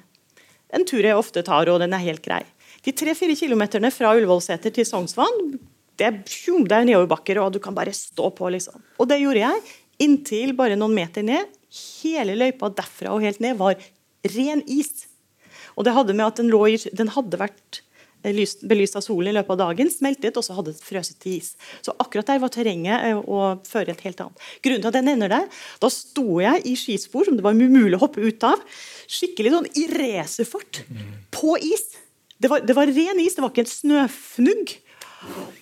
En 0.75 0.85
tur 0.87 1.03
jeg 1.03 1.17
ofte 1.17 1.43
tar, 1.45 1.69
og 1.71 1.81
den 1.83 1.95
er 1.95 2.03
helt 2.03 2.23
grei. 2.23 2.43
De 2.85 2.93
tre-fire 2.95 3.35
kilometerne 3.37 3.91
fra 3.91 4.13
Ullevålseter 4.15 4.73
til 4.75 4.87
Sognsvann, 4.87 5.57
det 5.99 6.07
er, 6.07 6.19
det 6.21 6.75
er 6.75 6.87
nedoverbakker, 6.87 7.39
og 7.41 7.53
du 7.55 7.59
kan 7.63 7.75
bare 7.75 7.93
stå 7.95 8.29
på, 8.35 8.49
liksom. 8.55 8.81
Og 8.99 9.09
det 9.09 9.21
gjorde 9.21 9.43
jeg 9.43 9.75
inntil 10.03 10.55
bare 10.57 10.75
noen 10.79 10.95
meter 10.95 11.23
ned. 11.23 11.51
Hele 12.03 12.35
løypa 12.39 12.69
derfra 12.75 13.13
og 13.15 13.23
helt 13.23 13.41
ned 13.43 13.59
var 13.59 13.79
ren 14.35 14.63
is. 14.71 15.07
Og 15.75 15.87
det 15.87 15.95
hadde 15.95 16.15
med 16.15 16.27
at 16.27 16.39
den, 16.39 16.51
lå 16.51 16.67
den 16.95 17.11
hadde 17.15 17.39
vært 17.39 17.81
belyst 18.25 18.97
av 18.97 19.03
solen 19.05 19.31
i 19.31 19.35
løpet 19.37 19.55
av 19.55 19.61
dagen, 19.61 19.91
smeltet, 19.91 20.37
og 20.37 20.45
så 20.45 20.57
hadde 20.57 20.73
det 20.73 20.85
frøset 20.85 21.19
til 21.21 21.37
is. 21.39 21.53
Så 21.85 21.95
akkurat 22.01 22.31
der 22.31 22.41
var 22.43 22.53
terrenget 22.53 23.09
eh, 23.09 23.19
å 23.19 23.55
føre 23.67 23.93
et 23.93 24.05
helt 24.07 24.23
annet. 24.23 24.47
Grunnen 24.65 24.83
til 24.83 24.91
at 24.91 24.97
den 24.97 25.11
ender 25.13 25.31
der, 25.31 25.49
da 25.81 25.91
sto 25.93 26.39
jeg 26.43 26.63
i 26.65 26.75
skispor 26.79 27.27
som 27.27 27.37
det 27.37 27.45
var 27.45 27.57
umulig 27.57 27.97
å 27.99 28.03
hoppe 28.05 28.23
ut 28.25 28.47
av, 28.47 28.63
skikkelig 29.11 29.53
sånn 29.53 29.69
i 29.77 29.85
racerfart, 29.93 30.83
på 31.35 31.59
is. 31.61 31.85
Det 32.41 32.51
var, 32.51 32.65
det 32.65 32.75
var 32.77 32.91
ren 32.91 33.21
is, 33.23 33.37
det 33.37 33.45
var 33.45 33.53
ikke 33.53 33.65
en 33.65 33.71
snøfnugg. 33.71 34.75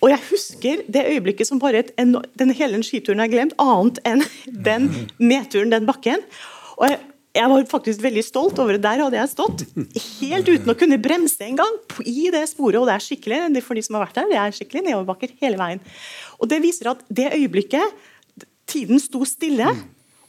Og 0.02 0.10
jeg 0.10 0.20
husker 0.28 0.82
det 0.92 1.06
øyeblikket 1.14 1.48
som 1.48 1.60
bare 1.62 1.84
et, 1.84 1.92
den, 1.96 2.52
hele 2.52 2.76
den 2.76 2.84
skituren 2.84 3.22
er 3.24 3.30
glemt, 3.32 3.56
annet 3.62 4.00
enn 4.04 4.24
den 4.66 4.90
nedturen, 5.22 5.72
den 5.72 5.88
bakken. 5.88 6.24
Og 6.76 6.90
jeg 6.90 7.00
jeg 7.34 7.50
var 7.50 7.64
faktisk 7.66 8.02
veldig 8.04 8.22
stolt 8.22 8.58
over 8.62 8.76
det. 8.76 8.84
Der 8.84 9.02
hadde 9.02 9.18
jeg 9.18 9.32
stått 9.32 9.64
helt 10.20 10.50
uten 10.50 10.70
å 10.70 10.76
kunne 10.78 11.00
bremse 11.02 11.42
engang 11.42 11.80
i 12.06 12.28
det 12.30 12.44
sporet. 12.52 12.78
Og 12.78 12.86
det 12.86 12.94
er 12.94 13.02
skikkelig 13.02 13.64
for 13.66 13.74
de 13.74 13.82
som 13.82 13.98
har 13.98 14.06
vært 14.06 14.20
der, 14.20 14.30
det 14.30 14.38
er 14.38 14.54
skikkelig 14.54 14.84
nedoverbakker 14.86 15.34
hele 15.42 15.58
veien. 15.58 15.82
Og 16.38 16.50
Det 16.50 16.60
viser 16.62 16.92
at 16.92 17.02
det 17.10 17.32
øyeblikket 17.34 18.46
tiden 18.70 19.02
sto 19.02 19.26
stille. 19.26 19.74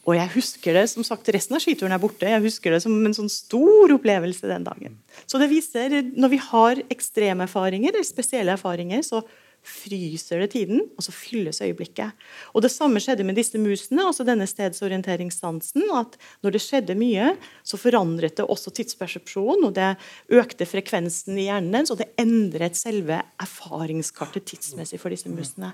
Og 0.05 0.13
jeg 0.17 0.33
husker 0.35 0.77
det, 0.77 0.85
som 0.91 1.05
sagt, 1.05 1.29
resten 1.33 1.57
av 1.57 1.61
skituren 1.63 1.93
er 1.93 2.01
borte. 2.01 2.29
Jeg 2.29 2.43
husker 2.43 2.73
det 2.73 2.81
som 2.83 2.93
en 2.93 3.15
sånn 3.17 3.31
stor 3.31 3.93
opplevelse 3.95 4.49
den 4.49 4.65
dagen. 4.65 4.99
Så 5.25 5.41
det 5.41 5.49
viser, 5.49 5.97
når 6.13 6.33
vi 6.33 6.41
har 6.51 6.81
ekstreme 6.93 7.45
erfaringer, 7.47 7.93
eller 7.93 8.05
spesielle 8.05 8.53
erfaringer, 8.53 9.01
så 9.05 9.23
fryser 9.65 10.43
det 10.43 10.51
tiden, 10.53 10.83
og 10.95 11.03
så 11.03 11.13
fylles 11.13 11.61
øyeblikket. 11.61 12.13
Og 12.53 12.61
Det 12.61 12.71
samme 12.71 13.01
skjedde 13.01 13.25
med 13.25 13.35
disse 13.35 13.57
musene, 13.57 14.05
altså 14.05 14.25
denne 14.25 14.45
stedsorienteringssansen. 14.47 15.83
at 15.93 16.17
Når 16.43 16.51
det 16.51 16.61
skjedde 16.61 16.95
mye, 16.95 17.35
så 17.63 17.77
forandret 17.77 18.37
det 18.37 18.45
også 18.45 18.71
tidspersepsjonen, 18.71 19.65
og 19.65 19.73
det 19.73 19.95
økte 20.29 20.65
frekvensen 20.65 21.37
i 21.37 21.47
hjernen 21.49 21.73
dens, 21.73 21.91
og 21.91 21.97
det 21.97 22.11
endret 22.21 22.77
selve 22.77 23.21
erfaringskartet 23.41 24.45
tidsmessig 24.45 24.99
for 25.01 25.09
disse 25.09 25.29
musene. 25.29 25.73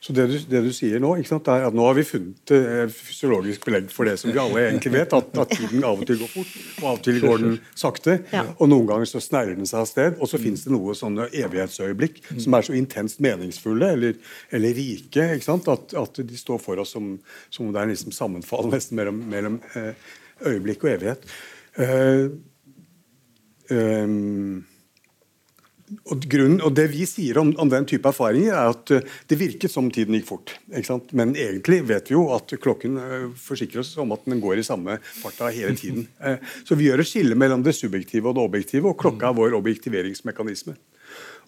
Så 0.00 0.14
det 0.14 0.28
du, 0.30 0.38
det 0.38 0.62
du 0.64 0.72
sier 0.74 1.02
nå, 1.02 1.14
sant, 1.26 1.48
er 1.48 1.66
at 1.66 1.74
nå 1.74 1.86
har 1.86 1.98
vi 1.98 2.06
funnet 2.06 2.54
eh, 2.54 2.86
fysiologisk 2.92 3.66
belegg 3.66 3.90
for 3.92 4.08
det 4.08 4.18
som 4.20 4.30
vi 4.30 4.38
alle 4.38 4.68
egentlig 4.68 4.94
vet, 4.94 5.12
at, 5.12 5.34
at, 5.34 5.52
tiden 5.52 5.84
av 5.84 6.00
og 6.00 6.06
til 6.06 6.22
går 6.22 6.30
fort, 6.30 6.54
og 6.78 6.86
av 6.86 7.00
og 7.00 7.04
til 7.06 7.20
går 7.22 7.42
den 7.42 7.58
sakte. 7.74 8.18
Ja. 8.32 8.46
Og 8.58 8.70
noen 8.70 8.86
ganger 8.90 9.10
så 9.10 9.22
snerrer 9.22 9.56
den 9.58 9.68
seg 9.68 9.82
av 9.82 9.90
sted, 9.90 10.18
og 10.18 10.30
så 10.30 10.38
mm. 10.38 10.44
finnes 10.46 10.64
det 10.66 10.74
noe 10.74 10.96
sånne 10.96 11.28
evighetsøyeblikk 11.32 12.22
som 12.36 12.54
er 12.56 12.66
så 12.66 12.76
intenst 12.76 13.22
med 13.22 13.31
meningsfulle 13.40 13.92
eller, 13.96 14.18
eller 14.50 14.74
rike. 14.78 15.28
At, 15.42 15.94
at, 15.98 16.22
de 16.32 16.38
står 16.38 16.60
for 16.62 16.82
oss 16.82 16.94
som, 16.96 17.14
som 17.52 17.72
det 17.72 17.82
er 17.82 17.92
liksom 17.92 18.14
sammenfall 18.14 18.70
nesten 18.72 18.98
mellom, 18.98 19.22
mellom 19.32 19.60
eh, 19.78 19.94
øyeblikk 20.48 20.84
og 20.86 20.94
evighet. 20.96 21.32
Uh, 21.72 22.28
um, 23.72 24.60
og, 26.08 26.24
grunnen, 26.30 26.60
og 26.64 26.72
Det 26.76 26.86
vi 26.92 27.04
sier 27.08 27.38
om, 27.40 27.50
om, 27.60 27.68
den 27.68 27.86
type 27.88 28.08
erfaringer, 28.08 28.54
er 28.56 28.72
at 28.72 28.92
det 29.28 29.38
virket 29.40 29.72
som 29.72 29.90
tiden 29.92 30.16
gikk 30.16 30.28
fort. 30.28 30.54
Men 31.12 31.34
egentlig 31.36 31.82
vet 31.88 32.08
vi 32.08 32.16
jo 32.16 32.26
at 32.36 32.54
klokken 32.62 32.96
forsikrer 33.40 33.82
oss 33.82 33.92
om 34.00 34.14
at 34.16 34.24
den 34.28 34.40
går 34.42 34.62
i 34.62 34.66
samme 34.66 34.98
farta 35.04 35.50
hele 35.52 35.76
tiden. 35.76 36.06
Så 36.66 36.78
vi 36.80 36.88
gjør 36.88 37.04
et 37.04 37.10
skille 37.10 37.36
mellom 37.38 37.64
det 37.64 37.76
subjektive 37.76 38.30
og 38.30 38.38
det 38.38 38.46
objektive, 38.46 38.88
og 38.88 39.00
klokka 39.04 39.30
er 39.30 39.38
vår 39.38 39.58
objektiveringsmekanisme. 39.60 40.78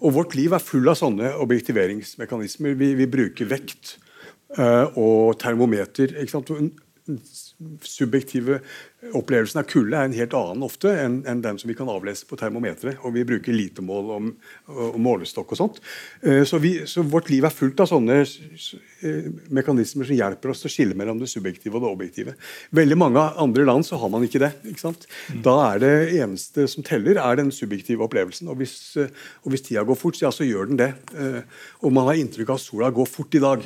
Og 0.02 0.16
vårt 0.16 0.34
liv 0.38 0.54
er 0.54 0.62
full 0.62 0.88
av 0.90 0.98
sånne 0.98 1.34
objektiveringsmekanismer. 1.42 2.74
Vi, 2.80 2.90
vi 2.98 3.06
bruker 3.10 3.48
vekt 3.50 3.96
uh, 4.58 4.90
og 4.98 5.38
termometer. 5.42 6.16
Subjektive 7.84 8.60
opplevelsen 9.12 9.60
av 9.60 9.66
kulde 9.68 9.98
er 9.98 10.08
en 10.08 10.16
helt 10.16 10.34
annen 10.36 10.64
ofte 10.64 10.92
enn, 11.02 11.18
en 11.28 11.42
den 11.44 11.58
som 11.60 11.68
vi 11.68 11.76
kan 11.76 11.90
avlese 11.90 12.26
på 12.28 12.38
termometeret. 12.40 13.00
Og 13.04 13.14
vi 13.16 13.24
bruker 13.28 13.56
litemål 13.56 14.10
og, 14.14 14.30
og 14.72 14.96
målestokk 15.02 15.52
og 15.54 15.60
sånt. 15.60 15.80
Uh, 16.24 16.42
så, 16.48 16.60
vi, 16.62 16.76
så, 16.88 17.04
vårt 17.04 17.30
liv 17.32 17.44
er 17.44 17.54
fullt 17.54 17.82
av 17.84 17.90
sånne 17.90 18.20
uh, 18.24 19.28
mekanismer 19.54 20.08
som 20.08 20.18
hjelper 20.18 20.52
oss 20.52 20.64
til 20.64 20.70
å 20.70 20.74
skille 20.76 20.98
mellom 20.98 21.20
det 21.20 21.30
subjektive 21.32 21.78
og 21.78 21.84
det 21.84 21.92
objektive. 21.92 22.36
Veldig 22.76 23.00
mange 23.00 23.26
andre 23.44 23.68
land 23.68 23.86
så 23.88 24.00
har 24.00 24.12
man 24.12 24.24
ikke 24.26 24.42
det. 24.46 24.54
Ikke 24.70 24.86
sant? 24.86 25.08
Mm. 25.28 25.44
Da 25.46 25.56
er 25.68 25.84
det 25.84 25.94
eneste 26.22 26.68
som 26.70 26.86
teller, 26.86 27.20
er 27.20 27.40
den 27.40 27.52
subjektive 27.54 28.06
opplevelsen. 28.06 28.50
Og 28.52 28.62
hvis, 28.62 28.78
uh, 29.00 29.08
og 29.44 29.54
hvis 29.54 29.68
tida 29.68 29.84
går 29.86 30.00
fort, 30.00 30.20
ja, 30.22 30.32
så 30.34 30.46
gjør 30.48 30.70
den 30.70 30.80
det. 30.80 30.92
og 31.84 31.92
man 31.92 32.06
har 32.08 32.18
inntrykk 32.18 32.50
av 32.52 32.58
at 32.58 32.62
sola 32.62 32.90
går 32.94 33.08
fort 33.08 33.34
i 33.36 33.42
dag. 33.42 33.64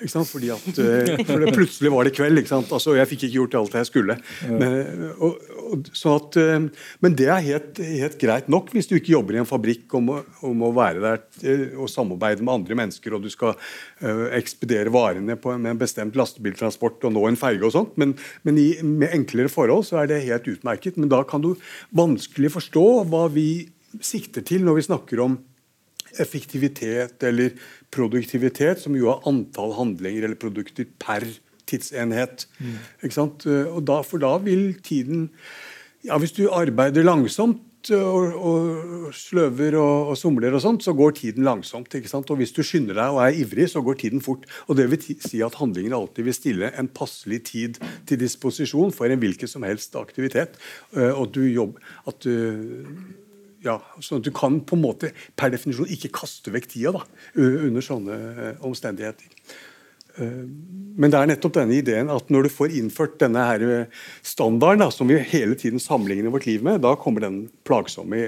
Fordi 0.00 0.50
at, 0.50 0.78
eh, 0.82 1.20
for 1.28 1.42
det 1.42 1.52
plutselig 1.54 1.90
var 1.92 2.06
det 2.06 2.14
kveld. 2.16 2.40
Altså, 2.42 2.94
jeg 2.96 3.08
fikk 3.10 3.26
ikke 3.26 3.36
gjort 3.36 3.56
alt 3.60 3.76
jeg 3.78 3.88
skulle. 3.88 4.16
Men, 4.48 5.12
og, 5.18 5.42
og, 5.68 5.90
at, 6.14 6.38
eh, 6.40 6.88
men 7.04 7.16
det 7.18 7.28
er 7.28 7.44
helt, 7.44 7.78
helt, 7.78 8.16
greit 8.22 8.48
nok 8.52 8.72
hvis 8.74 8.88
du 8.90 8.96
ikke 8.98 9.14
jobber 9.14 9.36
i 9.36 9.42
en 9.42 9.48
fabrikk 9.48 9.92
om 9.98 10.10
å, 10.14 10.18
om 10.48 10.64
å 10.66 10.72
være 10.76 11.02
der 11.04 11.22
eh, 11.44 11.76
og 11.76 11.90
samarbeide 11.92 12.44
med 12.44 12.54
andre 12.54 12.78
mennesker, 12.82 13.16
og 13.16 13.24
du 13.24 13.30
skal 13.32 13.54
uh, 13.54 14.26
ekspedere 14.36 14.92
varene 14.92 15.36
på, 15.40 15.54
med 15.58 15.74
en 15.74 15.80
bestemt 15.80 16.16
lastebiltransport 16.18 17.06
og 17.08 17.14
nå 17.14 17.26
en 17.28 17.38
ferge 17.40 17.66
og 17.68 17.74
sånt. 17.76 17.94
Men, 18.00 18.16
men 18.46 18.58
i, 18.60 18.68
med 18.82 19.14
enklere 19.14 19.52
forhold 19.52 19.86
så 19.88 20.02
er 20.02 20.10
det 20.10 20.24
helt 20.26 20.48
utmerket. 20.50 20.98
Men 21.00 21.12
da 21.12 21.22
kan 21.28 21.44
du 21.44 21.54
vanskelig 21.96 22.52
forstå 22.56 22.86
hva 23.12 23.26
vi 23.32 23.48
sikter 24.02 24.44
til 24.46 24.64
når 24.66 24.78
vi 24.80 24.86
snakker 24.88 25.24
om 25.24 25.40
effektivitet 26.20 27.22
eller 27.24 27.54
produktivitet, 27.92 28.80
som 28.82 28.96
jo 28.96 29.10
er 29.12 29.26
antall 29.28 29.74
handlinger 29.76 30.28
eller 30.28 30.40
produkter 30.40 30.88
per 31.02 31.26
tidsenhet. 31.68 32.46
Mm. 32.58 32.78
Ikke 33.04 33.16
sant? 33.16 33.46
Og 33.46 33.82
da, 33.88 34.00
for 34.06 34.22
da 34.22 34.36
vil 34.42 34.72
tiden 34.84 35.28
ja, 36.02 36.16
Hvis 36.18 36.34
du 36.34 36.48
arbeider 36.50 37.04
langsomt 37.06 37.60
og, 37.94 38.34
og 38.34 39.14
sløver 39.14 39.76
og, 39.78 40.12
og, 40.12 40.16
somler, 40.18 40.54
og 40.54 40.62
sånt, 40.62 40.84
så 40.84 40.94
går 40.98 41.14
tiden 41.18 41.46
langsomt. 41.46 41.94
ikke 41.94 42.10
sant? 42.10 42.30
Og 42.30 42.40
Hvis 42.40 42.54
du 42.54 42.62
skynder 42.62 42.98
deg 42.98 43.14
og 43.14 43.22
er 43.24 43.38
ivrig, 43.38 43.68
så 43.70 43.82
går 43.82 43.98
tiden 44.00 44.22
fort. 44.22 44.46
Og 44.66 44.76
Det 44.76 44.88
vil 44.90 45.22
si 45.22 45.42
at 45.42 45.58
handlingene 45.58 45.98
alltid 45.98 46.26
vil 46.26 46.34
stille 46.36 46.72
en 46.78 46.88
passelig 46.88 47.42
tid 47.50 47.78
til 48.06 48.20
disposisjon 48.20 48.94
for 48.94 49.06
en 49.06 49.22
hvilken 49.22 49.50
som 49.50 49.62
helst 49.66 49.96
aktivitet. 49.98 50.58
Eh, 50.96 51.10
og 51.10 51.32
du 51.34 51.42
jobb, 51.46 51.78
at 52.06 52.22
du 52.22 52.34
ja, 53.64 53.78
sånn 54.02 54.22
at 54.22 54.26
du 54.26 54.32
kan 54.34 54.60
på 54.66 54.78
en 54.78 54.84
måte 54.84 55.12
per 55.38 55.52
definisjon 55.54 55.90
ikke 55.92 56.12
kaste 56.22 56.52
vekk 56.54 56.70
tida 56.74 56.94
da, 56.96 57.04
under 57.38 57.84
sånne 57.84 58.18
eh, 58.32 58.64
omstendigheter. 58.66 59.30
Eh, 60.18 60.42
men 60.98 61.12
det 61.12 61.20
er 61.20 61.30
nettopp 61.30 61.56
denne 61.56 61.78
ideen 61.78 62.12
at 62.12 62.30
når 62.32 62.48
du 62.48 62.52
får 62.52 62.76
innført 62.80 63.18
denne 63.22 63.46
her 63.48 63.66
eh, 63.66 64.02
standarden 64.26 64.84
da, 64.84 64.90
som 64.94 65.10
vi 65.10 65.20
hele 65.32 65.58
tiden 65.58 65.82
sammenligner 65.82 66.34
vårt 66.34 66.48
liv 66.50 66.64
med, 66.66 66.82
da 66.84 66.96
kommer 66.98 67.24
den 67.24 67.44
plagsomme 67.68 68.22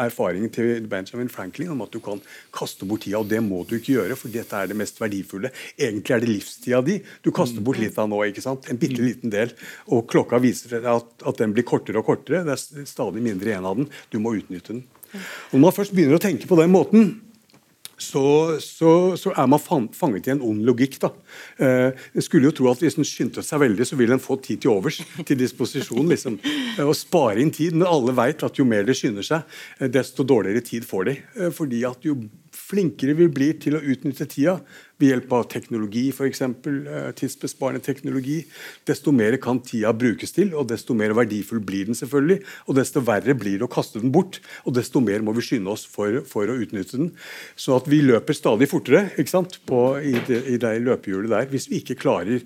erfaringen 0.00 0.52
til 0.52 0.86
Benjamin 0.90 1.30
Franklin 1.32 1.72
om 1.74 1.82
at 1.84 1.92
du 1.92 2.00
kan 2.04 2.20
kaste 2.54 2.88
bort 2.88 3.04
tida. 3.06 3.20
Og 3.20 3.28
det 3.30 3.42
må 3.44 3.62
du 3.68 3.76
ikke 3.78 3.96
gjøre, 3.98 4.16
for 4.18 4.32
dette 4.32 4.58
er 4.58 4.70
det 4.70 4.78
mest 4.78 5.00
verdifulle. 5.02 5.52
Egentlig 5.76 6.16
er 6.16 6.22
det 6.24 6.30
livstida 6.30 6.82
di 6.86 6.98
du 7.22 7.32
kaster 7.34 7.64
bort 7.64 7.80
litt 7.82 7.98
av 7.98 8.10
nå. 8.10 8.22
ikke 8.28 8.44
sant? 8.44 8.68
En 8.70 8.80
bitte 8.80 9.02
liten 9.02 9.32
del. 9.32 9.54
Og 9.92 10.06
klokka 10.10 10.40
viser 10.42 10.82
at, 10.82 11.12
at 11.26 11.42
den 11.42 11.54
blir 11.56 11.66
kortere 11.68 12.00
og 12.00 12.08
kortere. 12.08 12.44
Det 12.46 12.56
er 12.56 12.88
stadig 12.88 13.24
mindre 13.24 13.52
igjen 13.52 13.68
av 13.68 13.78
den. 13.80 13.90
Du 14.12 14.18
må 14.22 14.36
utnytte 14.38 14.76
den. 14.76 14.86
Og 15.12 15.58
Når 15.58 15.66
man 15.66 15.76
først 15.76 15.94
begynner 15.94 16.18
å 16.18 16.22
tenke 16.22 16.48
på 16.48 16.58
den 16.58 16.72
måten, 16.72 17.12
så, 18.02 18.24
så, 18.62 18.92
så, 19.20 19.32
er 19.38 19.48
man 19.50 19.62
fanget 19.94 20.28
i 20.28 20.34
en 20.34 20.42
ond 20.44 20.64
logikk. 20.66 20.98
da. 21.02 21.12
Eh, 21.62 22.04
en 22.14 22.24
skulle 22.24 22.50
jo 22.50 22.56
tro 22.58 22.70
at 22.72 22.82
Hvis 22.82 22.98
en 22.98 23.06
skyndte 23.06 23.44
seg 23.46 23.62
veldig, 23.62 23.86
så 23.86 23.98
ville 23.98 24.18
en 24.18 24.22
få 24.22 24.36
tid 24.42 24.62
til 24.64 24.74
overs 24.74 25.00
til 25.28 25.38
disposisjon. 25.38 26.08
liksom, 26.10 26.38
eh, 26.78 26.84
Og 26.84 26.96
spare 26.98 27.40
inn 27.40 27.54
tid. 27.54 27.76
Men 27.76 27.88
alle 27.88 28.14
vet 28.16 28.42
at 28.42 28.58
jo 28.58 28.66
mer 28.68 28.84
de 28.88 28.96
skynder 28.96 29.26
seg, 29.26 29.42
eh, 29.80 29.88
desto 29.88 30.26
dårligere 30.26 30.64
tid 30.66 30.88
får 30.88 31.04
de. 31.10 31.18
Fordi 31.52 31.84
at 31.88 32.04
jo 32.04 32.16
flinkere 32.72 33.14
vi 33.18 33.28
blir 33.32 33.60
til 33.62 33.76
å 33.76 33.82
utnytte 33.82 34.26
tida 34.30 34.56
ved 35.02 35.10
hjelp 35.10 35.32
av 35.34 35.46
teknologi, 35.50 36.04
f.eks. 36.12 36.42
Eh, 36.42 37.08
tidsbesparende 37.18 37.82
teknologi, 37.84 38.40
desto 38.88 39.14
mer 39.14 39.36
kan 39.42 39.60
tida 39.64 39.92
brukes 39.96 40.34
til, 40.36 40.52
og 40.58 40.68
desto 40.70 40.96
mer 40.98 41.14
verdifull 41.18 41.62
blir 41.64 41.88
den 41.90 41.98
selvfølgelig. 41.98 42.40
Og 42.68 42.78
desto 42.78 43.02
verre 43.04 43.36
blir 43.38 43.58
det 43.60 43.66
å 43.66 43.72
kaste 43.72 44.02
den 44.02 44.14
bort, 44.14 44.40
og 44.66 44.76
desto 44.78 45.02
mer 45.04 45.24
må 45.24 45.34
vi 45.36 45.44
skynde 45.46 45.72
oss 45.74 45.86
for, 45.88 46.22
for 46.28 46.50
å 46.50 46.58
utnytte 46.64 47.00
den. 47.00 47.10
Så 47.56 47.76
at 47.76 47.90
vi 47.90 48.02
løper 48.04 48.36
stadig 48.36 48.70
fortere 48.70 49.08
på, 49.66 49.82
i, 49.98 50.14
det, 50.28 50.44
i 50.54 50.60
det 50.60 50.76
løpehjulet 50.86 51.32
der 51.32 51.50
hvis 51.50 51.68
vi 51.70 51.82
ikke 51.82 51.98
klarer 52.00 52.40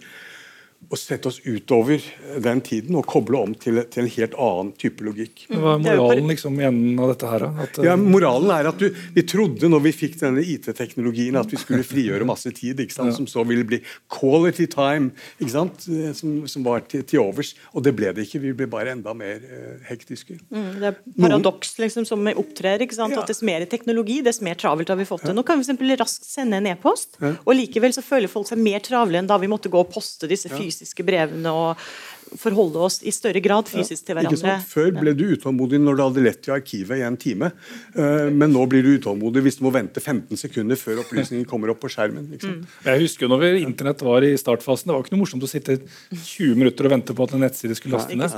å 0.87 0.97
sette 0.99 1.27
oss 1.31 1.41
utover 1.43 2.03
den 2.43 2.61
tiden 2.65 2.95
og 2.99 3.07
koble 3.11 3.41
om 3.43 3.55
til, 3.59 3.81
til 3.91 4.05
en 4.05 4.11
helt 4.13 4.35
annen 4.39 4.69
type 4.79 5.03
logikk. 5.03 5.47
Hva 5.51 5.75
er 5.75 5.83
moralen 5.83 6.29
liksom 6.31 6.61
i 6.61 6.67
enden 6.69 7.01
av 7.03 7.11
dette 7.11 7.31
her? 7.31 7.47
At, 7.65 7.81
ja, 7.83 7.97
moralen 7.99 8.53
er 8.55 8.69
at 8.71 8.79
du, 8.79 8.87
Vi 9.17 9.25
trodde 9.27 9.71
når 9.71 9.83
vi 9.89 9.93
fikk 9.97 10.15
denne 10.21 10.45
IT-teknologien 10.47 11.39
at 11.41 11.51
vi 11.51 11.59
skulle 11.59 11.87
frigjøre 11.87 12.29
masse 12.29 12.53
tid, 12.55 12.79
ikke 12.83 12.95
sant, 12.95 13.11
ja. 13.11 13.17
som 13.19 13.27
så 13.31 13.43
ville 13.49 13.67
bli 13.67 13.81
quality 14.13 14.69
time, 14.71 15.11
ikke 15.41 15.55
sant, 15.57 15.89
som, 16.19 16.37
som 16.51 16.67
var 16.67 16.87
til, 16.87 17.03
til, 17.03 17.25
overs. 17.25 17.55
Og 17.75 17.83
det 17.87 17.95
ble 17.97 18.13
det 18.15 18.29
ikke. 18.29 18.43
Vi 18.45 18.55
ble 18.61 18.71
bare 18.71 18.95
enda 18.95 19.15
mer 19.17 19.43
uh, 19.43 19.75
hektiske. 19.89 20.39
Mm, 20.55 20.71
det 20.83 20.93
er 20.93 21.01
paradoks 21.17 21.77
liksom, 21.83 22.07
som 22.07 22.31
opptrer. 22.37 22.85
ikke 22.87 22.99
sant, 22.99 23.17
ja. 23.17 23.25
at 23.25 23.33
Dess 23.33 23.43
mer 23.47 23.67
teknologi, 23.71 24.21
dess 24.23 24.39
mer 24.45 24.59
travelt 24.61 24.93
har 24.93 25.01
vi 25.01 25.09
fått 25.09 25.27
det. 25.27 25.35
Nå 25.35 25.43
kan 25.47 25.59
vi 25.59 25.67
for 25.67 25.99
raskt 26.05 26.31
sende 26.31 26.61
en 26.63 26.71
e-post, 26.71 27.19
og 27.19 27.53
likevel 27.57 27.97
så 27.97 28.05
føler 28.07 28.31
folk 28.31 28.47
seg 28.53 28.63
mer 28.63 28.85
travle 28.87 29.19
enn 29.19 29.27
da 29.27 29.41
vi 29.43 29.51
måtte 29.51 29.73
gå 29.73 29.83
og 29.83 29.91
poste 29.91 30.31
disse 30.31 30.47
fysiske 30.53 30.66
fysiske 30.67 31.07
brevene 31.07 31.55
og 31.55 31.89
forholde 32.35 32.81
oss 32.89 32.99
i 33.07 33.13
større 33.15 33.41
grad 33.45 33.69
fysisk 33.71 34.07
til 34.07 34.19
hverandre. 34.19 34.57
Før 34.67 34.91
ble 34.97 35.13
du 35.17 35.25
utålmodig 35.37 35.79
når 35.83 35.99
du 35.99 36.03
hadde 36.05 36.25
lett 36.25 36.49
i 36.49 36.53
arkivet 36.55 37.01
i 37.01 37.05
en 37.07 37.19
time. 37.21 37.53
Eh, 37.95 38.29
men 38.33 38.53
nå 38.55 38.65
blir 38.71 38.85
du 38.85 38.93
utålmodig 38.97 39.45
hvis 39.47 39.61
du 39.61 39.65
må 39.67 39.73
vente 39.75 40.03
15 40.03 40.41
sekunder 40.41 40.79
før 40.81 41.03
opplysningen 41.05 41.47
kommer 41.49 41.73
opp 41.73 41.81
på 41.85 41.91
skjermen. 41.93 42.29
Liksom. 42.35 42.59
Mm. 42.61 42.77
Jeg 42.89 43.05
husker 43.05 43.31
når 43.31 43.47
Internett 43.61 44.03
var 44.07 44.27
i 44.27 44.33
startfasen. 44.41 44.91
Det 44.91 44.97
var 44.97 45.07
ikke 45.07 45.15
noe 45.15 45.23
morsomt 45.23 45.47
å 45.47 45.51
sitte 45.51 45.79
20 46.13 46.59
minutter 46.59 46.89
og 46.89 46.97
vente 46.97 47.17
på 47.17 47.29
at 47.29 47.37
en 47.37 47.45
nettside 47.47 47.79
skulle 47.79 48.01
laste 48.01 48.19
ned. 48.19 48.35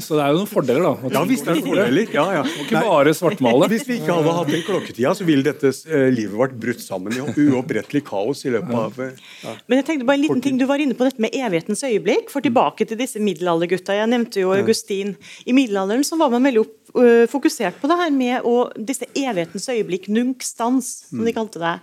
Så 0.00 0.18
det 0.18 0.26
er 0.26 0.34
jo 0.34 0.42
noen 0.42 0.50
fordeler, 0.50 0.86
da. 0.86 1.12
Ja, 1.16 1.24
visst 1.28 1.48
er 1.48 1.58
det 1.58 1.64
fordeler. 1.66 2.14
Ja, 2.14 2.26
ja. 2.40 2.44
Ikke 2.64 2.84
bare 2.84 3.14
svartmale. 3.16 3.70
Hvis 3.72 3.86
vi 3.88 4.00
ikke 4.00 4.18
hadde 4.18 4.36
hatt 4.40 4.52
den 4.52 4.64
klokketida, 4.66 5.14
så 5.16 5.26
ville 5.28 5.46
dette 5.46 5.72
eh, 5.88 6.08
livet 6.12 6.36
vårt 6.36 6.56
brutt 6.60 6.82
sammen 6.84 7.16
i 7.16 7.22
uopprettelig 7.22 8.04
kaos 8.06 8.44
i 8.46 8.54
løpet 8.54 8.76
av 8.76 9.00
ja. 9.00 9.54
Men 9.70 9.80
jeg 9.80 9.86
tenkte 9.88 10.06
bare 10.08 10.18
en 10.18 10.24
liten 10.24 10.42
ting, 10.44 10.58
Du 10.60 10.66
var 10.68 10.82
inne 10.82 10.96
på 10.96 11.06
dette 11.06 11.22
med 11.22 11.34
evighetens 11.36 11.82
øyeblikk. 11.86 12.30
for 12.30 12.44
tilbake 12.44 12.86
til 12.90 13.00
disse 13.00 13.22
middelaldergutta. 13.22 13.96
Jeg 13.96 14.10
nevnte 14.10 14.42
jo 14.42 14.52
Augustin. 14.54 15.14
I 15.46 15.56
middelalderen 15.56 16.04
så 16.06 16.18
var 16.20 16.32
man 16.32 16.46
veldig 16.48 16.62
opp, 16.64 16.76
uh, 16.98 17.26
fokusert 17.30 17.80
på 17.80 17.90
det 17.90 17.98
her 18.02 18.14
med 18.14 18.46
å, 18.48 18.56
disse 18.76 19.08
evighetens 19.14 19.68
øyeblikk, 19.72 20.10
nunc 20.12 20.44
stans, 20.46 20.90
som 21.10 21.22
de 21.26 21.34
kalte 21.36 21.62
det. 21.62 21.76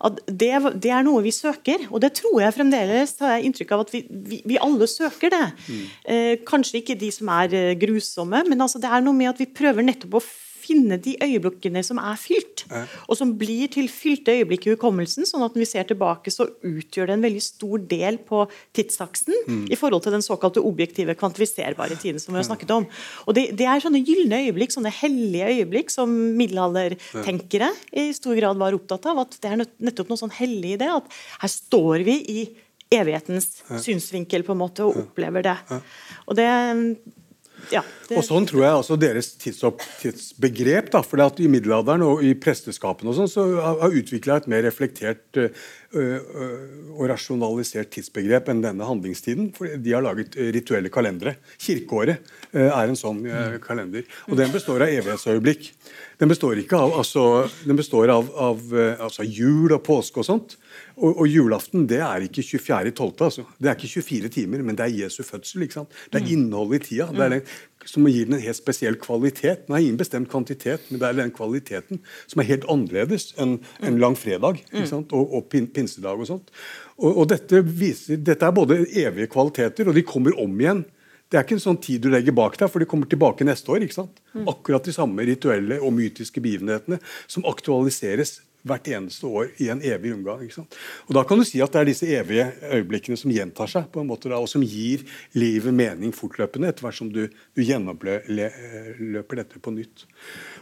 At 0.00 0.20
det, 0.24 0.52
det 0.80 0.92
er 0.96 1.04
noe 1.04 1.20
vi 1.24 1.32
søker, 1.34 1.82
og 1.90 2.00
det 2.00 2.14
tror 2.16 2.38
jeg 2.40 2.56
fremdeles 2.56 3.18
har 3.20 3.34
jeg 3.36 3.50
inntrykk 3.50 3.74
av 3.76 3.82
at 3.84 3.90
vi, 3.92 4.00
vi, 4.08 4.38
vi 4.48 4.60
alle 4.60 4.88
søker 4.88 5.32
det. 5.34 5.46
Eh, 6.08 6.34
kanskje 6.48 6.80
ikke 6.80 6.96
de 7.00 7.10
som 7.12 7.28
er 7.36 7.56
eh, 7.56 7.74
grusomme, 7.80 8.40
men 8.48 8.64
altså 8.64 8.80
det 8.80 8.88
er 8.88 9.04
noe 9.04 9.16
med 9.16 9.34
at 9.34 9.42
vi 9.42 9.50
prøver 9.52 9.84
nettopp 9.84 10.16
å 10.16 10.22
finne 10.70 10.98
de 11.02 11.16
øyeblikkene 11.22 11.82
som 11.86 11.98
er 12.02 12.18
fylt, 12.20 12.64
og 13.08 13.18
som 13.18 13.32
blir 13.38 13.70
til 13.72 13.90
fylte 13.90 14.34
øyeblikk 14.38 14.68
i 14.68 14.74
hukommelsen. 14.74 15.26
sånn 15.26 15.42
at 15.42 15.56
når 15.56 15.64
vi 15.64 15.68
ser 15.72 15.88
tilbake, 15.88 16.30
så 16.30 16.46
utgjør 16.46 17.10
det 17.10 17.16
en 17.16 17.26
veldig 17.26 17.42
stor 17.42 17.82
del 17.90 18.20
på 18.26 18.44
tidsaksen 18.76 19.68
i 19.70 19.78
forhold 19.78 20.04
til 20.06 20.14
den 20.14 20.24
såkalte 20.24 20.62
objektive, 20.62 21.16
kvantifiserbare 21.18 21.98
tiden 22.00 22.22
som 22.22 22.34
vi 22.34 22.40
har 22.40 22.48
snakket 22.48 22.70
om. 22.76 22.86
Og 23.26 23.34
Det, 23.34 23.50
det 23.56 23.66
er 23.66 23.82
sånne 23.82 24.02
gylne 24.04 24.42
øyeblikk, 24.46 24.74
sånne 24.74 24.92
hellige 24.92 25.50
øyeblikk, 25.56 25.90
som 25.90 26.10
middelaldertenkere 26.38 27.70
i 27.92 28.10
stor 28.16 28.36
grad 28.38 28.58
var 28.60 28.76
opptatt 28.76 29.06
av. 29.10 29.24
At 29.24 29.38
det 29.40 29.50
er 29.52 29.62
nettopp 29.80 30.10
noe 30.10 30.20
sånn 30.20 30.34
hellig 30.38 30.74
i 30.76 30.80
det. 30.80 30.90
At 31.00 31.22
her 31.42 31.52
står 31.52 32.04
vi 32.06 32.18
i 32.30 32.42
evighetens 32.90 33.62
synsvinkel 33.84 34.42
på 34.46 34.54
en 34.54 34.62
måte 34.64 34.86
og 34.86 34.98
opplever 35.04 35.44
det. 35.46 35.56
Og 36.26 36.36
det 36.38 36.46
ja, 37.72 37.82
det... 38.08 38.16
Og 38.18 38.24
sånn 38.26 38.46
tror 38.48 38.64
jeg 38.64 38.76
altså 38.80 38.96
deres 39.00 39.30
tidsopp, 39.40 39.84
tidsbegrep. 40.00 40.90
da, 40.94 41.02
for 41.06 41.22
I 41.22 41.48
middelalderen 41.52 42.04
og 42.06 42.24
i 42.26 42.34
presteskapene 42.34 43.12
og 43.12 43.18
sånn, 43.20 43.30
så 43.30 43.46
har 43.60 43.96
utvikla 44.00 44.40
et 44.40 44.50
mer 44.50 44.64
reflektert 44.66 45.40
og 45.90 47.04
rasjonalisert 47.10 47.90
tidsbegrep 47.94 48.50
enn 48.52 48.62
denne 48.64 48.86
handlingstiden. 48.86 49.50
for 49.56 49.70
De 49.76 49.94
har 49.94 50.04
laget 50.06 50.36
rituelle 50.54 50.92
kalendere. 50.92 51.36
Kirkeåret 51.58 52.30
er 52.52 52.84
en 52.84 52.98
sånn 52.98 53.24
kalender. 53.64 54.06
Og 54.30 54.38
den 54.40 54.54
består 54.54 54.86
av 54.86 54.94
evighetsøyeblikk. 54.94 55.72
Den 56.20 56.28
består 56.28 56.58
av, 56.76 56.92
altså, 57.00 57.22
den 57.64 57.78
består 57.78 58.10
av, 58.12 58.26
av 58.36 58.74
altså 59.00 59.24
jul 59.24 59.72
og 59.72 59.80
påske 59.86 60.20
og 60.20 60.26
sånt. 60.28 60.56
Og, 60.98 61.14
og, 61.14 61.24
julaften 61.30 61.86
det 61.88 62.02
er 62.04 62.26
ikke 62.26 62.44
24.12. 62.44 63.24
Altså. 63.24 63.46
Det 63.56 63.70
er 63.70 63.78
ikke 63.78 64.04
24 64.04 64.32
timer, 64.34 64.64
men 64.66 64.76
det 64.76 64.84
er 64.84 64.98
Jesu 65.06 65.22
fødsel. 65.24 65.64
ikke 65.64 65.78
sant? 65.78 65.96
Det 66.12 66.20
er 66.20 66.26
mm. 66.26 66.32
innholdet 66.34 66.82
i 66.82 66.88
tida. 66.90 67.08
Det 67.16 67.24
er 67.24 67.36
den 67.38 67.46
som 67.88 68.04
gir 68.10 68.28
den 68.28 68.36
en 68.36 68.44
helt 68.44 68.58
spesiell 68.58 68.96
kvalitet. 69.00 69.64
Den 69.66 69.74
har 69.74 69.80
ingen 69.80 70.00
bestemt 70.00 70.28
kvantitet, 70.30 70.84
men 70.90 71.00
det 71.00 71.08
er 71.08 71.18
den 71.22 71.32
kvaliteten 71.32 72.02
som 72.28 72.42
er 72.42 72.50
helt 72.50 72.66
annerledes 72.68 73.30
enn 73.40 73.56
en 73.80 73.96
mm. 73.96 74.00
langfredag 74.02 74.60
ikke 74.66 74.88
sant? 74.90 75.14
og, 75.16 75.32
og 75.36 75.48
pin, 75.52 75.68
pinsedag 75.72 76.20
og 76.20 76.28
sånt. 76.28 76.52
Og, 77.00 77.14
og 77.14 77.30
dette, 77.32 77.62
viser, 77.64 78.20
dette 78.20 78.46
er 78.46 78.56
både 78.56 78.82
evige 78.84 79.30
kvaliteter, 79.32 79.88
og 79.88 79.96
de 79.96 80.04
kommer 80.06 80.36
om 80.40 80.60
igjen. 80.60 80.84
Det 81.30 81.38
er 81.38 81.46
ikke 81.46 81.56
en 81.60 81.62
sånn 81.62 81.80
tid 81.82 82.02
du 82.02 82.10
legger 82.10 82.34
bak 82.34 82.58
deg, 82.58 82.70
for 82.72 82.82
de 82.82 82.88
kommer 82.90 83.06
tilbake 83.10 83.46
neste 83.46 83.70
år. 83.70 83.84
ikke 83.86 84.00
sant? 84.00 84.22
Mm. 84.34 84.48
Akkurat 84.50 84.86
de 84.86 84.94
samme 84.94 85.26
rituelle 85.28 85.78
og 85.78 85.94
mytiske 85.94 86.42
begivenhetene 86.42 86.98
som 87.30 87.46
aktualiseres 87.46 88.40
hvert 88.66 88.88
eneste 88.92 89.28
år 89.28 89.50
i 89.62 89.68
en 89.72 89.80
evig 89.84 90.12
omgang. 90.14 90.42
Ikke 90.44 90.58
sant? 90.58 90.76
Og 91.08 91.14
Da 91.16 91.22
kan 91.24 91.40
du 91.40 91.44
si 91.48 91.60
at 91.64 91.72
det 91.72 91.80
er 91.80 91.88
disse 91.88 92.08
evige 92.08 92.46
øyeblikkene 92.76 93.16
som 93.16 93.32
gjentar 93.32 93.70
seg, 93.70 93.88
på 93.92 94.02
en 94.02 94.10
måte 94.10 94.28
da, 94.28 94.40
og 94.40 94.50
som 94.52 94.64
gir 94.64 95.04
livet 95.38 95.74
mening 95.74 96.12
fortløpende, 96.16 96.68
etter 96.68 96.86
hvert 96.86 96.98
som 96.98 97.10
du, 97.12 97.22
du 97.56 97.62
gjennomløper 97.64 99.40
dette 99.42 99.62
på 99.62 99.74
nytt. 99.74 100.06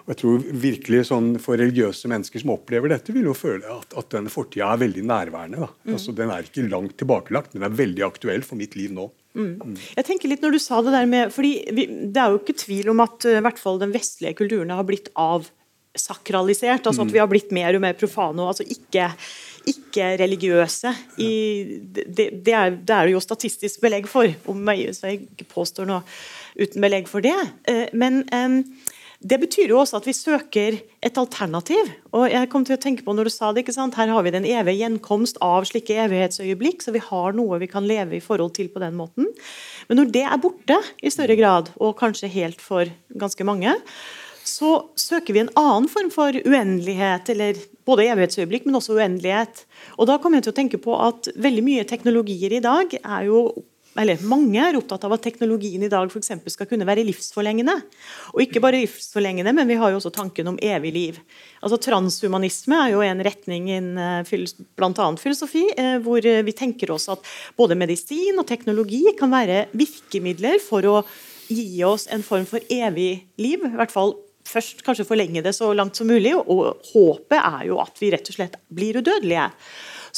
Og 0.06 0.14
jeg 0.14 0.20
tror 0.22 0.46
virkelig 0.62 1.06
sånn 1.10 1.34
For 1.42 1.58
religiøse 1.60 2.08
mennesker 2.10 2.40
som 2.40 2.54
opplever 2.54 2.92
dette, 2.92 3.12
vil 3.12 3.28
jo 3.28 3.36
føle 3.36 3.66
at, 3.68 3.92
at 3.98 4.10
denne 4.14 4.32
fortida 4.32 4.70
er 4.72 4.84
veldig 4.84 5.04
nærværende. 5.08 5.68
Mm. 5.84 5.94
Altså, 5.96 6.14
den 6.16 6.32
er 6.32 6.46
ikke 6.46 6.68
langt 6.68 6.96
tilbakelagt, 7.00 7.52
men 7.52 7.62
den 7.62 7.70
er 7.70 7.80
veldig 7.82 8.06
aktuell 8.06 8.46
for 8.46 8.60
mitt 8.60 8.78
liv 8.78 8.94
nå. 8.94 9.10
Mm. 9.38 9.54
mm. 9.62 9.74
Jeg 9.96 10.08
tenker 10.08 10.32
litt 10.32 10.44
når 10.44 10.56
du 10.56 10.60
sa 10.62 10.80
Det 10.82 10.94
der 10.94 11.08
med, 11.10 11.32
fordi 11.34 11.52
vi, 11.74 11.86
det 12.10 12.22
er 12.22 12.34
jo 12.34 12.40
ikke 12.42 12.58
tvil 12.58 12.90
om 12.92 13.04
at 13.04 13.28
uh, 13.28 13.38
hvert 13.44 13.60
fall 13.60 13.78
den 13.82 13.94
vestlige 13.94 14.34
kulturen 14.40 14.74
har 14.74 14.86
blitt 14.88 15.12
avsakralisert. 15.14 16.86
altså 16.86 17.06
At 17.06 17.14
vi 17.14 17.22
har 17.22 17.30
blitt 17.30 17.54
mer 17.54 17.78
og 17.78 17.84
mer 17.84 17.96
profane 17.98 18.42
og 18.42 18.52
altså 18.54 18.66
ikke, 18.66 19.08
ikke 19.70 20.10
religiøse. 20.24 20.94
I, 21.22 21.30
det, 21.94 22.08
det, 22.16 22.54
er, 22.54 22.76
det, 22.76 22.94
er, 22.94 23.14
jo 23.14 23.22
statistisk 23.22 23.82
belegg 23.84 24.10
for, 24.10 24.28
om 24.50 24.74
jeg, 24.74 24.94
så 24.98 25.14
jeg 25.14 25.48
påstår 25.52 25.88
noe 25.88 26.02
uten 26.58 26.82
belegg 26.82 27.10
for 27.10 27.24
det. 27.24 27.38
Eh, 27.70 27.86
men 27.94 28.24
det 29.18 29.40
betyr 29.42 29.72
jo 29.72 29.80
også 29.80 29.98
at 29.98 30.06
vi 30.06 30.14
søker 30.14 30.76
et 31.02 31.18
alternativ. 31.18 31.90
og 32.12 32.28
jeg 32.30 32.48
kom 32.50 32.64
til 32.64 32.76
å 32.76 32.80
tenke 32.80 33.02
på 33.02 33.14
når 33.16 33.26
du 33.26 33.32
sa 33.34 33.50
det, 33.50 33.64
ikke 33.64 33.74
sant? 33.74 33.96
Her 33.98 34.12
har 34.14 34.22
vi 34.22 34.30
den 34.30 34.46
evige 34.46 34.78
gjenkomst 34.84 35.40
av 35.42 35.66
slike 35.66 35.96
evighetsøyeblikk, 36.04 36.84
så 36.84 36.94
vi 36.94 37.02
har 37.02 37.34
noe 37.34 37.58
vi 37.58 37.66
kan 37.66 37.86
leve 37.86 38.16
i 38.16 38.22
forhold 38.22 38.54
til 38.54 38.70
på 38.70 38.82
den 38.82 38.94
måten. 38.94 39.26
Men 39.88 39.98
når 39.98 40.12
det 40.14 40.22
er 40.22 40.38
borte 40.38 40.78
i 41.02 41.10
større 41.10 41.34
grad, 41.38 41.72
og 41.82 41.98
kanskje 41.98 42.30
helt 42.30 42.62
for 42.62 42.86
ganske 43.18 43.46
mange, 43.48 43.74
så 44.46 44.70
søker 44.96 45.34
vi 45.34 45.42
en 45.42 45.52
annen 45.58 45.88
form 45.90 46.12
for 46.14 46.38
uendelighet, 46.38 47.28
eller 47.34 47.58
både 47.88 48.06
evighetsøyeblikk, 48.12 48.68
men 48.68 48.78
også 48.78 48.94
uendelighet. 49.00 49.64
Og 49.98 50.06
da 50.08 50.20
kommer 50.22 50.38
jeg 50.38 50.46
til 50.46 50.54
å 50.54 50.60
tenke 50.60 50.80
på 50.82 50.94
at 50.94 51.30
veldig 51.34 51.66
mye 51.66 51.88
teknologier 51.90 52.54
i 52.54 52.62
dag 52.64 52.94
er 53.02 53.26
jo 53.26 53.42
eller 53.98 54.22
Mange 54.28 54.60
er 54.62 54.78
opptatt 54.78 55.04
av 55.06 55.14
at 55.16 55.24
teknologien 55.24 55.82
i 55.82 55.90
dag 55.90 56.10
for 56.12 56.22
skal 56.22 56.68
kunne 56.70 56.86
være 56.88 57.04
livsforlengende. 57.08 57.74
Og 58.34 58.44
ikke 58.44 58.62
bare 58.62 58.82
livsforlengende, 58.84 59.54
men 59.56 59.68
vi 59.70 59.78
har 59.80 59.92
jo 59.92 59.98
også 60.00 60.12
tanken 60.14 60.52
om 60.52 60.58
evig 60.62 60.92
liv. 60.94 61.18
Altså 61.62 61.80
Transhumanisme 61.82 62.78
er 62.84 62.92
jo 62.94 63.02
en 63.04 63.24
retning 63.26 63.70
innen 63.72 64.22
eh, 64.22 64.62
bl.a. 64.78 65.08
filosofi, 65.18 65.64
eh, 65.76 65.96
hvor 66.04 66.22
vi 66.22 66.56
tenker 66.56 66.92
oss 66.94 67.08
at 67.12 67.26
både 67.58 67.78
medisin 67.78 68.38
og 68.38 68.46
teknologi 68.48 69.04
kan 69.18 69.32
være 69.34 69.66
virkemidler 69.76 70.62
for 70.62 70.86
å 70.86 71.02
gi 71.48 71.82
oss 71.84 72.06
en 72.12 72.24
form 72.24 72.46
for 72.48 72.62
evig 72.70 73.12
liv. 73.40 73.64
I 73.64 73.76
hvert 73.78 73.94
fall 73.94 74.14
først 74.48 74.82
kanskje 74.86 75.06
forlenge 75.08 75.42
det 75.44 75.54
så 75.56 75.70
langt 75.76 75.98
som 75.98 76.08
mulig. 76.08 76.34
Og 76.38 76.82
håpet 76.92 77.38
er 77.40 77.68
jo 77.70 77.80
at 77.82 78.00
vi 78.00 78.12
rett 78.14 78.28
og 78.30 78.38
slett 78.38 78.58
blir 78.72 79.00
udødelige. 79.00 79.48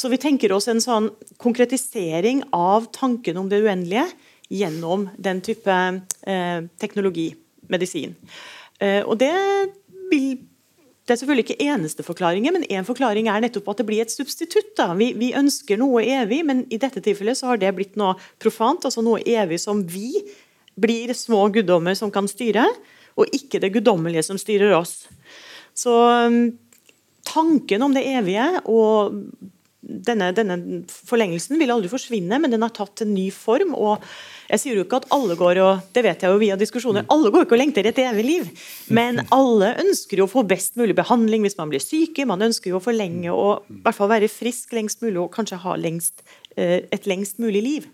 Så 0.01 0.09
vi 0.09 0.17
tenker 0.17 0.49
oss 0.55 0.65
en 0.71 0.81
sånn 0.81 1.11
konkretisering 1.41 2.41
av 2.57 2.87
tanken 2.95 3.37
om 3.37 3.49
det 3.51 3.59
uendelige 3.61 4.07
gjennom 4.49 5.05
den 5.21 5.43
type 5.45 5.75
eh, 6.25 6.63
teknologi, 6.81 7.27
medisin. 7.69 8.15
Eh, 8.81 9.03
og 9.05 9.19
det 9.21 9.35
vil 10.09 10.39
det 11.01 11.15
er 11.15 11.19
selvfølgelig 11.19 11.43
ikke 11.49 11.65
eneste 11.65 12.03
forklaringen, 12.05 12.53
men 12.55 12.65
en 12.71 12.85
forklaring 12.87 13.25
er 13.27 13.41
nettopp 13.43 13.71
at 13.71 13.79
det 13.81 13.85
blir 13.89 14.03
et 14.03 14.13
substitutt. 14.13 14.79
Vi, 14.99 15.09
vi, 15.17 15.31
ønsker 15.35 15.79
noe 15.81 16.03
evig, 16.05 16.39
men 16.47 16.61
i 16.71 16.77
dette 16.79 17.01
tilfellet 17.03 17.39
så 17.39 17.49
har 17.49 17.59
det 17.59 17.71
blitt 17.75 17.97
noe 17.99 18.13
profant, 18.39 18.85
altså 18.87 19.03
noe 19.03 19.19
evig 19.25 19.57
som 19.59 19.81
vi 19.89 20.21
blir 20.79 21.11
små 21.17 21.47
guddommer 21.51 21.97
som 21.97 22.13
kan 22.13 22.29
styre 22.31 22.63
og 23.19 23.33
ikke 23.35 23.59
det 23.59 23.73
guddommelige 23.73 24.23
som 24.29 24.39
styrer 24.39 24.75
oss. 24.77 25.01
Så 25.75 25.91
um, 25.91 26.53
tanken 27.27 27.83
om 27.89 27.97
det 27.97 28.05
evige 28.13 28.47
og 28.71 29.17
denne, 29.81 30.29
denne, 30.37 30.57
forlengelsen 31.09 31.57
vil 31.57 31.71
aldri 31.73 31.89
forsvinne, 31.89 32.37
men 32.41 32.53
den 32.53 32.61
har 32.61 32.73
tatt 32.75 33.01
en 33.01 33.13
ny 33.15 33.29
form. 33.33 33.73
og 33.73 34.03
jeg 34.51 34.61
sier 34.61 34.77
jo 34.77 34.83
ikke 34.85 34.99
at 35.01 35.07
alle 35.15 35.37
går 35.39 35.61
og 35.63 35.93
det 35.95 36.03
vet 36.05 36.23
jeg 36.23 36.33
jo 36.33 36.41
via 36.41 36.57
diskusjoner, 36.59 37.07
alle 37.13 37.31
går 37.33 37.45
ikke 37.45 37.55
og 37.57 37.61
lengter 37.61 37.87
et 37.87 38.01
evig 38.03 38.25
liv. 38.27 38.49
Men 38.93 39.23
alle 39.33 39.73
ønsker 39.81 40.21
jo 40.21 40.27
å 40.27 40.31
få 40.31 40.43
best 40.47 40.77
mulig 40.79 40.95
behandling 40.97 41.45
hvis 41.47 41.57
man 41.57 41.71
blir 41.71 41.83
syke. 41.83 42.27
Man 42.29 42.43
ønsker 42.45 42.73
jo 42.73 42.81
å 42.81 42.83
forlenge 42.83 43.33
og 43.33 43.71
i 43.71 43.79
hvert 43.85 43.97
fall 43.97 44.11
være 44.11 44.29
frisk 44.31 44.75
lengst 44.77 45.01
mulig 45.05 45.17
og 45.23 45.31
kanskje 45.33 45.61
ha 45.63 45.77
lengst, 45.79 46.21
eh, 46.57 46.83
et 46.91 47.09
lengst 47.09 47.41
mulig 47.41 47.63
liv. 47.65 47.89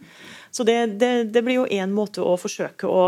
Så 0.51 0.65
det, 0.67 0.99
det, 0.99 1.31
det 1.31 1.45
blir 1.45 1.61
jo 1.61 1.69
én 1.71 1.93
måte 1.93 2.25
å 2.25 2.35
forsøke 2.41 2.89
å 2.89 3.07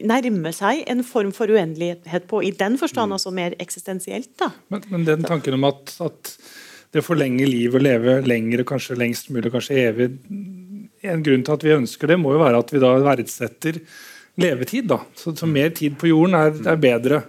nærme 0.00 0.52
seg 0.56 0.84
en 0.88 1.02
form 1.04 1.32
for 1.36 1.50
uendelighet 1.50 2.24
på, 2.30 2.40
i 2.46 2.54
den 2.56 2.78
forstand, 2.80 3.10
mm. 3.10 3.16
altså 3.18 3.32
mer 3.34 3.56
eksistensielt. 3.60 4.32
da. 4.40 4.52
Men, 4.72 4.86
men 4.92 5.06
den 5.08 5.26
tanken 5.26 5.58
om 5.58 5.66
at, 5.68 5.92
at 6.00 6.36
det 6.90 7.02
å 7.02 7.06
forlenge 7.06 7.46
livet 7.46 7.78
og 7.78 7.86
leve 7.86 8.16
lenger 8.26 8.64
kanskje 8.66 8.98
lengst 8.98 9.30
mulig, 9.30 9.52
kanskje 9.54 9.78
evig 9.84 10.10
En 11.06 11.22
grunn 11.24 11.44
til 11.46 11.54
at 11.54 11.62
vi 11.64 11.72
ønsker 11.72 12.10
det, 12.10 12.18
må 12.20 12.34
jo 12.34 12.42
være 12.42 12.58
at 12.60 12.72
vi 12.74 12.80
da 12.82 12.90
verdsetter 13.00 13.78
levetid. 14.40 14.90
da. 14.90 14.98
Så, 15.16 15.32
så 15.32 15.46
mer 15.48 15.70
tid 15.72 15.96
på 15.96 16.10
jorden 16.10 16.36
er, 16.36 16.52
er 16.68 16.76
bedre. 16.80 17.22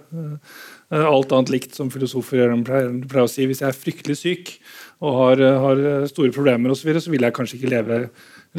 Eh, 0.92 1.06
alt 1.08 1.32
annet 1.32 1.54
likt, 1.54 1.72
som 1.78 1.88
filosofer 1.92 2.52
pleier, 2.66 2.90
pleier 3.08 3.24
å 3.24 3.30
si. 3.32 3.46
Hvis 3.48 3.62
jeg 3.64 3.70
er 3.70 3.78
fryktelig 3.78 4.18
syk 4.20 4.52
og 5.00 5.16
har, 5.16 5.44
har 5.64 5.80
store 6.10 6.34
problemer, 6.34 6.68
og 6.68 6.76
så, 6.76 6.86
videre, 6.90 7.00
så 7.00 7.14
vil 7.14 7.24
jeg 7.24 7.36
kanskje 7.38 7.58
ikke 7.58 7.72
leve 7.72 8.02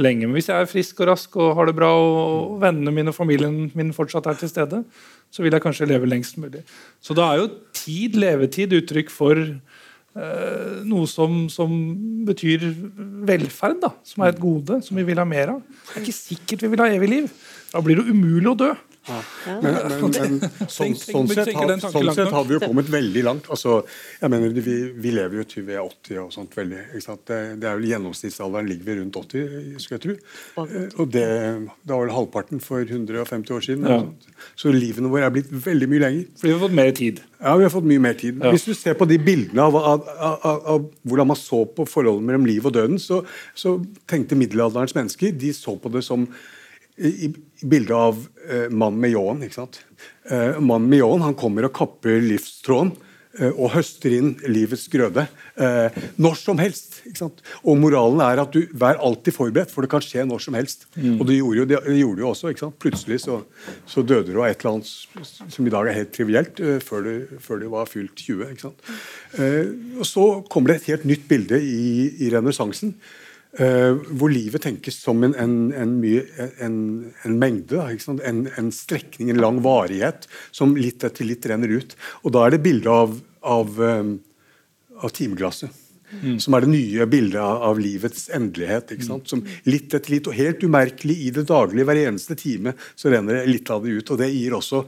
lenge. 0.01 0.25
Men 0.25 0.39
hvis 0.39 0.49
jeg 0.49 0.57
er 0.57 0.71
frisk 0.71 1.03
og 1.03 1.11
rask 1.11 1.37
og 1.37 1.53
har 1.59 1.69
det 1.69 1.77
bra, 1.77 1.91
og 1.93 2.57
vennene 2.63 2.95
mine 2.95 3.13
og 3.13 3.19
familien 3.19 3.67
min 3.77 3.93
fortsatt 3.93 4.31
er 4.31 4.41
til 4.41 4.49
stede, 4.49 4.81
så 5.33 5.45
vil 5.45 5.53
jeg 5.53 5.63
kanskje 5.63 5.91
leve 5.93 6.09
lengst 6.09 6.41
mulig. 6.41 6.65
Så 7.05 7.13
da 7.17 7.29
er 7.29 7.43
jo 7.43 7.53
tid, 7.77 8.17
levetid, 8.17 8.73
uttrykk 8.81 9.13
for 9.13 9.37
eh, 9.37 9.72
noe 10.13 11.07
som, 11.09 11.47
som, 11.49 11.71
betyr 12.27 12.61
velferd, 13.27 13.79
da, 13.81 13.89
som 14.05 14.23
er 14.23 14.33
et 14.33 14.41
gode, 14.41 14.77
som 14.85 14.97
vi 14.99 15.05
vil 15.07 15.17
ha 15.17 15.25
mer 15.27 15.55
av. 15.55 15.61
Det 15.89 15.95
er 15.95 16.05
ikke 16.05 16.17
sikkert 16.19 16.65
vi 16.65 16.69
vil 16.73 16.83
ha 16.83 16.89
evig 16.93 17.09
liv. 17.09 17.31
Da 17.73 17.81
blir 17.81 17.97
det 17.99 18.13
umulig 18.13 18.51
å 18.51 18.57
dø. 18.59 18.69
Men, 19.03 19.59
men, 19.63 20.13
men 20.15 20.69
sånn, 20.71 20.93
sånn, 20.95 21.27
sett, 21.27 21.49
har, 21.57 21.73
sånn 21.83 22.09
sett 22.15 22.29
har 22.31 22.45
vi 22.47 22.55
jo 22.55 22.61
kommet 22.63 22.87
veldig 22.91 23.23
langt. 23.27 23.49
Altså, 23.51 23.81
jeg 24.21 24.31
mener, 24.31 24.53
vi, 24.63 24.75
vi 25.03 25.11
lever 25.15 25.41
jo 25.41 25.45
til 25.49 25.65
vi 25.67 25.75
er 25.75 25.83
80 25.83 26.21
og 26.23 26.31
sånt. 26.35 26.55
veldig, 26.55 26.79
ikke 26.93 27.03
sant? 27.03 27.23
Det, 27.27 27.39
det 27.59 27.67
er 27.67 27.81
vel 27.81 27.89
Gjennomsnittsalderen 27.91 28.69
ligger 28.71 28.89
vi 28.89 28.97
rundt 29.01 29.19
80, 29.19 29.75
skulle 29.83 29.99
jeg 29.99 30.05
tro. 30.05 30.15
Eh, 30.63 30.87
Og 31.03 31.11
det, 31.11 31.27
det 31.83 31.91
var 31.91 32.05
vel 32.05 32.15
halvparten 32.15 32.63
for 32.63 32.87
150 32.87 33.57
år 33.57 33.67
siden. 33.67 33.91
Ja. 33.91 33.99
Så 34.59 34.71
livene 34.73 35.11
våre 35.11 35.27
er 35.27 35.35
blitt 35.35 35.51
veldig 35.51 35.91
mye 35.91 36.05
lenger. 36.05 36.25
Fordi 36.39 36.53
vi 36.53 36.57
har 36.57 36.63
fått 36.63 36.79
mer 36.79 36.95
tid. 37.03 37.21
Ja, 37.43 37.57
vi 37.59 37.67
har 37.67 37.75
fått 37.75 37.87
mye 37.91 37.99
mer 38.07 38.17
tid. 38.19 38.39
Ja. 38.39 38.55
Hvis 38.55 38.69
du 38.69 38.73
ser 38.77 38.95
på 38.95 39.07
de 39.09 39.19
bildene 39.19 39.67
av, 39.67 39.75
av, 39.75 40.09
av, 40.15 40.35
av, 40.47 40.65
av 40.77 40.89
hvordan 41.03 41.33
man 41.33 41.39
så 41.39 41.65
på 41.67 41.85
forholdet 41.89 42.23
mellom 42.31 42.47
liv 42.47 42.63
og 42.71 42.75
døden, 42.77 42.99
så, 43.03 43.19
så 43.51 43.75
tenkte 44.07 44.39
middelalderens 44.39 44.95
mennesker 44.95 45.35
de 45.35 45.51
så 45.55 45.75
på 45.75 45.91
det 45.91 46.05
som 46.07 46.29
i, 46.97 47.27
i 47.27 47.33
bildet 47.65 47.95
av 47.95 48.19
eh, 48.49 48.67
mannen 48.69 48.99
med 49.01 49.13
ljåen. 49.13 49.41
ikke 49.45 49.61
sant? 49.61 49.81
Eh, 50.29 50.59
mannen 50.59 50.89
med 50.91 51.01
ljåen 51.01 51.25
han 51.25 51.37
kommer 51.37 51.67
og 51.67 51.73
kapper 51.75 52.21
livstråden 52.21 52.91
eh, 53.39 53.49
og 53.49 53.71
høster 53.73 54.13
inn 54.13 54.33
livets 54.45 54.85
grøde 54.93 55.25
eh, 55.55 55.95
når 56.21 56.37
som 56.39 56.61
helst. 56.61 56.99
ikke 57.07 57.23
sant? 57.23 57.41
Og 57.63 57.79
moralen 57.81 58.21
er 58.25 58.43
at 58.43 58.53
du 58.53 58.67
vær 58.77 59.01
alltid 59.01 59.35
forberedt, 59.35 59.73
for 59.73 59.85
det 59.85 59.91
kan 59.93 60.05
skje 60.05 60.27
når 60.29 60.45
som 60.45 60.59
helst. 60.59 60.85
Og 61.17 61.25
det 61.29 61.39
gjorde 61.39 61.63
jo 61.63 61.67
det, 61.71 61.81
det 61.87 61.97
gjorde 61.97 62.25
jo 62.25 62.29
også. 62.29 62.53
ikke 62.53 62.65
sant? 62.67 62.77
Plutselig 62.85 63.23
så, 63.25 63.39
så 63.89 64.05
døde 64.05 64.29
du 64.29 64.37
av 64.37 64.51
et 64.51 64.61
eller 64.61 64.75
annet 64.75 65.57
som 65.57 65.65
i 65.65 65.73
dag 65.73 65.89
er 65.89 65.99
helt 66.01 66.13
trivielt, 66.13 66.61
eh, 66.61 66.77
før, 66.83 67.09
du, 67.09 67.41
før 67.41 67.63
du 67.63 67.67
var 67.73 67.89
fylt 67.89 68.15
20. 68.21 68.53
ikke 68.53 68.67
sant? 68.67 68.87
Eh, 69.39 69.73
og 69.97 70.05
Så 70.09 70.29
kommer 70.51 70.73
det 70.73 70.83
et 70.83 70.93
helt 70.93 71.09
nytt 71.09 71.27
bilde 71.31 71.57
i, 71.57 72.11
i 72.21 72.31
renessansen. 72.35 72.93
Eh, 73.53 73.99
hvor 74.17 74.31
livet 74.33 74.63
tenkes 74.65 74.95
som 74.97 75.19
en, 75.25 75.35
en, 75.37 75.57
en, 75.77 75.91
mye, 76.01 76.23
en, 76.63 76.77
en 77.21 77.35
mengde, 77.37 77.77
da, 77.77 77.85
en 78.25 78.71
strekning, 78.73 79.29
en 79.29 79.41
lang 79.43 79.59
varighet, 79.61 80.25
som 80.49 80.73
litt 80.73 81.05
etter 81.05 81.27
litt 81.29 81.45
renner 81.45 81.69
ut. 81.69 81.93
Og 82.23 82.33
Da 82.33 82.47
er 82.47 82.55
det 82.55 82.63
bilde 82.65 82.89
av, 82.89 83.13
av, 83.45 83.77
um, 83.77 84.15
av 84.97 85.13
timeglasset. 85.13 85.82
Som 86.39 86.55
er 86.55 86.65
det 86.65 86.71
nye 86.71 87.07
bildet 87.09 87.39
av, 87.41 87.61
av 87.69 87.79
livets 87.81 88.29
endelighet. 88.33 88.93
sant? 89.03 89.27
Som 89.29 89.43
litt 89.65 89.93
etter 89.93 90.13
litt, 90.15 90.27
og 90.27 90.37
helt 90.37 90.63
umerkelig 90.63 91.17
i 91.27 91.31
det 91.35 91.47
daglige, 91.49 91.85
hver 91.89 92.01
eneste 92.07 92.37
time, 92.39 92.75
så 92.95 93.11
renner 93.13 93.39
det 93.41 93.51
litt 93.51 93.69
av 93.73 93.83
det 93.83 93.97
ut. 93.97 94.11
og 94.13 94.21
Det 94.21 94.29
gir 94.31 94.55
også 94.57 94.83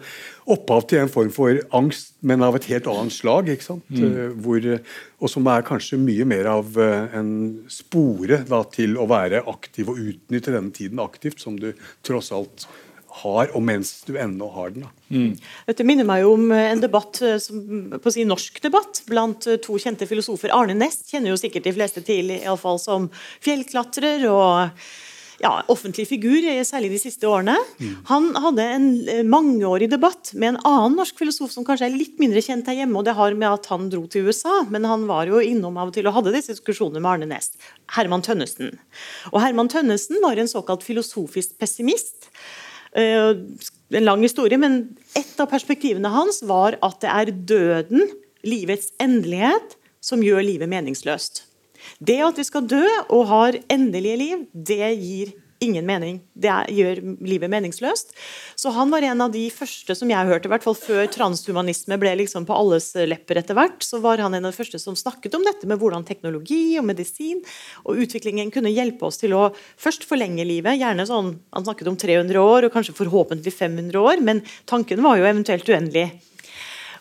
opphav 0.55 0.87
til 0.89 1.01
en 1.03 1.11
form 1.11 1.31
for 1.33 1.59
angst, 1.75 2.13
men 2.21 2.45
av 2.45 2.55
et 2.55 2.69
helt 2.71 2.87
annet 2.87 3.13
slag. 3.15 3.51
sant? 3.61 3.83
Eh, 3.91 4.31
Hvor, 4.45 4.69
og 5.19 5.29
som 5.31 5.47
er 5.47 5.65
kanskje 5.65 5.99
mye 6.01 6.25
mer 6.25 6.45
av 6.45 6.77
eh, 6.77 7.17
en 7.19 7.31
spore 7.71 8.43
da, 8.47 8.63
til 8.71 8.97
å 8.97 9.07
være 9.09 9.43
aktiv 9.49 9.89
og 9.89 9.99
utnytte 9.99 10.53
denne 10.53 10.71
tiden 10.75 10.99
aktivt, 11.03 11.39
som 11.41 11.57
du 11.59 11.73
tross 12.05 12.31
alt 12.35 12.67
har, 13.21 13.51
og 13.55 13.63
mens 13.63 14.01
du 14.07 14.15
ennå 14.19 14.49
har 14.55 14.75
den. 14.75 14.85
da. 14.85 14.91
Dette 15.69 15.85
minner 15.87 16.07
meg 16.07 16.25
om 16.27 16.49
eh, 16.51 16.71
en 16.73 16.83
debatt, 16.83 17.21
eh, 17.23 17.37
som, 17.41 17.63
på 17.95 18.11
å 18.11 18.13
si 18.13 18.25
norsk 18.27 18.59
debatt 18.63 19.03
blant 19.09 19.47
eh, 19.47 19.59
to 19.63 19.77
kjente 19.81 20.07
filosofer. 20.09 20.53
Arne 20.55 20.75
Næss 20.77 21.05
kjenner 21.11 21.33
jo 21.33 21.39
sikkert 21.39 21.67
de 21.67 21.75
fleste 21.75 22.03
til, 22.05 22.33
i 22.33 22.43
alle 22.43 22.59
fall 22.61 22.81
som 22.81 23.09
fjellklatrer 23.45 24.25
og 24.31 24.79
ja, 25.43 25.51
offentlig 25.71 26.05
figur, 26.07 26.45
særlig 26.63 26.93
de 26.93 26.99
siste 27.01 27.27
årene. 27.27 27.57
Han 28.07 28.29
hadde 28.39 28.65
en 28.77 28.85
mangeårig 29.27 29.89
debatt 29.91 30.31
med 30.33 30.53
en 30.53 30.59
annen 30.63 30.95
norsk 30.99 31.19
filosof 31.19 31.51
som 31.51 31.65
kanskje 31.67 31.89
er 31.89 31.97
litt 31.97 32.15
mindre 32.23 32.39
kjent 32.43 32.69
her 32.71 32.79
hjemme, 32.79 32.95
og 33.01 33.03
det 33.07 33.17
har 33.17 33.35
med 33.35 33.49
at 33.49 33.67
han 33.71 33.89
dro 33.91 34.05
til 34.07 34.29
USA, 34.29 34.61
men 34.71 34.87
han 34.87 35.03
var 35.09 35.27
jo 35.27 35.43
innom 35.43 35.75
av 35.75 35.91
og 35.91 35.97
til 35.97 36.07
og 36.07 36.15
hadde 36.15 36.37
disse 36.37 36.55
diskusjonene 36.55 37.03
med 37.03 37.11
Arne 37.11 37.31
Næss. 37.33 37.51
Herman 37.97 38.23
Tønnesen. 38.23 38.77
Og 39.33 39.41
Herman 39.43 39.71
Tønnesen 39.71 40.23
var 40.23 40.39
en 40.39 40.51
såkalt 40.51 40.87
filosofisk 40.87 41.59
pessimist. 41.59 42.31
Eh, 42.95 43.33
en 43.95 44.07
lang 44.07 44.21
historie, 44.23 44.57
men 44.59 44.95
et 45.17 45.41
av 45.41 45.49
perspektivene 45.51 46.11
hans 46.13 46.41
var 46.47 46.77
at 46.85 47.01
det 47.03 47.11
er 47.11 47.33
døden, 47.53 48.07
livets 48.45 48.91
endelighet, 49.03 49.75
som 50.05 50.21
gjør 50.23 50.45
livet 50.45 50.69
meningsløst. 50.69 51.43
Det 51.99 52.17
at 52.23 52.37
vi 52.39 52.45
skal 52.45 52.67
dø 52.69 52.85
og 53.13 53.27
har 53.29 53.57
endelige 53.73 54.19
liv, 54.21 54.45
det 54.53 54.91
gir 55.01 55.33
ingen 55.65 55.85
mening. 55.87 56.19
Det 56.33 56.53
gjør 56.73 57.01
livet 57.25 57.51
meningsløst. 57.51 58.13
Så 58.59 58.71
han 58.75 58.91
var 58.93 59.05
en 59.05 59.23
av 59.25 59.33
de 59.33 59.43
første 59.53 59.95
som 59.97 60.11
jeg 60.11 60.29
hørte, 60.29 60.49
i 60.49 60.53
hvert 60.53 60.65
fall 60.65 60.77
før 60.77 61.09
transhumanisme 61.11 61.97
ble 62.01 62.13
liksom 62.21 62.47
på 62.47 62.55
alles 62.55 62.91
lepper 63.09 63.41
etter 63.41 63.57
hvert, 63.57 63.81
så 63.85 63.99
var 64.03 64.23
han 64.23 64.37
en 64.37 64.47
av 64.47 64.53
de 64.53 64.59
første 64.59 64.79
som 64.81 64.97
snakket 64.97 65.37
om 65.37 65.45
dette 65.45 65.69
med 65.69 65.81
hvordan 65.81 66.05
teknologi 66.07 66.77
og 66.79 66.87
medisin 66.87 67.41
og 67.83 68.01
utviklingen 68.05 68.53
kunne 68.53 68.73
hjelpe 68.73 69.09
oss 69.09 69.19
til 69.21 69.35
å 69.37 69.49
først 69.81 70.07
forlenge 70.07 70.45
livet, 70.47 70.79
gjerne 70.79 71.07
sånn, 71.09 71.35
han 71.55 71.67
snakket 71.67 71.91
om 71.91 71.99
300 71.99 72.41
år 72.41 72.67
og 72.67 72.73
kanskje 72.75 72.97
forhåpentlig 72.97 73.53
500 73.53 73.99
år, 74.01 74.23
men 74.25 74.43
tanken 74.69 75.03
var 75.05 75.19
jo 75.19 75.29
eventuelt 75.29 75.69
uendelig. 75.69 76.09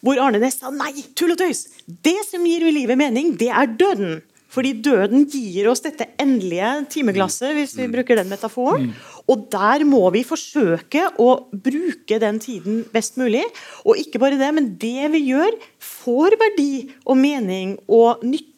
Hvor 0.04 0.20
Arne 0.20 0.40
Næss 0.42 0.58
sa 0.60 0.68
nei, 0.74 0.92
tull 1.16 1.32
og 1.32 1.40
tøys. 1.40 1.64
Det 1.86 2.18
som 2.28 2.44
gir 2.44 2.66
livet 2.68 2.98
mening, 3.00 3.32
det 3.40 3.48
er 3.48 3.70
døden. 3.72 4.18
Fordi 4.54 4.72
døden 4.84 5.26
gir 5.30 5.68
oss 5.70 5.82
dette 5.84 6.06
endelige 6.22 6.70
timeglasset, 6.94 7.52
hvis 7.56 7.74
vi 7.78 7.90
bruker 7.90 8.20
den 8.20 8.30
metaforen. 8.30 8.92
Og 9.30 9.46
der 9.52 9.82
må 9.88 10.02
vi 10.14 10.22
forsøke 10.26 11.08
å 11.22 11.30
bruke 11.50 12.20
den 12.22 12.40
tiden 12.42 12.82
best 12.94 13.18
mulig. 13.20 13.44
Og 13.82 13.98
ikke 14.00 14.20
bare 14.22 14.38
det, 14.40 14.50
men 14.54 14.74
det 14.80 15.10
vi 15.14 15.24
gjør, 15.32 15.56
får 15.82 16.38
verdi 16.40 16.72
og 17.04 17.18
mening 17.18 17.78
og 17.88 18.22
nytte, 18.26 18.52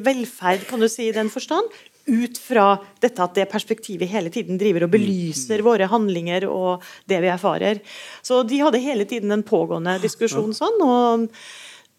velferd, 0.00 0.62
kan 0.68 0.80
du 0.80 0.88
si 0.88 1.10
i 1.10 1.16
den 1.16 1.28
forstand, 1.32 1.66
ut 2.06 2.38
fra 2.40 2.78
dette 3.02 3.22
at 3.22 3.34
det 3.36 3.50
perspektivet 3.50 4.10
hele 4.10 4.30
tiden 4.32 4.58
driver 4.58 4.86
og 4.86 4.94
belyser 4.94 5.62
våre 5.62 5.86
handlinger 5.90 6.48
og 6.50 6.82
det 7.10 7.20
vi 7.22 7.30
erfarer. 7.30 7.82
Så 8.26 8.42
de 8.48 8.58
hadde 8.62 8.82
hele 8.82 9.06
tiden 9.08 9.30
en 9.34 9.44
pågående 9.46 9.98
diskusjon 10.02 10.54
sånn. 10.56 10.80
og 10.82 11.28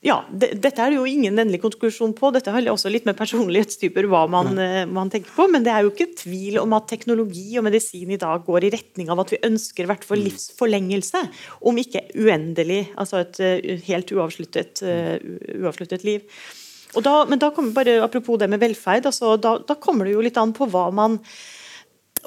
ja, 0.04 0.18
det, 0.28 0.50
Dette 0.60 0.84
er 0.84 0.92
det 0.92 0.98
jo 0.98 1.06
ingen 1.08 1.38
endelig 1.40 1.62
konklusjon 1.64 2.12
på. 2.18 2.28
Dette 2.36 2.52
handler 2.52 2.74
også 2.74 2.92
litt 2.92 3.06
med 3.08 3.16
personlighetstyper 3.16 4.10
hva 4.12 4.26
man, 4.32 4.52
eh, 4.60 4.82
man 4.84 5.12
tenker 5.12 5.32
på. 5.32 5.46
Men 5.52 5.64
det 5.64 5.72
er 5.72 5.86
jo 5.86 5.94
ikke 5.94 6.10
tvil 6.20 6.58
om 6.60 6.76
at 6.76 6.90
teknologi 6.92 7.56
og 7.60 7.64
medisin 7.70 8.12
i 8.12 8.20
dag 8.20 8.44
går 8.44 8.68
i 8.68 8.74
retning 8.74 9.12
av 9.14 9.22
at 9.24 9.32
vi 9.32 9.40
ønsker 9.48 9.86
i 9.86 9.90
hvert 9.94 10.04
fall 10.04 10.20
livsforlengelse. 10.26 11.24
Om 11.72 11.80
ikke 11.86 12.04
uendelig. 12.20 12.82
Altså 13.00 13.22
et 13.24 13.40
eh, 13.40 13.80
helt 13.88 14.12
uavsluttet, 14.12 14.84
eh, 14.84 15.16
uavsluttet 15.64 16.04
liv. 16.04 16.28
Og 17.00 17.06
da, 17.08 17.22
men 17.30 17.40
da 17.40 17.54
kommer 17.56 17.72
bare, 17.74 18.02
Apropos 18.04 18.38
det 18.42 18.52
med 18.52 18.60
velferd, 18.62 19.08
altså, 19.08 19.38
da, 19.40 19.56
da 19.64 19.78
kommer 19.80 20.06
det 20.06 20.18
jo 20.18 20.26
litt 20.26 20.38
an 20.38 20.52
på 20.54 20.68
hva 20.68 20.90
man 20.94 21.22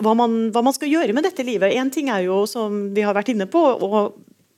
hva 0.00 0.12
man, 0.16 0.48
hva 0.52 0.60
man 0.64 0.74
skal 0.76 0.90
gjøre 0.92 1.14
med 1.16 1.24
dette 1.24 1.44
livet. 1.44 1.72
Én 1.72 1.88
ting 1.92 2.10
er 2.12 2.26
jo, 2.26 2.42
som 2.48 2.90
vi 2.96 3.04
har 3.04 3.16
vært 3.16 3.30
inne 3.32 3.46
på, 3.48 3.60
å 3.60 4.00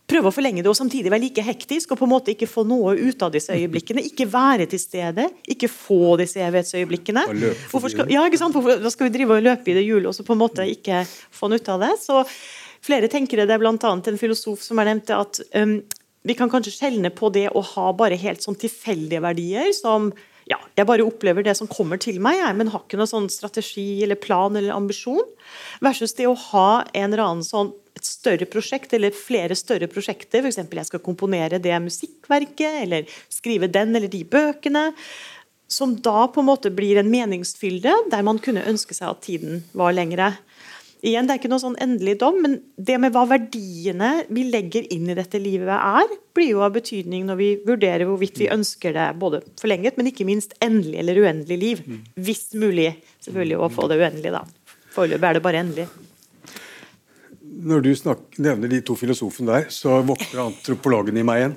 prøve 0.09 0.30
å 0.30 0.34
forlenge 0.34 0.62
det 0.64 0.70
og 0.70 0.76
samtidig 0.78 1.12
være 1.12 1.24
like 1.26 1.44
hektisk 1.44 1.92
og 1.92 2.00
på 2.00 2.06
en 2.06 2.12
måte 2.14 2.32
ikke 2.32 2.48
få 2.48 2.64
noe 2.68 2.94
ut 2.96 3.24
av 3.24 3.32
disse 3.34 3.52
øyeblikkene. 3.52 4.04
Ikke 4.09 4.28
være 4.30 4.68
til 4.70 4.80
stede, 4.80 5.28
ikke 5.52 5.68
få 5.72 6.16
disse 6.20 6.40
evighetsøyeblikkene. 6.44 7.26
Hvorfor 7.72 7.92
skal, 7.92 8.09
ja, 8.12 8.24
ikke 8.28 8.40
sant? 8.40 8.56
Hvorfor, 8.56 8.80
da 8.80 8.92
skal 8.94 9.09
vi 9.09 9.14
drive 9.18 9.36
og 9.36 9.44
løpe 9.44 9.72
i 9.72 9.76
det 9.76 9.84
hjulet 9.84 10.11
og 10.11 10.16
så 10.16 10.24
på 10.26 10.36
en 10.36 10.42
måte 10.42 10.66
ikke 10.68 11.04
få 11.09 11.52
noe 11.52 11.61
ut 11.61 11.70
av 11.74 11.84
det. 11.84 11.92
Så 12.00 12.22
flere 12.84 13.11
tenkere, 13.12 13.44
det 13.48 13.59
er 13.59 13.62
bl.a. 13.62 13.76
en 13.76 14.20
filosof 14.20 14.64
som 14.64 14.80
har 14.80 14.88
nevnt 14.88 15.11
det 15.11 15.18
at 15.18 15.42
um, 15.61 15.78
vi 16.28 16.36
kan 16.38 16.50
kanskje 16.52 16.74
skjelne 16.74 17.12
på 17.14 17.30
det 17.34 17.48
å 17.56 17.62
ha 17.74 17.92
bare 17.96 18.18
helt 18.20 18.44
sånn 18.44 18.59
tilfeldige 18.59 19.22
verdier 19.24 19.70
som 19.76 20.11
ja, 20.48 20.56
jeg 20.78 20.88
bare 20.88 21.04
opplever 21.04 21.44
det 21.44 21.52
som 21.59 21.68
kommer 21.68 22.00
til 22.00 22.22
meg, 22.24 22.38
jeg, 22.40 22.56
men 22.56 22.70
har 22.72 22.80
ikke 22.80 22.96
noen 22.96 23.11
sånn 23.11 23.28
strategi 23.32 24.00
eller 24.04 24.16
plan 24.16 24.56
eller 24.56 24.72
ambisjon. 24.72 25.26
Versus 25.84 26.16
det 26.16 26.24
å 26.24 26.36
ha 26.48 26.70
en 26.96 27.11
eller 27.11 27.24
annen 27.26 27.44
sånn 27.44 27.74
større 28.09 28.48
prosjekt 28.50 28.94
eller 28.96 29.14
flere 29.14 29.56
større 29.59 29.88
prosjekter. 29.90 30.42
F.eks. 30.44 30.61
jeg 30.64 30.88
skal 30.90 31.04
komponere 31.04 31.61
det 31.62 31.76
musikkverket, 31.84 32.82
eller 32.84 33.18
skrive 33.32 33.70
den 33.72 33.94
eller 33.96 34.11
de 34.12 34.24
bøkene. 34.24 34.88
Som 35.68 35.98
da 36.00 36.24
på 36.32 36.40
en 36.40 36.48
måte 36.48 36.72
blir 36.72 36.96
en 36.96 37.11
meningsfylde, 37.12 37.92
der 38.11 38.24
man 38.24 38.40
kunne 38.40 38.64
ønske 38.68 38.96
seg 38.96 39.11
at 39.12 39.24
tiden 39.26 39.62
var 39.76 39.92
lengre. 39.96 40.32
Igjen, 40.98 41.28
Det 41.28 41.34
er 41.34 41.38
ikke 41.38 41.50
noe 41.52 41.62
sånn 41.62 41.76
endelig 41.78 42.16
dom, 42.18 42.40
men 42.42 42.56
det 42.74 42.96
med 42.98 43.12
hva 43.14 43.22
verdiene 43.30 44.24
vi 44.34 44.48
legger 44.50 44.88
inn 44.90 45.06
i 45.06 45.14
dette 45.14 45.38
livet 45.38 45.70
er, 45.70 46.11
blir 46.34 46.50
jo 46.56 46.64
av 46.66 46.74
betydning 46.74 47.28
når 47.28 47.38
vi 47.38 47.50
vurderer 47.68 48.09
hvorvidt 48.09 48.40
vi 48.42 48.50
ønsker 48.50 48.96
det 48.96 49.06
både 49.20 49.44
forlenget, 49.61 49.94
men 49.98 50.11
ikke 50.11 50.26
minst 50.26 50.56
endelig 50.64 50.98
eller 51.04 51.22
uendelig 51.22 51.59
liv. 51.61 51.84
Hvis 52.18 52.48
mulig 52.59 52.90
selvfølgelig 53.22 53.61
å 53.62 53.70
få 53.70 53.86
det 53.92 54.00
uendelig, 54.02 54.34
da. 54.40 54.42
Foreløpig 54.96 55.30
er 55.30 55.38
det 55.38 55.44
bare 55.44 55.62
endelig. 55.62 55.86
Når 57.59 57.82
du 57.82 57.90
snakker, 57.98 58.38
nevner 58.44 58.70
de 58.70 58.80
to 58.86 58.94
filosofene 58.98 59.50
der, 59.50 59.70
så 59.74 59.98
våkner 60.06 60.44
antropologen 60.44 61.18
i 61.18 61.24
meg 61.26 61.40
igjen. 61.40 61.56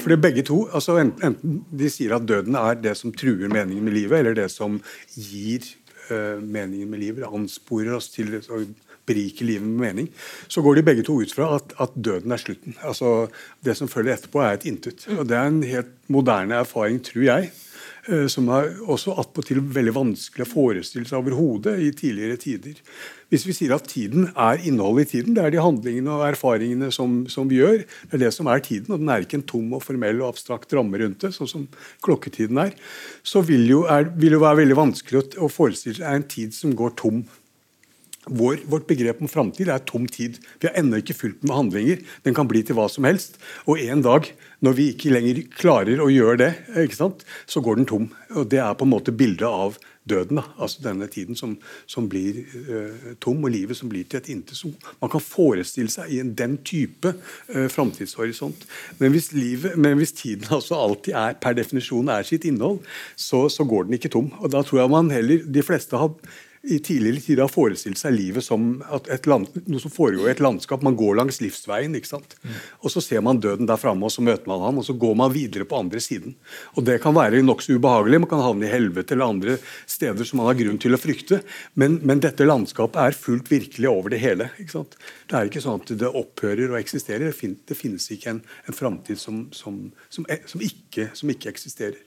For 0.00 0.10
det 0.10 0.16
er 0.16 0.22
begge 0.24 0.46
to, 0.46 0.64
altså 0.74 0.98
enten, 1.02 1.60
de 1.70 1.90
sier 1.92 2.16
at 2.16 2.26
døden 2.26 2.58
er 2.58 2.78
det 2.80 2.96
som 2.98 3.14
truer 3.14 3.46
meningen 3.52 3.86
med 3.86 3.94
livet, 3.94 4.18
eller 4.20 4.34
det 4.38 4.48
som 4.54 4.80
gir 5.14 5.68
eh, 6.10 6.42
meningen 6.42 6.90
med 6.90 7.02
livet, 7.04 7.28
ansporer 7.30 7.94
oss 7.98 8.10
til 8.14 8.38
å 8.40 8.64
berike 9.06 9.46
livet 9.46 9.66
med 9.66 9.82
mening, 9.84 10.08
så 10.50 10.62
går 10.64 10.78
de 10.78 10.86
begge 10.88 11.04
to 11.06 11.20
ut 11.22 11.32
fra 11.34 11.52
at, 11.60 11.74
at 11.82 11.94
døden 11.94 12.34
er 12.34 12.42
slutten. 12.42 12.74
Altså 12.82 13.28
Det 13.64 13.76
som 13.78 13.90
følger 13.90 14.16
etterpå, 14.16 14.42
er 14.42 14.58
et 14.58 14.66
intet. 14.66 15.06
Og 15.14 15.28
Det 15.28 15.38
er 15.38 15.46
en 15.46 15.62
helt 15.62 15.94
moderne 16.12 16.58
erfaring, 16.58 16.98
tror 17.06 17.22
jeg. 17.22 17.52
Eh, 18.08 18.26
som 18.32 18.48
er 18.54 18.72
også 18.86 19.14
attpåtil 19.20 19.60
veldig 19.74 19.94
vanskelig 19.96 20.46
å 20.46 20.50
forestille 20.50 21.08
seg 21.08 21.20
overhodet 21.20 21.76
i 21.82 21.92
tidligere 21.96 22.38
tider. 22.40 22.80
Hvis 23.32 23.46
vi 23.48 23.54
sier 23.56 23.74
at 23.74 23.88
tiden 23.90 24.28
er 24.32 24.62
innholdet 24.68 25.08
i 25.08 25.10
tiden, 25.16 25.34
det 25.34 25.42
er 25.42 25.54
de 25.54 25.62
handlingene 25.62 26.12
og 26.14 26.26
erfaringene 26.28 26.92
som, 26.94 27.24
som, 27.32 27.48
vi 27.50 27.58
gjør, 27.58 27.80
det 27.82 28.18
er 28.18 28.24
det 28.26 28.32
som 28.36 28.50
er 28.52 28.62
tiden, 28.62 28.92
og 28.94 29.02
den 29.02 29.10
er 29.10 29.24
ikke 29.24 29.40
en 29.40 29.48
tom 29.50 29.72
og 29.74 29.82
formell 29.82 30.20
og 30.22 30.30
abstrakt 30.30 30.76
ramme 30.76 31.00
rundt 31.02 31.24
det, 31.24 31.32
sånn 31.34 31.50
som 31.50 31.64
klokketiden 32.06 32.60
er, 32.62 32.76
så 33.26 33.42
vil 33.46 33.66
jo, 33.70 33.82
er, 33.90 34.06
vil 34.14 34.38
jo 34.38 34.44
være 34.44 34.62
veldig 34.62 34.78
vanskelig 34.78 35.24
å, 35.42 35.50
forestille 35.50 35.98
seg 35.98 36.06
en 36.12 36.28
tid 36.36 36.54
som 36.54 36.76
går 36.78 36.94
tom. 37.00 37.24
Vår, 38.26 38.58
vårt 38.66 38.88
begrep 38.90 39.20
om 39.22 39.30
framtid 39.30 39.68
er 39.70 39.82
tom 39.86 40.06
tid. 40.10 40.40
Vi 40.58 40.66
har 40.66 40.74
ennå 40.80 40.98
ikke 40.98 41.14
fulgt 41.14 41.44
med 41.46 41.54
handlinger. 41.54 42.00
Den 42.26 42.34
kan 42.34 42.48
bli 42.50 42.64
til 42.66 42.74
hva 42.74 42.88
som 42.90 43.06
helst. 43.06 43.38
Og 43.70 43.78
en 43.78 44.02
dag, 44.02 44.26
når 44.66 44.72
vi 44.74 44.86
ikke 44.90 45.12
lenger 45.14 45.44
klarer 45.54 46.02
å 46.02 46.08
gjøre 46.10 46.40
det, 46.40 46.52
så 47.46 47.62
går 47.62 47.78
den 47.78 47.86
tom. 47.86 48.08
Og 48.34 48.48
Det 48.50 48.58
er 48.58 48.74
på 48.74 48.82
en 48.82 48.90
måte 48.90 49.14
bildet 49.14 49.46
av 49.46 49.78
døden. 50.10 50.40
Da. 50.40 50.44
Altså 50.58 50.82
denne 50.82 51.06
tiden 51.06 51.38
som, 51.38 51.54
som 51.86 52.08
blir 52.10 52.40
uh, 52.66 53.14
tom, 53.22 53.44
og 53.44 53.52
livet 53.54 53.78
som 53.78 53.90
blir 53.90 54.08
til 54.10 54.18
et 54.18 54.30
intet. 54.34 54.58
Man 55.02 55.12
kan 55.12 55.22
forestille 55.22 55.92
seg 55.92 56.10
i 56.10 56.18
en, 56.22 56.34
den 56.34 56.58
type 56.66 57.12
uh, 57.14 57.68
framtidshorisont. 57.70 58.66
Men 58.98 59.14
hvis, 59.14 59.30
men 59.76 60.00
hvis 60.00 60.16
tiden 60.18 60.50
altså 60.50 60.78
alltid 60.82 61.14
er 61.14 61.38
per 61.42 61.54
definisjon 61.58 62.10
er 62.10 62.26
sitt 62.26 62.46
innhold, 62.48 62.82
så, 63.14 63.46
så 63.46 63.66
går 63.66 63.86
den 63.86 64.00
ikke 64.00 64.10
tom. 64.14 64.32
Og 64.40 64.50
da 64.50 64.66
tror 64.66 64.82
jeg 64.82 64.94
man 64.94 65.14
heller, 65.14 65.46
de 65.46 65.66
fleste 65.66 66.02
har 66.02 66.14
i 66.66 66.78
tidligere 66.82 67.22
tider 67.22 67.44
har 67.44 67.52
forestilt 67.52 67.98
seg 68.00 68.14
livet 68.16 68.44
som 68.44 68.80
land, 69.28 69.50
noe 69.70 69.82
som 69.82 69.92
foregår 69.92 70.26
i 70.26 70.32
et 70.32 70.42
landskap. 70.42 70.82
Man 70.82 70.96
går 70.98 71.18
langs 71.20 71.38
livsveien, 71.42 71.94
ikke 71.94 72.10
sant? 72.10 72.34
Og 72.82 72.90
så 72.90 73.02
ser 73.04 73.22
man 73.24 73.40
døden 73.42 73.68
der 73.68 73.78
framme, 73.80 74.08
og 74.08 74.14
så 74.14 74.24
møter 74.26 74.48
man 74.50 74.64
ham, 74.64 74.80
og 74.80 74.86
så 74.88 74.96
går 74.98 75.14
man 75.18 75.34
videre 75.34 75.66
på 75.68 75.78
andre 75.78 76.02
siden. 76.02 76.34
Og 76.74 76.86
Det 76.86 76.98
kan 77.02 77.14
være 77.14 77.42
nokså 77.44 77.78
ubehagelig, 77.78 78.20
man 78.24 78.30
kan 78.30 78.42
havne 78.42 78.66
i 78.66 78.72
helvete 78.72 79.14
eller 79.14 79.30
andre 79.30 79.56
steder 79.86 80.26
som 80.26 80.40
man 80.42 80.50
har 80.50 80.58
grunn 80.58 80.80
til 80.82 80.96
å 80.96 81.00
frykte, 81.00 81.40
men, 81.74 82.00
men 82.06 82.22
dette 82.24 82.46
landskapet 82.46 83.00
er 83.02 83.18
fullt 83.18 83.50
virkelig 83.50 83.90
over 83.90 84.14
det 84.14 84.22
hele. 84.22 84.50
ikke 84.58 84.78
sant? 84.78 84.98
Det 85.30 85.38
er 85.38 85.50
ikke 85.50 85.62
sånn 85.62 85.82
at 85.82 85.94
det 86.02 86.12
opphører 86.22 86.74
å 86.74 86.80
eksistere. 86.80 87.30
Det 87.30 87.78
finnes 87.78 88.10
ikke 88.14 88.34
en, 88.34 88.42
en 88.66 88.76
framtid 88.76 89.20
som, 89.22 89.46
som, 89.54 89.84
som, 90.10 90.26
som, 90.46 90.62
ikke, 90.62 91.10
som 91.14 91.30
ikke 91.30 91.50
eksisterer. 91.54 92.02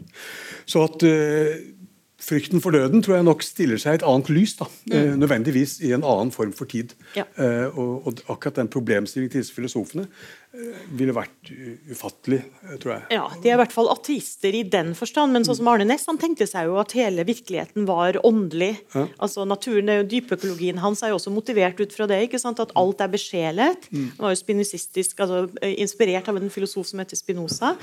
Så 0.68 0.84
at 0.88 1.08
uh, 1.08 1.79
frykten 2.20 2.62
for 2.64 2.76
døden 2.76 3.04
tror 3.04 3.18
jeg 3.18 3.28
nok 3.28 3.44
stiller 3.46 3.80
seg 3.82 3.96
i 3.96 4.00
et 4.00 4.06
annet 4.08 4.30
lys. 4.34 4.56
da, 4.60 4.68
mm. 4.68 4.96
Eh, 4.96 5.14
nødvendigvis 5.20 5.80
i 5.86 5.94
en 5.96 6.04
annen 6.04 6.32
form 6.36 6.52
for 6.56 6.70
tid. 6.70 6.94
Ja. 7.16 7.26
Eh, 7.40 7.68
og, 7.72 8.08
og, 8.08 8.22
akkurat 8.28 8.60
den 8.60 8.72
problemstillingen 8.72 9.32
til 9.32 9.44
disse 9.44 9.56
filosofene 9.56 10.06
eh, 10.06 10.82
ville 11.00 11.16
vært 11.16 11.52
ufattelig, 11.90 12.42
tror 12.84 12.96
jeg. 12.96 13.06
Ja, 13.16 13.24
De 13.40 13.52
er 13.52 13.56
i 13.56 13.62
hvert 13.62 13.76
fall 13.76 13.92
ateister 13.94 14.56
i 14.56 14.66
den 14.68 14.92
forstand, 15.00 15.34
men 15.36 15.48
sånn 15.48 15.60
som 15.62 15.72
Arne 15.72 15.88
Næss 15.88 16.08
han 16.12 16.20
tenkte 16.22 16.48
seg 16.50 16.70
jo 16.70 16.78
at 16.82 16.94
hele 16.98 17.26
virkeligheten 17.28 17.88
var 17.90 18.20
åndelig. 18.28 18.74
Ja. 18.96 19.08
Altså 19.24 19.48
naturen, 19.48 19.92
Dypøkologien 20.10 20.84
hans 20.84 21.04
er 21.04 21.14
jo 21.14 21.20
også 21.22 21.34
motivert 21.34 21.80
ut 21.80 21.96
fra 21.96 22.10
det. 22.10 22.22
ikke 22.28 22.42
sant, 22.42 22.60
At 22.60 22.76
alt 22.80 23.02
er 23.02 23.12
besjelet. 23.16 23.90
Mm. 23.94 24.12
Han 24.20 24.28
var 24.28 24.36
jo 24.36 24.44
spinosistisk, 24.44 25.24
altså 25.24 25.48
inspirert 25.72 26.28
av 26.30 26.38
en 26.38 26.52
filosof 26.54 26.92
som 26.92 27.00
heter 27.02 27.20
Spinoza. 27.20 27.76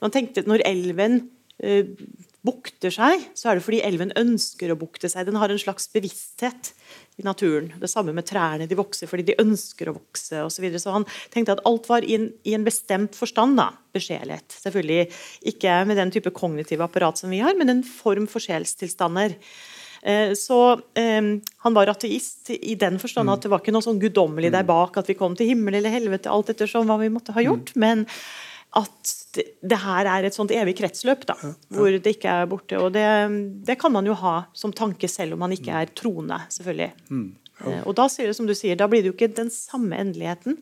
Man 0.00 0.14
tenkte 0.14 0.46
når 0.48 0.64
elven 0.66 1.20
bukter 2.42 2.90
seg, 2.90 3.22
så 3.38 3.50
er 3.50 3.58
det 3.58 3.64
fordi 3.64 3.80
elven 3.86 4.10
ønsker 4.18 4.72
å 4.72 4.78
bukte 4.78 5.08
seg. 5.10 5.28
Den 5.28 5.38
har 5.38 5.52
en 5.52 5.60
slags 5.62 5.86
bevissthet 5.92 6.72
i 7.20 7.26
naturen. 7.26 7.70
Det 7.78 7.90
samme 7.90 8.14
med 8.16 8.26
trærne. 8.26 8.66
De 8.66 8.78
vokser 8.78 9.10
fordi 9.10 9.28
de 9.30 9.38
ønsker 9.42 9.90
å 9.90 9.94
vokse 9.96 10.40
osv. 10.42 10.56
Så, 10.56 10.64
videre. 10.64 10.82
så 10.82 10.96
han 10.96 11.06
tenkte 11.34 11.54
at 11.56 11.62
alt 11.68 11.86
var 11.90 12.06
i 12.06 12.16
en, 12.18 12.30
i 12.42 12.56
en 12.56 12.66
bestemt 12.66 13.14
forstand 13.18 13.60
da, 13.60 13.70
besjelet. 13.94 14.46
Selvfølgelig 14.64 15.06
ikke 15.52 15.78
med 15.86 16.02
den 16.02 16.12
type 16.14 16.34
kognitive 16.34 16.86
apparat 16.88 17.22
som 17.22 17.30
vi 17.30 17.42
har, 17.44 17.54
men 17.58 17.70
en 17.70 17.86
form 17.86 18.26
for 18.30 18.42
sjelstilstander. 18.42 19.38
Eh, 20.02 20.34
så 20.34 20.60
um, 20.74 21.32
han 21.62 21.76
var 21.78 21.92
ateist 21.92 22.50
i 22.58 22.74
den 22.74 22.98
forstand 22.98 23.30
at 23.30 23.44
det 23.44 23.52
var 23.52 23.62
ikke 23.62 23.74
noe 23.74 23.86
sånn 23.86 24.02
guddommelig 24.02 24.50
der 24.50 24.66
bak 24.66 24.98
at 24.98 25.06
vi 25.06 25.14
kom 25.18 25.38
til 25.38 25.52
himmel 25.52 25.78
eller 25.78 25.94
helvete, 25.94 26.32
alt 26.32 26.50
ettersom 26.50 26.90
hva 26.90 26.98
vi 27.04 27.12
måtte 27.12 27.36
ha 27.36 27.44
gjort. 27.44 27.70
men 27.78 28.08
at 28.78 29.12
det, 29.36 29.78
her 29.82 30.08
er 30.08 30.26
et 30.26 30.36
sånt 30.36 30.52
evig 30.54 30.74
kretsløp, 30.78 31.26
da, 31.28 31.36
hvor 31.72 31.92
det 31.92 32.14
ikke 32.16 32.32
er 32.42 32.48
borte. 32.48 32.78
Og 32.80 32.92
det, 32.94 33.04
det, 33.68 33.76
kan 33.80 33.92
man 33.92 34.08
jo 34.08 34.16
ha 34.16 34.34
som 34.56 34.72
tanke 34.76 35.10
selv 35.10 35.36
om 35.36 35.44
man 35.44 35.52
ikke 35.52 35.74
er 35.82 35.92
troende, 35.96 36.40
selvfølgelig. 36.52 36.90
Mm, 37.10 37.28
ja. 37.58 37.66
Eh, 37.66 37.84
og 37.84 37.96
da 37.98 38.08
sier 38.12 38.30
det 38.30 38.38
som 38.38 38.48
du 38.48 38.54
sier, 38.56 38.78
da 38.80 38.88
blir 38.88 39.04
det 39.04 39.12
jo 39.12 39.16
ikke 39.16 39.32
den 39.36 39.52
samme 39.52 40.00
endeligheten 40.00 40.58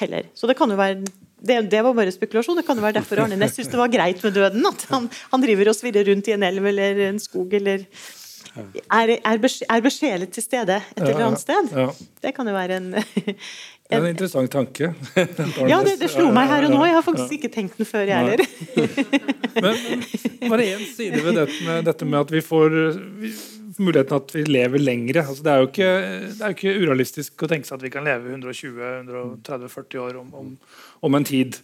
heller. 0.00 0.28
Så 0.36 0.48
det 0.50 0.56
kan 0.60 0.72
jo 0.72 0.78
være 0.80 1.00
det, 1.40 1.56
det 1.72 1.80
var 1.84 1.96
bare 1.96 2.12
spekulasjon. 2.12 2.58
Det 2.60 2.66
kan 2.68 2.76
jo 2.76 2.84
være 2.84 2.98
derfor 2.98 3.22
Arne 3.24 3.38
Næss 3.40 3.56
syntes 3.56 3.72
det 3.72 3.80
var 3.80 3.92
greit 3.92 4.20
med 4.24 4.34
døden. 4.36 4.66
At 4.68 4.86
han, 4.90 5.08
han 5.32 5.44
driver 5.44 5.72
og 5.72 5.76
svirrer 5.78 6.08
rundt 6.10 6.28
i 6.28 6.36
en 6.36 6.44
elv 6.44 6.66
eller 6.72 7.04
en 7.08 7.20
skog 7.22 7.54
eller 7.56 7.86
er, 8.90 9.12
er, 9.24 9.80
besjelet 9.80 10.32
til 10.34 10.44
stede 10.44 10.80
et 10.96 11.04
eller 11.04 11.26
annet 11.30 11.40
sted. 11.40 11.70
Det 12.20 12.34
kan 12.36 12.48
jo 12.48 12.54
være 12.56 12.80
en, 12.80 12.90
det 13.90 13.98
er 13.98 14.04
en 14.04 14.12
interessant 14.12 14.52
tanke. 14.52 14.92
ja, 15.72 15.80
det, 15.82 15.96
det, 15.98 16.08
slo 16.12 16.28
meg 16.34 16.46
her 16.46 16.68
og 16.68 16.74
nå. 16.76 16.82
Jeg 16.86 16.94
har 16.94 17.02
faktisk 17.02 17.32
ikke 17.40 17.50
tenkt 17.50 17.80
den 17.80 17.88
før, 17.88 18.06
jeg 18.06 18.22
heller. 18.22 18.44
Men 19.64 20.52
bare 20.52 20.68
én 20.76 20.84
side 20.86 21.18
ved 21.24 21.34
dette 21.40 21.56
med, 21.66 21.88
dette 21.88 22.06
med, 22.06 22.20
at 22.20 22.30
vi 22.30 22.44
får 22.44 22.76
muligheten 23.80 24.16
at 24.20 24.34
vi 24.36 24.44
lever 24.46 24.84
lengre. 24.84 25.24
Altså, 25.26 25.42
det, 25.42 25.50
er 25.50 25.64
jo 25.64 25.70
ikke, 25.72 25.90
det 26.38 26.46
er 26.46 26.54
ikke 26.54 26.76
urealistisk 26.84 27.42
å 27.42 27.50
tenke 27.50 27.66
seg 27.66 27.80
at 27.80 27.86
vi 27.88 27.92
kan 27.92 28.06
leve 28.06 28.30
120-130-40 28.36 30.02
år 30.06 30.20
om, 30.22 30.32
om, 30.38 30.54
om, 31.08 31.18
en 31.18 31.26
tid. 31.26 31.58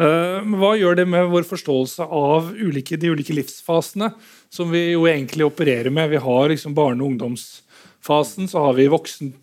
Men 0.00 0.56
hva 0.60 0.74
gjør 0.80 1.00
det 1.00 1.08
med 1.12 1.28
vår 1.32 1.44
forståelse 1.48 2.04
av 2.04 2.52
ulike, 2.56 2.98
de 3.00 3.12
ulike 3.12 3.36
livsfasene 3.36 4.14
som 4.52 4.72
vi 4.72 4.90
jo 4.94 5.04
egentlig 5.10 5.44
opererer 5.48 5.92
med? 5.92 6.12
Vi 6.12 6.24
har 6.24 6.52
liksom 6.52 6.76
barne- 6.76 7.04
og 7.04 7.12
ungdomsfasen, 7.14 8.48
så 8.48 8.68
har 8.68 8.76
vi 8.80 8.88
voksen 8.92 9.36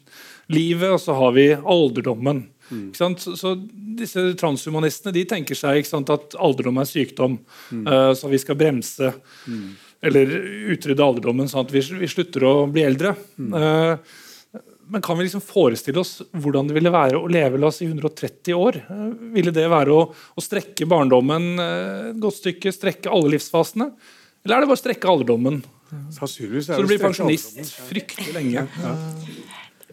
livet, 0.51 0.89
og 0.91 1.01
så 1.01 1.15
har 1.17 1.31
vi 1.35 1.47
alderdommen. 1.55 2.43
Mm. 2.71 2.93
Så, 2.93 3.35
så, 3.37 3.53
disse 3.97 4.25
transhumanistene 4.39 5.13
de 5.13 5.25
tenker 5.29 5.57
seg 5.57 5.85
sant, 5.87 6.09
at 6.13 6.35
alderdom 6.41 6.79
er 6.81 6.89
sykdom, 6.89 7.37
mm. 7.69 7.85
uh, 7.87 8.11
så 8.17 8.31
vi 8.31 8.39
skal 8.41 8.57
bremse 8.57 9.11
mm. 9.45 9.65
eller 10.09 10.35
utrydde 10.73 11.03
alderdommen 11.05 11.49
sånn 11.51 11.67
at 11.67 11.73
vi, 11.73 11.83
vi 11.99 12.09
slutter 12.09 12.47
å 12.47 12.53
bli 12.71 12.85
eldre. 12.87 13.13
Uh, 13.37 13.95
men 14.93 15.01
kan 15.05 15.17
vi 15.17 15.25
liksom 15.25 15.41
forestille 15.45 16.01
oss 16.01 16.17
hvordan 16.31 16.67
det 16.69 16.75
ville 16.75 16.91
være 16.93 17.21
å 17.21 17.29
leve 17.31 17.59
la 17.61 17.69
oss 17.69 17.79
i 17.85 17.87
130 17.87 18.57
år? 18.57 18.81
Uh, 18.89 19.05
ville 19.35 19.53
det 19.55 19.67
være 19.71 19.93
å, 19.93 20.07
å 20.09 20.43
strekke 20.43 20.89
barndommen 20.89 21.53
et 21.61 22.19
godt 22.23 22.41
stykke, 22.41 22.73
strekke 22.73 23.13
alle 23.13 23.35
livsfasene? 23.35 23.91
Eller 24.43 24.57
er 24.57 24.65
det 24.65 24.71
bare 24.71 24.79
å 24.79 24.83
strekke 24.83 25.11
alderdommen? 25.11 25.61
Så 26.09 26.25
du 26.49 26.87
blir 26.89 26.97
pensjonist 26.97 27.59
fryktelig 27.85 28.33
lenge. 28.33 28.65
Ja 28.81 28.93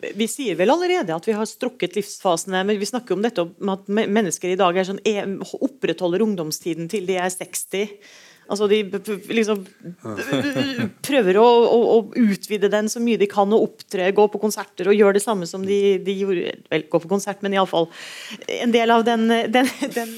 vi 0.01 0.27
sier 0.31 0.57
vel 0.59 0.73
allerede 0.73 1.15
at 1.15 1.29
vi 1.29 1.37
har 1.37 1.49
strukket 1.49 1.99
livsfasene, 1.99 2.65
men 2.67 2.81
vi 2.81 2.89
snakker 2.89 3.17
om 3.17 3.23
dette 3.25 3.45
om 3.45 3.75
at 3.75 3.87
mennesker 3.91 4.53
i 4.53 4.59
dag 4.61 4.77
er 4.77 4.89
sånn, 4.89 5.03
opprettholder 5.61 6.25
ungdomstiden 6.25 6.91
til 6.91 7.09
de 7.09 7.19
er 7.21 7.33
60. 7.33 7.97
Altså 8.51 8.67
De 8.67 8.81
liksom 9.31 9.63
prøver 11.07 11.39
å, 11.39 11.47
å, 11.47 11.79
å, 11.95 11.99
utvide 12.19 12.71
den 12.73 12.89
så 12.91 13.03
mye 13.03 13.21
de 13.21 13.29
kan, 13.31 13.53
og 13.55 13.69
opptre, 13.69 14.09
gå 14.17 14.27
på 14.33 14.41
konserter 14.43 14.91
og 14.91 14.97
gjøre 14.99 15.19
det 15.21 15.23
samme 15.23 15.47
som 15.47 15.63
de, 15.67 16.01
de 16.03 16.17
gjorde 16.19 16.57
Vel, 16.71 16.87
gå 16.91 17.01
på 17.03 17.11
konsert, 17.11 17.45
men 17.45 17.55
iallfall 17.55 17.87
en 18.61 18.75
del 18.75 18.91
av 18.91 19.05
den, 19.07 19.29
den, 19.55 19.71
den 19.95 20.17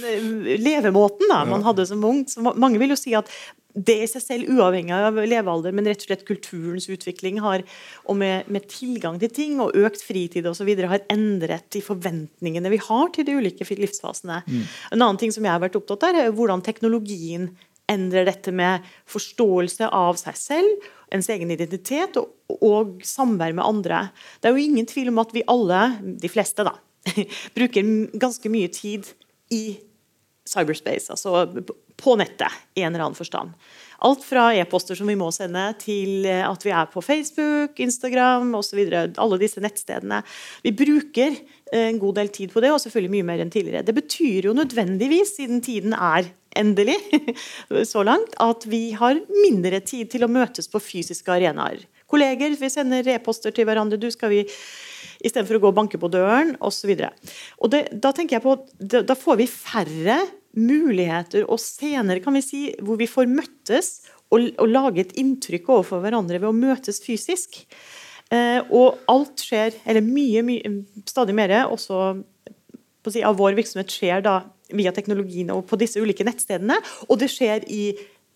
levemåten 0.63 1.29
da, 1.29 1.43
man 1.49 1.65
hadde 1.67 1.87
som 1.89 2.05
ung. 2.09 2.25
Så 2.29 2.41
mange 2.45 2.81
vil 2.81 2.95
jo 2.95 2.99
si 2.99 3.13
at 3.17 3.29
det 3.75 3.97
i 4.05 4.09
seg 4.11 4.23
selv, 4.25 4.51
uavhengig 4.53 4.93
av 4.95 5.17
levealder, 5.17 5.75
men 5.75 5.87
rett 5.89 6.05
og 6.05 6.11
slett 6.11 6.27
kulturens 6.29 6.89
utvikling 6.93 7.41
har, 7.45 7.65
og 8.05 8.19
med, 8.21 8.49
med 8.53 8.69
tilgang 8.71 9.19
til 9.23 9.33
ting 9.33 9.61
og 9.65 9.77
økt 9.79 10.05
fritid 10.05 10.47
osv. 10.49 10.69
har 10.89 11.05
endret 11.13 11.69
de 11.73 11.83
forventningene 11.85 12.73
vi 12.73 12.81
har 12.85 13.13
til 13.15 13.29
de 13.29 13.37
ulike 13.39 13.67
livsfasene. 13.73 14.43
Mm. 14.47 14.65
En 14.93 15.01
annen 15.01 15.21
ting 15.21 15.33
som 15.35 15.45
jeg 15.47 15.55
har 15.55 15.63
vært 15.63 15.79
opptatt 15.81 16.09
av, 16.09 16.21
er 16.21 16.35
hvordan 16.37 16.65
teknologien 16.65 17.51
endrer 17.91 18.27
dette 18.29 18.53
med 18.55 18.85
forståelse 19.11 19.89
av 19.93 20.19
seg 20.21 20.39
selv, 20.39 20.91
ens 21.13 21.29
egen 21.33 21.51
identitet 21.53 22.17
og, 22.21 22.31
og 22.63 23.01
samvær 23.05 23.55
med 23.57 23.67
andre. 23.67 24.07
Det 24.41 24.49
er 24.49 24.57
jo 24.57 24.67
ingen 24.69 24.89
tvil 24.89 25.13
om 25.13 25.21
at 25.23 25.33
vi 25.35 25.45
alle, 25.51 25.83
de 26.01 26.31
fleste, 26.33 26.65
da, 26.67 26.77
bruker 27.57 27.89
ganske 28.21 28.53
mye 28.53 28.71
tid 28.73 29.11
i 29.53 29.65
cyberspace, 30.49 31.13
altså 31.13 31.45
på 32.03 32.17
nettet 32.19 32.51
i 32.75 32.83
en 32.83 32.93
eller 32.93 33.07
annen 33.07 33.19
forstand. 33.19 33.55
Alt 34.03 34.25
fra 34.27 34.49
e-poster 34.59 34.99
som 34.99 35.07
vi 35.07 35.15
må 35.19 35.29
sende, 35.35 35.63
til 35.79 36.27
eh, 36.27 36.43
at 36.43 36.65
vi 36.67 36.73
er 36.75 36.89
på 36.91 37.03
Facebook, 37.05 37.79
Instagram 37.85 38.51
osv. 38.59 38.81
Alle 38.91 39.39
disse 39.39 39.63
nettstedene. 39.63 40.23
Vi 40.65 40.75
bruker 40.75 41.37
eh, 41.37 41.87
en 41.87 42.01
god 42.03 42.19
del 42.19 42.33
tid 42.35 42.51
på 42.55 42.65
det, 42.65 42.73
og 42.75 42.83
selvfølgelig 42.83 43.15
mye 43.15 43.29
mer 43.31 43.45
enn 43.45 43.53
tidligere. 43.55 43.87
Det 43.87 43.95
betyr 44.01 44.51
jo 44.51 44.57
nødvendigvis, 44.59 45.37
siden 45.39 45.63
tiden 45.63 45.95
er 45.95 46.33
endelig 46.59 46.99
så 47.93 48.03
langt, 48.05 48.35
at 48.43 48.67
vi 48.69 48.89
har 48.99 49.23
mindre 49.47 49.81
tid 49.87 50.11
til 50.13 50.27
å 50.27 50.33
møtes 50.33 50.67
på 50.69 50.83
fysiske 50.83 51.31
arenaer. 51.33 51.87
Kolleger, 52.11 52.59
vi 52.59 52.69
sender 52.73 53.07
e-poster 53.15 53.55
til 53.55 53.71
hverandre. 53.71 54.01
du 54.01 54.11
skal 54.11 54.35
vi 54.35 54.43
Istedenfor 55.23 55.55
å 55.55 55.63
gå 55.63 55.71
og 55.71 55.77
banke 55.77 55.99
på 56.03 56.09
døren 56.11 56.57
osv. 56.67 56.91
Da 56.99 58.11
tenker 58.11 58.37
jeg 58.37 58.43
på, 58.43 58.57
da 59.07 59.15
får 59.15 59.37
vi 59.39 59.47
færre 59.47 60.17
muligheter 60.59 61.47
og 61.49 61.61
scener 61.63 62.21
kan 62.25 62.37
vi 62.37 62.45
si, 62.45 62.63
hvor 62.85 62.99
vi 63.01 63.09
får 63.11 63.31
møttes 63.31 63.93
og, 64.33 64.51
og 64.61 64.69
lage 64.69 65.05
et 65.05 65.15
inntrykk 65.21 65.71
overfor 65.71 66.03
hverandre 66.05 66.41
ved 66.41 66.51
å 66.51 66.57
møtes 66.57 67.01
fysisk. 67.05 67.63
Eh, 68.33 68.61
og 68.73 69.01
alt 69.13 69.45
skjer, 69.45 69.77
eller 69.89 70.05
mye, 70.05 70.45
mye 70.47 70.77
stadig 71.09 71.37
mer, 71.37 71.55
også 71.67 72.23
si, 73.11 73.23
av 73.25 73.37
vår 73.41 73.57
virksomhet 73.59 73.93
skjer 73.93 74.25
da 74.25 74.41
via 74.73 74.93
teknologien 74.95 75.51
og 75.53 75.67
på 75.69 75.77
disse 75.81 76.01
ulike 76.01 76.25
nettstedene. 76.25 76.79
Og 77.09 77.21
det 77.21 77.29
skjer 77.33 77.67
i 77.69 77.83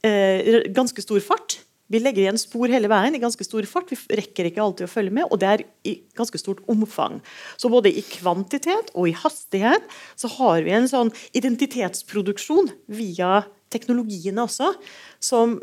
eh, 0.05 0.67
ganske 0.77 1.05
stor 1.05 1.23
fart. 1.25 1.61
Vi 1.93 2.01
legger 2.03 2.25
igjen 2.25 2.41
spor 2.41 2.71
hele 2.73 2.91
veien 2.91 3.15
i 3.15 3.23
ganske 3.23 3.45
stor 3.47 3.67
fart. 3.71 3.93
Vi 3.93 4.19
rekker 4.19 4.49
ikke 4.49 4.63
alltid 4.63 4.89
å 4.89 4.91
følge 4.91 5.15
med, 5.19 5.29
og 5.31 5.39
det 5.43 5.51
er 5.53 5.65
i 5.87 5.95
ganske 6.19 6.41
stort 6.41 6.65
omfang. 6.71 7.21
Så 7.61 7.71
både 7.73 7.93
i 7.93 8.03
kvantitet 8.03 8.91
og 8.95 9.11
i 9.11 9.15
hastighet 9.17 9.87
så 10.19 10.31
har 10.39 10.67
vi 10.67 10.75
en 10.75 10.91
sånn 10.91 11.13
identitetsproduksjon 11.39 12.73
via 12.91 13.45
teknologiene 13.73 14.45
også, 14.47 14.73
som 15.23 15.59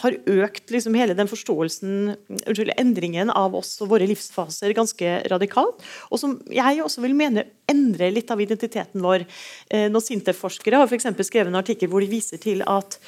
har 0.00 0.16
økt 0.30 0.72
liksom 0.72 0.96
hele 0.96 1.16
den 1.16 1.28
forståelsen, 1.28 2.14
unnskyld, 2.40 2.72
endringen 2.80 3.32
av 3.32 3.56
oss 3.58 3.74
og 3.84 3.90
våre 3.92 4.08
livsfaser 4.08 4.72
ganske 4.76 5.12
radikalt. 5.32 5.82
Og 6.10 6.22
som 6.22 6.38
jeg 6.52 6.80
også 6.84 7.04
vil 7.04 7.16
mene 7.18 7.46
endrer 7.70 8.14
litt 8.14 8.32
av 8.32 8.40
identiteten 8.40 9.04
vår. 9.04 9.26
Eh, 9.68 9.88
når 9.92 10.06
Sintef-forskere 10.06 10.80
har 10.80 10.90
for 10.90 11.26
skrevet 11.26 11.52
en 11.52 11.60
artikkel 11.60 11.92
hvor 11.92 12.04
de 12.04 12.10
viser 12.12 12.40
til 12.42 12.64
at 12.64 12.98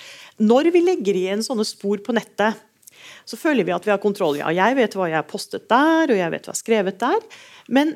når 0.43 0.73
vi 0.75 0.85
legger 0.85 1.17
igjen 1.19 1.45
sånne 1.47 1.67
spor 1.69 2.03
på 2.05 2.17
nettet, 2.17 2.61
så 3.25 3.39
føler 3.41 3.67
vi 3.67 3.75
at 3.75 3.85
vi 3.87 3.93
har 3.93 4.03
kontroll. 4.03 4.39
Ja, 4.41 4.51
jeg 4.53 4.77
vet 4.79 4.97
hva 4.97 5.09
jeg 5.11 5.21
har 5.21 5.29
postet 5.29 5.69
der, 5.71 6.11
og 6.11 6.19
jeg 6.19 6.33
vet 6.33 6.45
hva 6.45 6.53
jeg 6.53 6.57
har 6.57 6.61
skrevet 6.61 7.01
der. 7.01 7.25
Men 7.73 7.95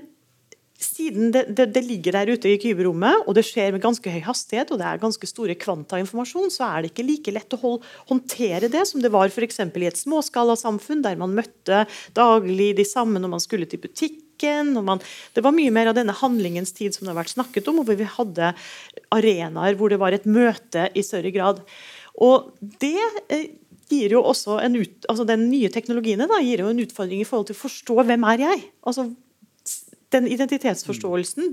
siden 0.78 1.32
det, 1.34 1.44
det, 1.58 1.66
det, 1.74 1.82
ligger 1.82 2.14
der 2.14 2.30
ute 2.30 2.52
i 2.52 2.58
kyberommet, 2.62 3.24
og 3.26 3.34
det 3.34 3.42
skjer 3.48 3.72
med 3.74 3.82
ganske 3.82 4.12
høy 4.14 4.20
hastighet, 4.28 4.70
og 4.70 4.78
det 4.78 4.86
er 4.86 5.02
ganske 5.02 5.26
store 5.26 5.56
kvanta 5.58 5.98
informasjon, 5.98 6.52
så 6.54 6.68
er 6.68 6.84
det 6.84 6.92
ikke 6.92 7.06
like 7.08 7.34
lett 7.34 7.56
å 7.56 7.60
hold, 7.64 7.88
håndtere 8.10 8.70
det 8.70 8.84
som 8.86 9.02
det 9.02 9.10
var 9.14 9.32
for 9.34 9.42
i 9.42 9.88
et 9.88 9.98
småskalasamfunn, 9.98 11.02
der 11.02 11.18
man 11.18 11.34
møtte 11.34 11.84
daglig 12.14 12.76
de 12.78 12.86
samme 12.86 13.18
når 13.18 13.34
man 13.34 13.42
skulle 13.42 13.66
til 13.66 13.82
butikken. 13.82 14.72
Man, 14.86 15.02
det 15.34 15.42
var 15.42 15.56
mye 15.56 15.74
mer 15.74 15.90
av 15.90 15.98
denne 15.98 16.14
handlingens 16.14 16.74
tid 16.76 16.94
som 16.94 17.04
det 17.04 17.14
har 17.14 17.20
vært 17.24 17.34
snakket 17.34 17.70
om, 17.70 17.82
hvor 17.82 17.98
vi 17.98 18.06
hadde 18.06 18.54
arenaer 19.14 19.78
hvor 19.78 19.90
det 19.90 19.98
var 19.98 20.14
et 20.14 20.28
møte 20.30 20.88
i 20.94 21.02
større 21.02 21.34
grad. 21.34 21.64
Og 22.22 22.52
det 22.60 22.98
eh, 23.34 23.48
gir 23.90 24.14
jo 24.14 24.22
også 24.30 24.60
en 24.62 24.78
ut, 24.78 25.06
altså 25.10 25.26
Den 25.26 25.48
nye 25.50 25.70
teknologien 25.74 26.22
da, 26.22 26.38
gir 26.44 26.62
jo 26.62 26.70
en 26.70 26.82
utfordring 26.84 27.24
i 27.24 27.26
forhold 27.26 27.50
til 27.50 27.58
å 27.58 27.64
forstå 27.66 28.04
hvem 28.04 28.26
er 28.30 28.44
jeg 28.46 28.68
altså 28.86 29.10
den 30.14 30.28
identitetsforståelsen. 30.30 31.50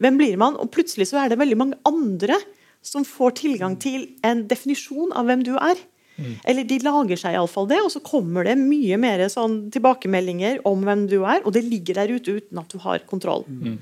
Hvem 0.00 0.20
blir 0.20 0.38
man? 0.40 0.58
Og 0.60 0.70
plutselig 0.74 1.10
så 1.10 1.22
er 1.22 1.32
det 1.32 1.40
veldig 1.40 1.58
mange 1.60 1.80
andre 1.88 2.38
som 2.84 3.04
får 3.08 3.38
tilgang 3.40 3.76
til 3.80 4.06
en 4.24 4.44
definisjon 4.48 5.12
av 5.16 5.28
hvem 5.28 5.44
du 5.46 5.54
er. 5.56 5.80
Mm. 6.14 6.34
Eller 6.46 6.66
de 6.68 6.78
lager 6.84 7.18
seg 7.18 7.34
iallfall 7.34 7.66
det, 7.70 7.80
og 7.82 7.90
så 7.90 8.02
kommer 8.04 8.46
det 8.46 8.54
mye 8.60 8.98
mer 9.00 9.24
sånn 9.32 9.64
tilbakemeldinger 9.74 10.60
om 10.68 10.84
hvem 10.86 11.06
du 11.10 11.18
er, 11.22 11.42
og 11.42 11.54
det 11.56 11.64
ligger 11.66 11.98
der 12.02 12.12
ute 12.14 12.38
uten 12.38 12.60
at 12.60 12.70
du 12.70 12.78
har 12.84 13.02
kontroll. 13.08 13.46
Mm. 13.48 13.80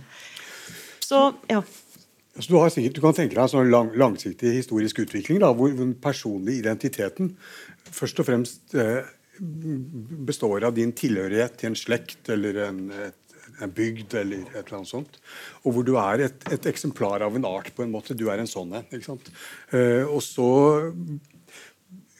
Så, 1.03 1.27
ja. 1.51 1.61
Så 2.39 2.49
du, 2.49 2.57
sikkert, 2.73 2.97
du, 2.97 3.03
kan 3.05 3.17
tenke 3.17 3.37
deg 3.37 3.43
en 3.45 3.53
sånn 3.53 3.73
lang, 3.73 3.91
langsiktig 4.01 4.55
historisk 4.57 5.03
utvikling 5.05 5.43
da, 5.43 5.51
hvor 5.57 5.75
den 5.77 5.93
personlige 6.01 6.63
identiteten 6.65 7.35
først 7.93 8.23
og 8.23 8.31
fremst 8.31 8.79
eh, 8.81 9.03
består 10.25 10.65
av 10.65 10.77
din 10.77 10.95
tilhørighet 10.97 11.59
til 11.61 11.73
en 11.73 11.77
slekt 11.77 12.33
eller 12.33 12.63
en, 12.69 12.81
et 13.11 13.22
en 13.61 13.75
bygd 13.75 14.17
eller 14.21 14.47
et 14.47 14.63
eller 14.63 14.81
annet 14.81 14.93
sånt. 14.93 15.19
Og 15.63 15.77
hvor 15.77 15.87
du 15.87 15.95
er 16.01 16.27
et, 16.29 16.49
et 16.55 16.71
eksemplar 16.71 17.25
av 17.27 17.37
en 17.37 17.49
art, 17.49 17.73
på 17.77 17.85
en 17.85 17.93
måte. 17.93 18.17
Du 18.17 18.29
er 18.33 18.43
en 18.43 18.51
sånn 18.51 18.73
en. 18.79 18.89
Uh, 19.73 20.05
og 20.09 20.21
så 20.25 20.51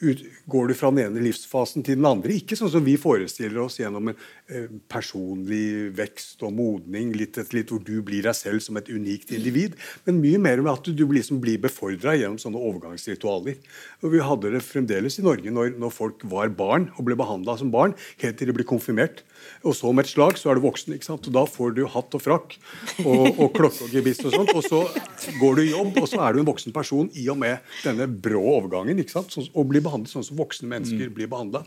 ut, 0.03 0.23
går 0.49 0.69
du 0.69 0.75
fra 0.77 0.91
den 0.91 1.05
ene 1.05 1.23
livsfasen 1.23 1.83
til 1.85 1.97
den 1.99 2.07
andre. 2.07 2.35
Ikke 2.35 2.57
sånn 2.59 2.71
som 2.73 2.83
vi 2.85 2.95
forestiller 2.99 3.61
oss 3.63 3.79
gjennom 3.79 4.11
en 4.11 4.17
eh, 4.51 4.67
personlig 4.91 5.91
vekst 5.97 6.43
og 6.45 6.53
modning, 6.57 7.13
litt, 7.17 7.37
etter 7.39 7.59
litt, 7.59 7.71
hvor 7.71 7.83
du 7.83 7.95
blir 8.05 8.25
deg 8.25 8.35
selv 8.37 8.63
som 8.65 8.79
et 8.79 8.91
unikt 8.91 9.33
individ, 9.35 9.77
men 10.07 10.21
mye 10.23 10.41
mer 10.41 10.63
med 10.63 10.73
at 10.73 10.89
du 10.91 11.05
liksom 11.07 11.41
blir 11.43 11.61
befordra 11.63 12.15
gjennom 12.17 12.39
sånne 12.41 12.61
overgangsritualer. 12.61 13.59
Og 14.03 14.13
Vi 14.13 14.23
hadde 14.23 14.53
det 14.55 14.65
fremdeles 14.65 15.19
i 15.19 15.25
Norge 15.25 15.53
når, 15.53 15.75
når 15.79 15.95
folk 15.95 16.25
var 16.29 16.51
barn 16.53 16.89
og 16.97 17.07
ble 17.07 17.17
behandla 17.19 17.57
som 17.59 17.71
barn, 17.73 17.95
helt 18.23 18.39
til 18.39 18.51
de 18.51 18.57
ble 18.57 18.67
konfirmert. 18.67 19.23
Og 19.63 19.75
så 19.77 19.91
med 19.95 20.05
et 20.05 20.11
slag 20.11 20.37
så 20.39 20.51
er 20.51 20.59
du 20.59 20.65
voksen. 20.65 20.95
ikke 20.95 21.07
sant? 21.07 21.27
Og 21.29 21.35
Da 21.35 21.45
får 21.49 21.75
du 21.77 21.83
hatt 21.87 22.17
og 22.17 22.23
frakk 22.23 22.57
og, 23.05 23.39
og 23.39 23.51
klokke 23.57 23.87
og 23.87 23.95
gebiss 23.95 24.23
og 24.25 24.35
sånt. 24.35 24.53
Og 24.55 24.65
så 24.65 24.81
går 25.39 25.57
du 25.59 25.63
i 25.63 25.71
jobb, 25.71 25.97
og 26.01 26.09
så 26.11 26.21
er 26.25 26.35
du 26.35 26.43
en 26.43 26.49
voksen 26.49 26.75
person 26.75 27.09
i 27.19 27.27
og 27.31 27.39
med 27.41 27.75
denne 27.85 28.07
brå 28.07 28.43
overgangen. 28.57 28.99
ikke 28.99 29.15
sant? 29.15 29.33
Så, 29.33 29.47
og 29.53 29.69
blir 29.71 29.83
behandlet 29.85 30.11
sånn 30.11 30.27
som 30.27 30.39
voksne 30.39 30.69
mennesker 30.71 31.07
mm. 31.07 31.15
blir 31.15 31.31
behandla. 31.31 31.63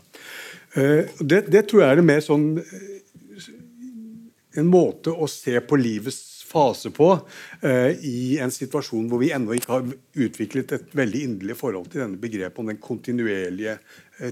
Uh, 0.75 0.83
eh, 0.83 1.19
det, 1.19 1.45
det, 1.51 1.67
tror 1.67 1.83
jeg 1.83 1.95
er 1.95 2.01
det 2.01 2.07
mer 2.07 2.23
sånn 2.23 2.49
uh, 2.61 3.51
en 4.57 4.71
måte 4.71 5.13
å 5.13 5.29
se 5.29 5.57
på 5.61 5.79
livets 5.79 6.23
fase 6.47 6.93
på 6.95 7.09
uh, 7.17 7.91
i 8.07 8.37
en 8.41 8.53
situasjon 8.53 9.09
hvor 9.11 9.21
vi 9.21 9.33
ennå 9.35 9.57
ikke 9.57 9.73
har 9.73 9.87
utviklet 10.27 10.75
et 10.77 10.97
veldig 10.97 11.23
inderlig 11.31 11.57
forhold 11.59 11.89
til 11.91 12.05
denne 12.05 12.21
begrepet 12.21 12.61
om 12.61 12.71
den 12.71 12.81
kontinuerlige 12.81 13.79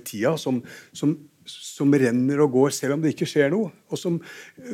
tida, 0.07 0.31
som, 0.41 0.63
som 0.97 1.11
som 1.45 1.93
renner 1.93 2.41
og 2.43 2.55
går 2.55 2.73
selv 2.75 2.95
om 2.95 3.03
det 3.03 3.13
ikke 3.13 3.27
skjer 3.29 3.53
noe. 3.53 3.71
Og 3.93 4.01
som, 4.01 4.17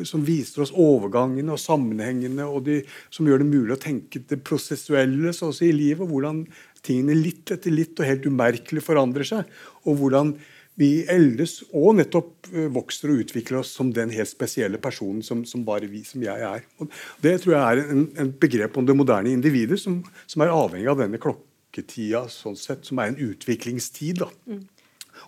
som 0.08 0.24
viser 0.26 0.64
oss 0.66 0.74
overgangene 0.74 1.54
og 1.54 1.62
sammenhengene, 1.62 2.48
og 2.48 2.66
de, 2.68 2.82
som 3.14 3.28
gjør 3.28 3.44
det 3.44 3.52
mulig 3.52 3.76
å 3.76 3.82
tenke 3.82 4.24
det 4.28 4.42
prosessuelle 4.48 5.34
så 5.36 5.52
å 5.52 5.56
si, 5.56 5.70
i 5.72 5.76
livet. 5.76 6.08
Hvordan 6.08 6.46
tingene 6.86 7.18
litt 7.18 7.52
etter 7.54 7.74
litt 7.74 8.00
og 8.00 8.08
helt 8.08 8.26
umerkelig 8.26 8.84
forandrer 8.86 9.28
seg. 9.28 9.62
Og 9.86 10.00
hvordan 10.02 10.36
vi 10.80 11.04
eldes 11.12 11.60
og 11.76 11.98
nettopp 12.00 12.50
eh, 12.54 12.68
vokser 12.72 13.12
og 13.12 13.24
utvikler 13.26 13.60
oss 13.62 13.74
som 13.76 13.92
den 13.94 14.14
helt 14.16 14.32
spesielle 14.32 14.80
personen 14.82 15.22
som, 15.26 15.44
som 15.46 15.66
bare 15.68 15.90
vi, 15.92 16.04
som 16.08 16.24
jeg 16.24 16.46
er. 16.48 16.64
Og 16.82 16.92
det 17.24 17.38
tror 17.44 17.56
jeg 17.58 17.62
er 17.62 17.94
en, 17.96 18.06
en 18.24 18.32
begrep 18.42 18.78
om 18.80 18.88
det 18.88 18.96
moderne 18.98 19.34
individet 19.34 19.82
som, 19.82 20.00
som, 20.26 20.44
er 20.44 20.54
avhengig 20.56 20.90
av 20.92 21.04
denne 21.04 21.20
klokketida, 21.22 22.24
sånn 22.32 22.58
sett, 22.60 22.88
som 22.88 23.02
er 23.02 23.12
en 23.12 23.20
utviklingstid. 23.30 24.24
da. 24.24 24.32
Mm. 24.48 24.64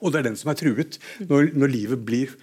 Og 0.02 0.14
det 0.14 0.22
er 0.22 0.30
den 0.30 0.40
som 0.40 0.52
er 0.54 0.60
truet 0.60 1.00
når, 1.30 1.54
når 1.54 1.74
livet 1.74 2.06
blir 2.06 2.34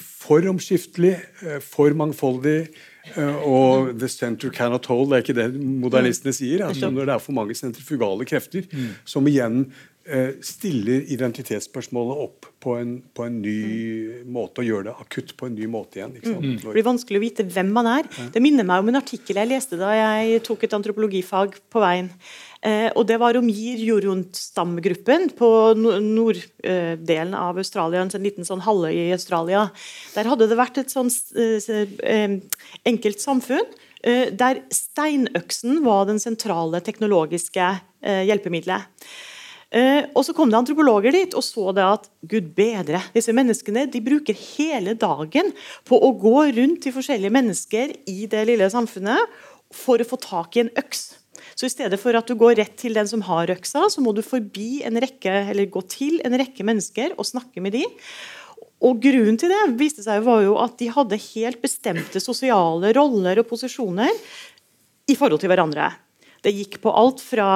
for 0.00 0.46
omskiftelig, 0.50 1.16
eh, 1.44 1.60
for 1.64 1.96
mangfoldig. 1.96 2.68
Eh, 3.16 3.36
og 3.48 3.98
'the 3.98 4.08
center 4.08 4.50
cannot 4.50 4.86
hold', 4.86 5.08
det 5.10 5.16
er 5.16 5.22
ikke 5.24 5.40
det 5.40 5.60
modernistene 5.60 6.32
sier. 6.32 6.66
altså 6.66 6.90
Når 6.90 7.06
det 7.06 7.14
er 7.14 7.18
for 7.18 7.32
mange 7.32 7.54
sentrifugale 7.54 8.24
krefter 8.24 8.66
som 9.04 9.26
igjen 9.26 9.72
eh, 10.04 10.36
stiller 10.42 11.06
identitetsspørsmålet 11.08 12.20
opp 12.26 12.46
på 12.60 12.76
en, 12.76 13.02
på 13.14 13.24
en, 13.24 13.40
ny 13.40 14.22
måte, 14.24 14.60
og 14.60 14.68
gjør 14.68 14.84
det 14.84 14.94
akutt 15.00 15.34
på 15.36 15.48
en 15.48 15.56
ny 15.56 15.66
måte 15.66 15.98
igjen. 15.98 16.12
Mm. 16.20 16.60
Det 16.60 16.74
blir 16.76 16.86
vanskelig 16.86 17.18
å 17.18 17.24
vite 17.24 17.46
hvem 17.48 17.72
man 17.72 17.88
er. 17.88 18.04
Det 18.34 18.42
minner 18.42 18.68
meg 18.68 18.84
om 18.84 18.92
en 18.92 19.00
artikkel 19.00 19.40
jeg 19.40 19.48
leste 19.48 19.80
da 19.80 19.94
jeg 19.96 20.44
tok 20.44 20.64
et 20.64 20.76
antropologifag 20.76 21.56
på 21.72 21.82
veien. 21.82 22.12
Eh, 22.60 22.90
og 22.92 23.06
det 23.08 23.16
var 23.20 23.38
om 23.38 23.46
Jir-Jorundt-stamgruppen 23.48 25.30
på 25.38 25.48
norddelen 25.80 27.32
av 27.36 27.56
Australia, 27.60 28.02
en 28.02 28.12
sånn 28.12 28.26
liten 28.26 28.44
sånn 28.44 28.64
halvøy 28.66 28.92
i 28.92 29.14
Australia. 29.16 29.70
Der 30.12 30.28
hadde 30.28 30.48
det 30.50 30.58
vært 30.60 30.82
et 30.82 30.92
sånn 30.92 31.08
eh, 31.40 32.36
enkelt 32.90 33.24
samfunn 33.24 33.64
eh, 34.04 34.28
der 34.28 34.60
steinøksen 34.74 35.80
var 35.86 36.04
den 36.10 36.20
sentrale 36.20 36.82
teknologiske 36.84 37.72
hjelpemiddelet. 38.00 38.88
Uh, 39.70 40.02
og 40.18 40.24
Så 40.26 40.32
kom 40.34 40.50
det 40.50 40.56
antropologer 40.58 41.14
dit 41.14 41.34
og 41.38 41.44
så 41.46 41.70
det 41.76 41.84
at 41.86 42.08
gud 42.26 42.48
bedre, 42.56 42.98
disse 43.14 43.30
menneskene 43.30 43.84
de 43.86 44.00
bruker 44.02 44.34
hele 44.34 44.96
dagen 44.98 45.52
på 45.86 45.94
å 45.94 46.10
gå 46.18 46.48
rundt 46.56 46.80
til 46.82 46.96
forskjellige 46.96 47.30
mennesker 47.36 47.92
i 48.10 48.26
det 48.32 48.42
lille 48.48 48.66
samfunnet 48.72 49.30
for 49.70 50.02
å 50.02 50.08
få 50.10 50.18
tak 50.18 50.58
i 50.58 50.64
en 50.64 50.72
øks. 50.80 51.19
Så 51.54 51.68
i 51.68 51.72
stedet 51.72 52.00
for 52.00 52.16
at 52.16 52.28
du 52.28 52.36
går 52.38 52.58
rett 52.60 52.76
til 52.80 52.96
den 52.96 53.08
som 53.10 53.24
har 53.26 53.52
øksa, 53.52 53.86
så 53.92 54.04
må 54.04 54.14
du 54.16 54.22
forbi 54.26 54.82
en 54.86 55.00
rekke, 55.02 55.32
eller 55.52 55.70
gå 55.72 55.82
til 55.90 56.20
en 56.26 56.36
rekke 56.40 56.66
mennesker 56.66 57.16
og 57.16 57.28
snakke 57.28 57.62
med 57.64 57.76
de. 57.78 57.84
Og 58.80 59.00
Grunnen 59.02 59.36
til 59.40 59.52
det 59.52 59.62
viste 59.80 60.04
seg 60.04 60.22
var 60.24 60.44
jo 60.46 60.54
at 60.62 60.78
de 60.80 60.88
hadde 60.92 61.20
helt 61.30 61.60
bestemte 61.60 62.22
sosiale 62.22 62.94
roller 62.96 63.42
og 63.42 63.50
posisjoner 63.50 64.12
i 65.10 65.16
forhold 65.18 65.42
til 65.42 65.52
hverandre. 65.52 65.90
Det 66.44 66.52
gikk 66.54 66.78
på 66.84 66.92
alt 66.96 67.20
fra 67.20 67.48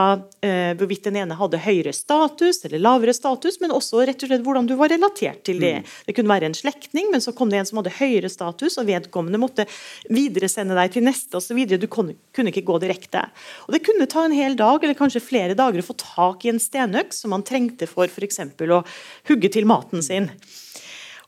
eh, 0.44 0.72
hvorvidt 0.76 1.06
den 1.08 1.16
ene 1.22 1.36
hadde 1.38 1.60
høyere 1.64 1.94
status 1.96 2.62
eller 2.66 2.82
lavere 2.84 3.14
status, 3.16 3.56
men 3.62 3.72
også 3.72 4.02
rett 4.04 4.24
og 4.24 4.30
slett 4.30 4.44
hvordan 4.44 4.68
du 4.68 4.74
var 4.80 4.92
relatert 4.92 5.40
til 5.48 5.62
det. 5.62 5.78
Mm. 5.80 5.94
Det 6.08 6.16
kunne 6.18 6.32
være 6.34 6.50
en 6.50 6.58
slektning, 6.58 7.08
men 7.12 7.24
så 7.24 7.32
kom 7.36 7.52
det 7.52 7.62
en 7.62 7.70
som 7.70 7.80
hadde 7.80 7.94
høyere 7.96 8.30
status, 8.32 8.76
og 8.80 8.88
vedkommende 8.90 9.40
måtte 9.40 9.66
videresende 10.12 10.76
deg 10.76 10.92
til 10.96 11.06
neste 11.08 11.40
osv. 11.40 11.62
Du 11.74 11.88
kunne, 11.88 12.18
kunne 12.36 12.52
ikke 12.52 12.66
gå 12.68 12.78
direkte. 12.82 13.24
Og 13.68 13.76
Det 13.76 13.84
kunne 13.86 14.10
ta 14.10 14.26
en 14.26 14.36
hel 14.36 14.58
dag 14.60 14.84
eller 14.84 14.98
kanskje 14.98 15.24
flere 15.24 15.56
dager 15.58 15.80
å 15.80 15.88
få 15.88 15.96
tak 16.00 16.44
i 16.44 16.52
en 16.52 16.60
stenøks 16.60 17.24
som 17.24 17.32
man 17.34 17.46
trengte 17.46 17.88
for 17.90 18.10
f.eks. 18.10 18.42
å 18.68 18.84
hugge 19.30 19.52
til 19.54 19.68
maten 19.70 20.04
sin. 20.04 20.30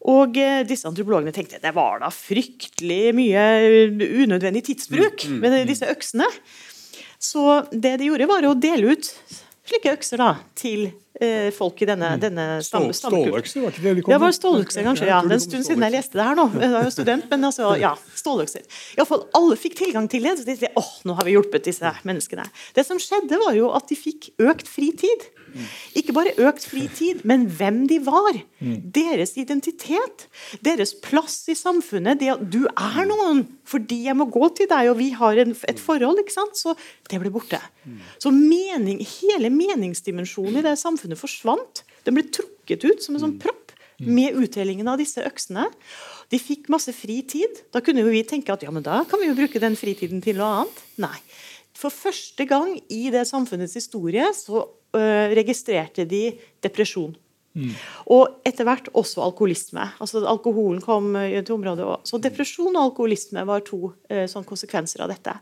Og 0.06 0.36
eh, 0.38 0.62
disse 0.68 0.86
antropologene 0.88 1.34
tenkte 1.34 1.60
det 1.62 1.72
var 1.74 2.00
da 2.02 2.12
fryktelig 2.12 3.14
mye 3.16 3.44
unødvendig 4.26 4.66
tidsbruk 4.68 5.24
mm, 5.26 5.36
mm, 5.36 5.42
med 5.42 5.70
disse 5.70 5.88
øksene. 5.90 6.28
Så 7.18 7.62
det 7.72 7.96
de 8.00 8.10
gjorde, 8.10 8.28
var 8.30 8.46
å 8.46 8.54
dele 8.58 8.96
ut 8.96 9.10
slike 9.66 9.96
økser 9.96 10.20
da, 10.22 10.30
til 10.58 10.90
folk 11.56 11.80
i 11.82 11.88
denne, 11.88 12.10
denne 12.20 12.46
Stål, 12.64 12.90
stamme, 12.96 13.22
ståløkser, 13.24 13.62
var 13.64 13.72
ikke 13.72 13.84
det 13.84 13.94
de 13.98 14.02
kom 14.04 14.12
Det 14.12 14.20
var 14.20 14.32
med? 14.32 14.36
ståløkser, 14.36 14.84
kanskje. 14.86 15.06
Ja. 15.08 15.20
Det 15.24 15.32
er 15.32 15.38
en 15.38 15.44
stund 15.46 15.68
siden 15.68 15.86
jeg 15.86 15.94
leste 15.96 16.18
det 16.18 16.26
her 16.28 16.36
nå. 16.36 16.48
Jeg 16.66 16.72
var 16.74 16.84
jo 16.84 16.92
student, 16.92 17.30
men 17.30 17.48
altså, 17.48 17.70
ja, 17.80 17.94
ståløkser. 18.18 18.66
I 18.96 19.06
alle 19.40 19.56
fikk 19.60 19.78
tilgang 19.78 20.10
til 20.12 20.26
det. 20.28 20.36
Så 20.40 20.48
de 20.48 20.58
sier 20.60 20.76
åh, 20.76 20.92
nå 21.08 21.16
har 21.16 21.28
vi 21.28 21.36
hjulpet 21.36 21.64
disse 21.68 21.94
menneskene. 22.08 22.44
Det 22.76 22.84
som 22.88 23.00
skjedde, 23.00 23.40
var 23.46 23.56
jo 23.56 23.70
at 23.76 23.88
de 23.88 23.98
fikk 23.98 24.30
økt 24.42 24.68
fritid. 24.68 25.30
Ikke 25.96 26.12
bare 26.16 26.34
økt 26.42 26.66
fritid, 26.68 27.22
men 27.28 27.46
hvem 27.56 27.84
de 27.90 27.98
var. 28.04 28.36
Deres 28.60 29.36
identitet. 29.40 30.26
Deres 30.64 30.94
plass 31.04 31.46
i 31.52 31.56
samfunnet. 31.56 32.20
Det 32.20 32.32
at 32.34 32.44
du 32.52 32.64
er 32.68 33.06
noen 33.08 33.44
fordi 33.66 34.04
jeg 34.06 34.14
må 34.18 34.28
gå 34.30 34.46
til 34.54 34.68
deg, 34.70 34.90
og 34.92 34.98
vi 35.00 35.10
har 35.16 35.38
en, 35.42 35.54
et 35.68 35.80
forhold. 35.82 36.20
ikke 36.22 36.34
sant? 36.34 36.58
Så 36.58 36.76
det 37.10 37.20
ble 37.22 37.32
borte. 37.34 37.60
Så 38.22 38.30
mening, 38.34 39.00
hele 39.20 39.50
meningsdimensjonen 39.54 40.60
i 40.60 40.66
det 40.66 40.76
samfunnet 40.80 41.05
forsvant. 41.14 41.84
Den 42.02 42.16
ble 42.18 42.24
trukket 42.34 42.82
ut 42.82 43.04
som 43.04 43.14
en 43.14 43.22
sånn 43.22 43.36
propp 43.38 43.70
med 44.02 44.36
utdelingen 44.36 44.88
av 44.90 44.98
disse 45.00 45.22
øksene. 45.24 45.68
De 46.32 46.40
fikk 46.42 46.66
masse 46.72 46.92
fritid. 46.96 47.62
Da 47.72 47.80
kunne 47.84 48.02
jo 48.02 48.10
vi 48.12 48.24
tenke 48.26 48.52
at 48.52 48.64
ja, 48.66 48.72
men 48.74 48.84
da 48.84 49.04
kan 49.08 49.22
vi 49.22 49.30
jo 49.30 49.36
bruke 49.38 49.62
den 49.62 49.78
fritiden 49.78 50.22
til 50.24 50.40
noe 50.40 50.64
annet. 50.64 50.82
Nei. 51.06 51.16
For 51.76 51.92
første 51.92 52.46
gang 52.48 52.74
i 52.92 53.06
det 53.12 53.26
samfunnets 53.28 53.76
historie 53.76 54.26
så 54.36 54.64
øh, 54.64 55.28
registrerte 55.36 56.06
de 56.08 56.24
depresjon. 56.64 57.14
Og 58.12 58.40
etter 58.46 58.66
hvert 58.68 58.90
også 58.96 59.22
alkoholisme. 59.24 59.86
Altså 60.02 60.22
Alkoholen 60.28 60.82
kom 60.84 61.14
øh, 61.16 61.38
til 61.40 61.56
området 61.56 61.86
også. 61.86 62.10
Så 62.12 62.22
depresjon 62.26 62.74
og 62.74 62.82
alkoholisme 62.90 63.46
var 63.48 63.64
to 63.66 63.92
eh, 64.10 64.26
sånn 64.30 64.46
konsekvenser 64.48 65.04
av 65.04 65.12
dette. 65.12 65.36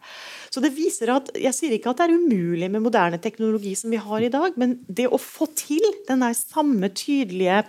Så 0.55 0.62
det 0.65 0.75
viser 0.77 1.15
at, 1.15 1.33
Jeg 1.35 1.57
sier 1.57 1.75
ikke 1.75 1.93
at 1.93 2.03
det 2.03 2.09
er 2.09 2.19
umulig 2.19 2.71
med 2.71 2.85
moderne 2.85 3.21
teknologi 3.23 3.75
som 3.79 3.91
vi 3.95 4.03
har 4.03 4.23
i 4.23 4.33
dag, 4.33 4.55
men 4.61 4.79
det 4.89 5.09
å 5.11 5.21
få 5.21 5.51
til 5.59 5.85
den 6.09 6.25
der 6.25 6.37
samme 6.39 6.91
tydelige 6.95 7.65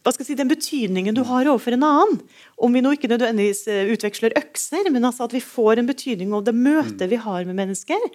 hva 0.00 0.14
skal 0.14 0.24
jeg 0.24 0.30
si, 0.30 0.38
den 0.38 0.48
betydningen 0.48 1.16
du 1.16 1.20
har 1.28 1.48
overfor 1.50 1.76
en 1.76 1.84
annen. 1.84 2.20
Om 2.56 2.72
vi 2.72 2.80
nå 2.80 2.94
ikke 2.96 3.10
nødvendigvis 3.10 3.66
eh, 3.68 3.90
utveksler 3.92 4.32
økser, 4.38 4.88
men 4.88 5.04
altså 5.04 5.26
at 5.26 5.34
vi 5.36 5.42
får 5.44 5.80
en 5.80 5.90
betydning 5.90 6.32
av 6.36 6.46
det 6.46 6.56
møtet 6.56 7.10
vi 7.12 7.18
har 7.20 7.44
med 7.44 7.58
mennesker. 7.58 8.06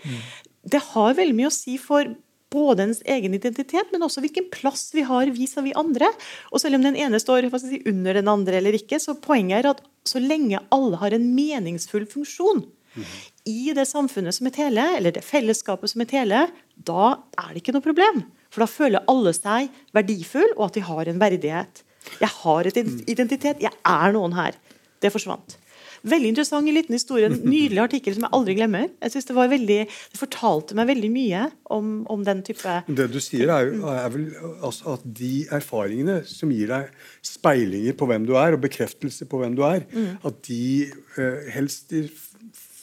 Det 0.66 0.82
har 0.82 1.18
veldig 1.18 1.36
mye 1.38 1.52
å 1.52 1.54
si 1.54 1.78
for 1.78 2.10
både 2.54 2.86
ens 2.88 3.02
egen 3.10 3.34
identitet, 3.36 3.92
men 3.92 4.06
også 4.06 4.22
hvilken 4.24 4.48
plass 4.54 4.90
vi 4.96 5.04
har 5.08 5.32
vis-à-vis 5.34 5.76
andre. 5.80 6.10
Og 6.52 6.62
selv 6.62 6.78
om 6.78 6.86
den 6.86 6.98
ene 7.00 7.20
står 7.22 7.50
si, 7.60 7.82
under 7.90 8.14
den 8.20 8.32
andre 8.32 8.60
eller 8.60 8.78
ikke, 8.78 9.00
så 9.02 9.18
poenget 9.20 9.64
er 9.64 9.72
at 9.74 9.84
så 10.06 10.22
lenge 10.22 10.62
alle 10.72 11.02
har 11.02 11.16
en 11.16 11.30
meningsfull 11.36 12.06
funksjon 12.10 12.66
i 13.46 13.74
det 13.76 13.86
samfunnet 13.90 14.36
som 14.38 14.48
et 14.48 14.60
hele, 14.60 14.86
eller 14.98 15.14
det 15.16 15.26
fellesskapet 15.26 15.92
som 15.92 16.04
et 16.06 16.14
hele, 16.16 16.46
da 16.76 17.18
er 17.42 17.52
det 17.52 17.62
ikke 17.62 17.76
noe 17.76 17.86
problem. 17.86 18.24
For 18.54 18.64
da 18.64 18.70
føler 18.72 19.06
alle 19.12 19.34
seg 19.36 19.74
verdifull, 19.96 20.54
og 20.56 20.70
at 20.70 20.78
de 20.78 20.86
har 20.88 21.12
en 21.12 21.20
verdighet. 21.22 21.84
Jeg 22.22 22.32
har 22.40 22.70
et 22.70 22.80
identitet, 23.12 23.62
jeg 23.62 23.74
er 23.74 24.16
noen 24.16 24.36
her. 24.38 24.58
Det 25.04 25.12
forsvant. 25.14 25.58
Veldig 26.06 26.32
interessant 26.34 26.70
en 26.70 26.78
liten 26.78 26.96
historie, 26.96 27.30
en 27.30 27.38
nydelig 27.42 27.82
artikkel 27.82 28.16
som 28.16 28.28
jeg 28.28 28.34
aldri 28.38 28.56
glemmer. 28.60 28.90
Jeg 29.02 29.14
synes 29.16 29.30
Det 29.30 29.38
var 29.38 29.52
veldig, 29.52 29.80
det 30.14 30.20
fortalte 30.20 30.78
meg 30.78 30.90
veldig 30.92 31.12
mye 31.14 31.46
om, 31.74 31.96
om 32.12 32.26
den 32.28 32.44
type 32.46 32.76
Det 32.88 33.08
du 33.14 33.20
sier, 33.24 33.50
er, 33.50 33.72
jo, 33.72 33.90
er 33.90 34.12
vel 34.14 34.28
altså 34.66 34.96
at 34.96 35.08
de 35.22 35.34
erfaringene 35.56 36.20
som 36.30 36.54
gir 36.54 36.70
deg 36.72 36.94
speilinger 37.26 37.98
på 37.98 38.10
hvem 38.10 38.28
du 38.30 38.36
er, 38.38 38.56
og 38.56 38.64
bekreftelse 38.66 39.28
på 39.30 39.42
hvem 39.42 39.58
du 39.58 39.66
er, 39.68 39.88
at 40.26 40.40
de 40.48 40.64
eh, 41.18 41.50
helst 41.56 41.94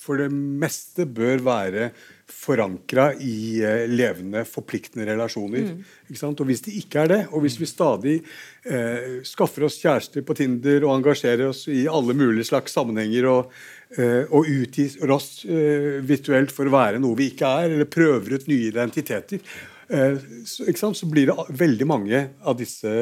for 0.03 0.19
det 0.19 0.33
meste 0.33 1.07
bør 1.07 1.45
være 1.47 1.91
forankra 2.33 3.13
i 3.21 3.61
eh, 3.63 3.85
levende, 3.91 4.45
forpliktende 4.49 5.07
relasjoner. 5.09 5.69
Ikke 6.09 6.21
sant? 6.21 6.41
Og 6.43 6.49
Hvis 6.49 6.65
de 6.67 6.75
ikke 6.81 7.05
er 7.05 7.13
det, 7.13 7.21
og 7.31 7.45
hvis 7.45 7.59
vi 7.61 7.69
stadig 7.71 8.17
eh, 8.65 9.21
skaffer 9.29 9.69
oss 9.69 9.79
kjærester 9.83 10.25
på 10.27 10.37
Tinder 10.39 10.87
og 10.87 10.97
engasjerer 10.99 11.51
oss 11.51 11.67
i 11.71 11.85
alle 11.91 12.17
mulige 12.19 12.49
slags 12.51 12.75
sammenhenger 12.75 13.29
og, 13.31 13.55
eh, 13.97 14.25
og 14.31 14.51
utgir 14.51 15.15
oss 15.15 15.45
eh, 15.47 16.01
virtuelt 16.07 16.55
for 16.55 16.69
å 16.69 16.75
være 16.75 17.03
noe 17.03 17.19
vi 17.19 17.31
ikke 17.33 17.55
er, 17.63 17.71
eller 17.71 17.91
prøver 17.91 18.39
ut 18.39 18.51
nye 18.51 18.73
identiteter, 18.73 19.43
eh, 19.89 20.21
så, 20.49 20.93
så 20.97 21.11
blir 21.11 21.31
det 21.31 21.59
veldig 21.63 21.89
mange 21.89 22.27
av 22.43 22.59
disse 22.59 22.93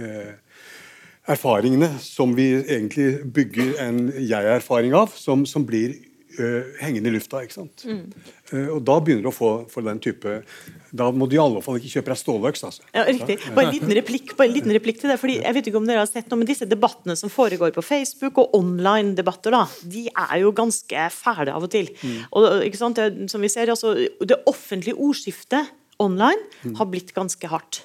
eh, 0.00 0.36
erfaringene 1.30 1.92
som 2.02 2.34
vi 2.34 2.52
egentlig 2.60 3.20
bygger 3.34 3.74
en 3.84 4.06
jeg-erfaring 4.18 4.94
av, 4.96 5.12
som, 5.14 5.44
som 5.46 5.66
blir 5.66 5.94
øh, 6.38 6.68
hengende 6.80 7.10
i 7.10 7.14
lufta. 7.14 7.40
ikke 7.42 7.56
sant? 7.56 7.84
Eh, 7.86 8.68
og 8.70 8.82
da 8.86 8.98
begynner 9.00 9.24
du 9.26 9.30
å 9.30 9.34
få, 9.34 9.50
for 9.70 9.86
den 9.86 10.00
type 10.02 10.40
Da 10.92 11.06
må 11.14 11.28
du 11.30 11.36
i 11.36 11.40
alle 11.42 11.62
fall 11.62 11.78
ikke 11.78 11.92
kjøpe 11.96 12.12
deg 12.12 12.20
ståløks. 12.20 12.64
altså. 12.66 12.82
Ja, 12.94 13.04
riktig. 13.06 13.38
Bare 13.54 13.68
en 13.68 13.74
liten 13.76 13.94
replikk, 13.94 14.36
bare 14.38 14.50
en 14.50 14.56
liten 14.56 14.74
replikk 14.74 15.00
til 15.00 15.12
det. 15.12 15.18
fordi 15.22 15.38
jeg 15.40 15.54
vet 15.54 15.70
ikke 15.70 15.78
om 15.78 15.86
dere 15.86 16.02
har 16.02 16.10
sett 16.10 16.30
noe, 16.30 16.40
men 16.42 16.50
Disse 16.50 16.66
debattene 16.66 17.16
som 17.16 17.30
foregår 17.30 17.74
på 17.76 17.84
Facebook, 17.86 18.38
og 18.42 18.54
online-debatter, 18.58 19.54
da, 19.54 19.66
de 19.86 20.08
er 20.10 20.38
jo 20.42 20.50
ganske 20.56 21.08
fæle 21.14 21.54
av 21.54 21.62
og 21.66 21.70
til. 21.70 21.92
Og 22.34 22.64
ikke 22.66 22.80
sant, 22.80 22.98
det, 22.98 23.30
som 23.30 23.40
vi 23.40 23.48
ser, 23.52 23.70
altså, 23.70 23.94
Det 24.18 24.42
offentlige 24.50 24.98
ordskiftet 24.98 25.70
online 26.00 26.74
har 26.76 26.88
blitt 26.90 27.12
ganske 27.16 27.50
hardt. 27.50 27.82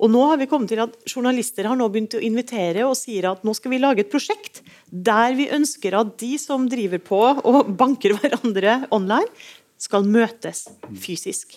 Og 0.00 0.10
nå 0.12 0.22
har 0.30 0.40
vi 0.40 0.48
kommet 0.50 0.72
til 0.72 0.82
at 0.82 0.96
Journalister 1.08 1.68
har 1.68 1.78
nå 1.78 1.88
begynt 1.92 2.16
å 2.18 2.22
invitere 2.24 2.86
og 2.88 2.96
sier 2.98 3.30
at 3.30 3.44
nå 3.44 3.54
skal 3.54 3.74
vi 3.74 3.82
lage 3.82 4.04
et 4.04 4.12
prosjekt 4.12 4.62
der 4.88 5.36
vi 5.38 5.50
ønsker 5.52 5.96
at 5.98 6.16
de 6.20 6.36
som 6.40 6.68
driver 6.68 7.02
på 7.02 7.20
og 7.20 7.74
banker 7.76 8.16
hverandre 8.18 8.82
online, 8.90 9.28
skal 9.82 10.06
møtes 10.06 10.68
fysisk. 11.02 11.56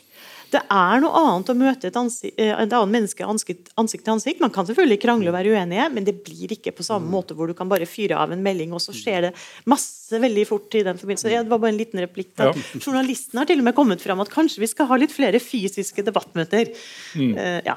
Det 0.56 0.62
er 0.72 1.02
noe 1.04 1.20
annet 1.20 1.50
å 1.52 1.56
møte 1.58 1.90
et, 1.90 1.98
ansi 2.00 2.30
eh, 2.32 2.54
et 2.54 2.72
annet 2.72 2.94
menneske 2.94 3.26
ansikt, 3.28 3.74
ansikt 3.82 4.06
til 4.06 4.14
ansikt. 4.16 4.42
Man 4.44 4.54
kan 4.56 4.68
selvfølgelig 4.68 5.02
krangle 5.04 5.32
og 5.32 5.36
være 5.36 5.52
uenige, 5.56 5.88
men 5.92 6.08
det 6.08 6.16
blir 6.24 6.54
ikke 6.56 6.72
på 6.78 6.86
samme 6.86 7.12
måte 7.12 7.36
hvor 7.36 7.52
du 7.52 7.56
kan 7.58 7.70
bare 7.72 7.88
fyre 7.90 8.20
av 8.22 8.32
en 8.32 8.44
melding, 8.46 8.72
og 8.76 8.84
så 8.84 8.96
skjer 8.96 9.28
det 9.28 9.32
masse 9.70 10.22
veldig 10.22 10.46
fort 10.48 10.78
i 10.78 10.84
den 10.86 11.00
forbindelse. 11.02 11.34
Ja, 11.34 11.44
det 11.44 11.52
var 11.52 11.60
bare 11.64 11.74
en 11.74 11.82
liten 11.82 12.00
replikk. 12.04 12.32
Ja. 12.40 12.54
Journalisten 12.86 13.42
har 13.42 13.50
til 13.50 13.60
og 13.60 13.68
med 13.68 13.76
kommet 13.76 14.04
fram 14.04 14.24
at 14.24 14.32
kanskje 14.32 14.64
vi 14.64 14.72
skal 14.72 14.88
ha 14.92 15.00
litt 15.02 15.16
flere 15.16 15.42
fysiske 15.44 16.06
debattmøter. 16.08 16.72
Eh, 17.20 17.60
ja. 17.66 17.76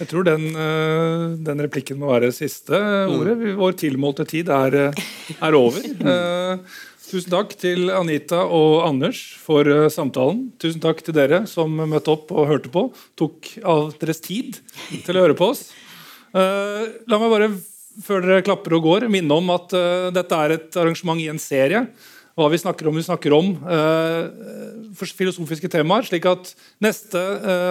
Jeg 0.00 0.12
tror 0.12 0.28
den, 0.28 0.46
eh, 0.54 1.24
den 1.50 1.64
replikken 1.66 1.98
må 2.00 2.12
være 2.12 2.30
siste 2.36 2.78
ordet. 3.10 3.34
Vår 3.58 3.74
tilmålte 3.80 4.28
tid 4.28 4.52
er, 4.54 4.78
er 4.92 5.58
over. 5.58 5.82
Tusen 7.10 7.32
takk 7.32 7.56
til 7.58 7.88
Anita 7.90 8.44
og 8.54 8.84
Anders 8.86 9.18
for 9.42 9.66
eh, 9.66 9.88
samtalen. 9.90 10.44
Tusen 10.62 10.82
takk 10.82 11.00
til 11.02 11.16
dere 11.16 11.40
som 11.50 11.72
møtte 11.74 12.12
opp 12.12 12.30
og 12.30 12.46
hørte 12.46 12.70
på. 12.70 12.84
Tok 13.18 13.48
av 13.66 13.96
deres 13.98 14.22
tid 14.22 14.60
til 15.02 15.18
å 15.18 15.24
høre 15.24 15.34
på 15.34 15.48
oss. 15.50 15.64
Eh, 16.30 16.84
La 17.10 17.18
meg 17.18 17.32
bare, 17.32 17.50
før 18.06 18.22
dere 18.28 18.46
klapper 18.46 18.78
og 18.78 18.86
går, 18.86 19.08
minne 19.10 19.40
om 19.42 19.50
at 19.56 19.74
eh, 19.74 20.06
dette 20.14 20.38
er 20.38 20.54
et 20.54 20.78
arrangement 20.78 21.18
i 21.18 21.26
en 21.32 21.42
serie. 21.42 21.82
Hva 22.38 22.46
vi 22.52 22.62
snakker 22.62 22.86
om, 22.86 22.94
vi 22.94 23.02
snakker 23.02 23.34
om 23.34 23.48
filosofiske 24.96 25.68
temaer. 25.68 26.06
slik 26.06 26.28
at 26.30 26.54
Neste 26.80 27.18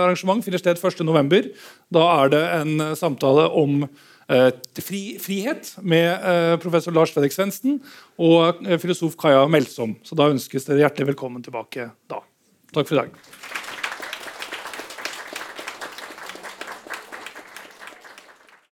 arrangement 0.04 0.44
finner 0.46 0.62
sted 0.62 0.78
1.11. 0.78 1.48
Da 1.96 2.04
er 2.20 2.34
det 2.36 2.42
en 2.60 2.84
samtale 3.00 3.48
om 3.56 3.88
fri, 4.30 5.02
frihet 5.22 5.72
med 5.82 6.10
eh, 6.12 6.56
professor 6.62 6.94
Lars 6.94 7.14
Fredrik 7.16 7.34
Svendsen 7.34 7.80
og 8.22 8.62
eh, 8.66 8.78
filosof 8.82 9.18
Kaja 9.20 9.48
Melsom. 9.50 9.96
Så 10.06 10.18
da 10.18 10.30
ønskes 10.30 10.68
dere 10.70 10.84
hjertelig 10.86 11.14
velkommen 11.14 11.46
tilbake 11.46 11.90
da. 12.12 12.22
Takk 12.70 12.86
for 12.86 12.98
i 12.98 13.02
dag. 13.02 13.39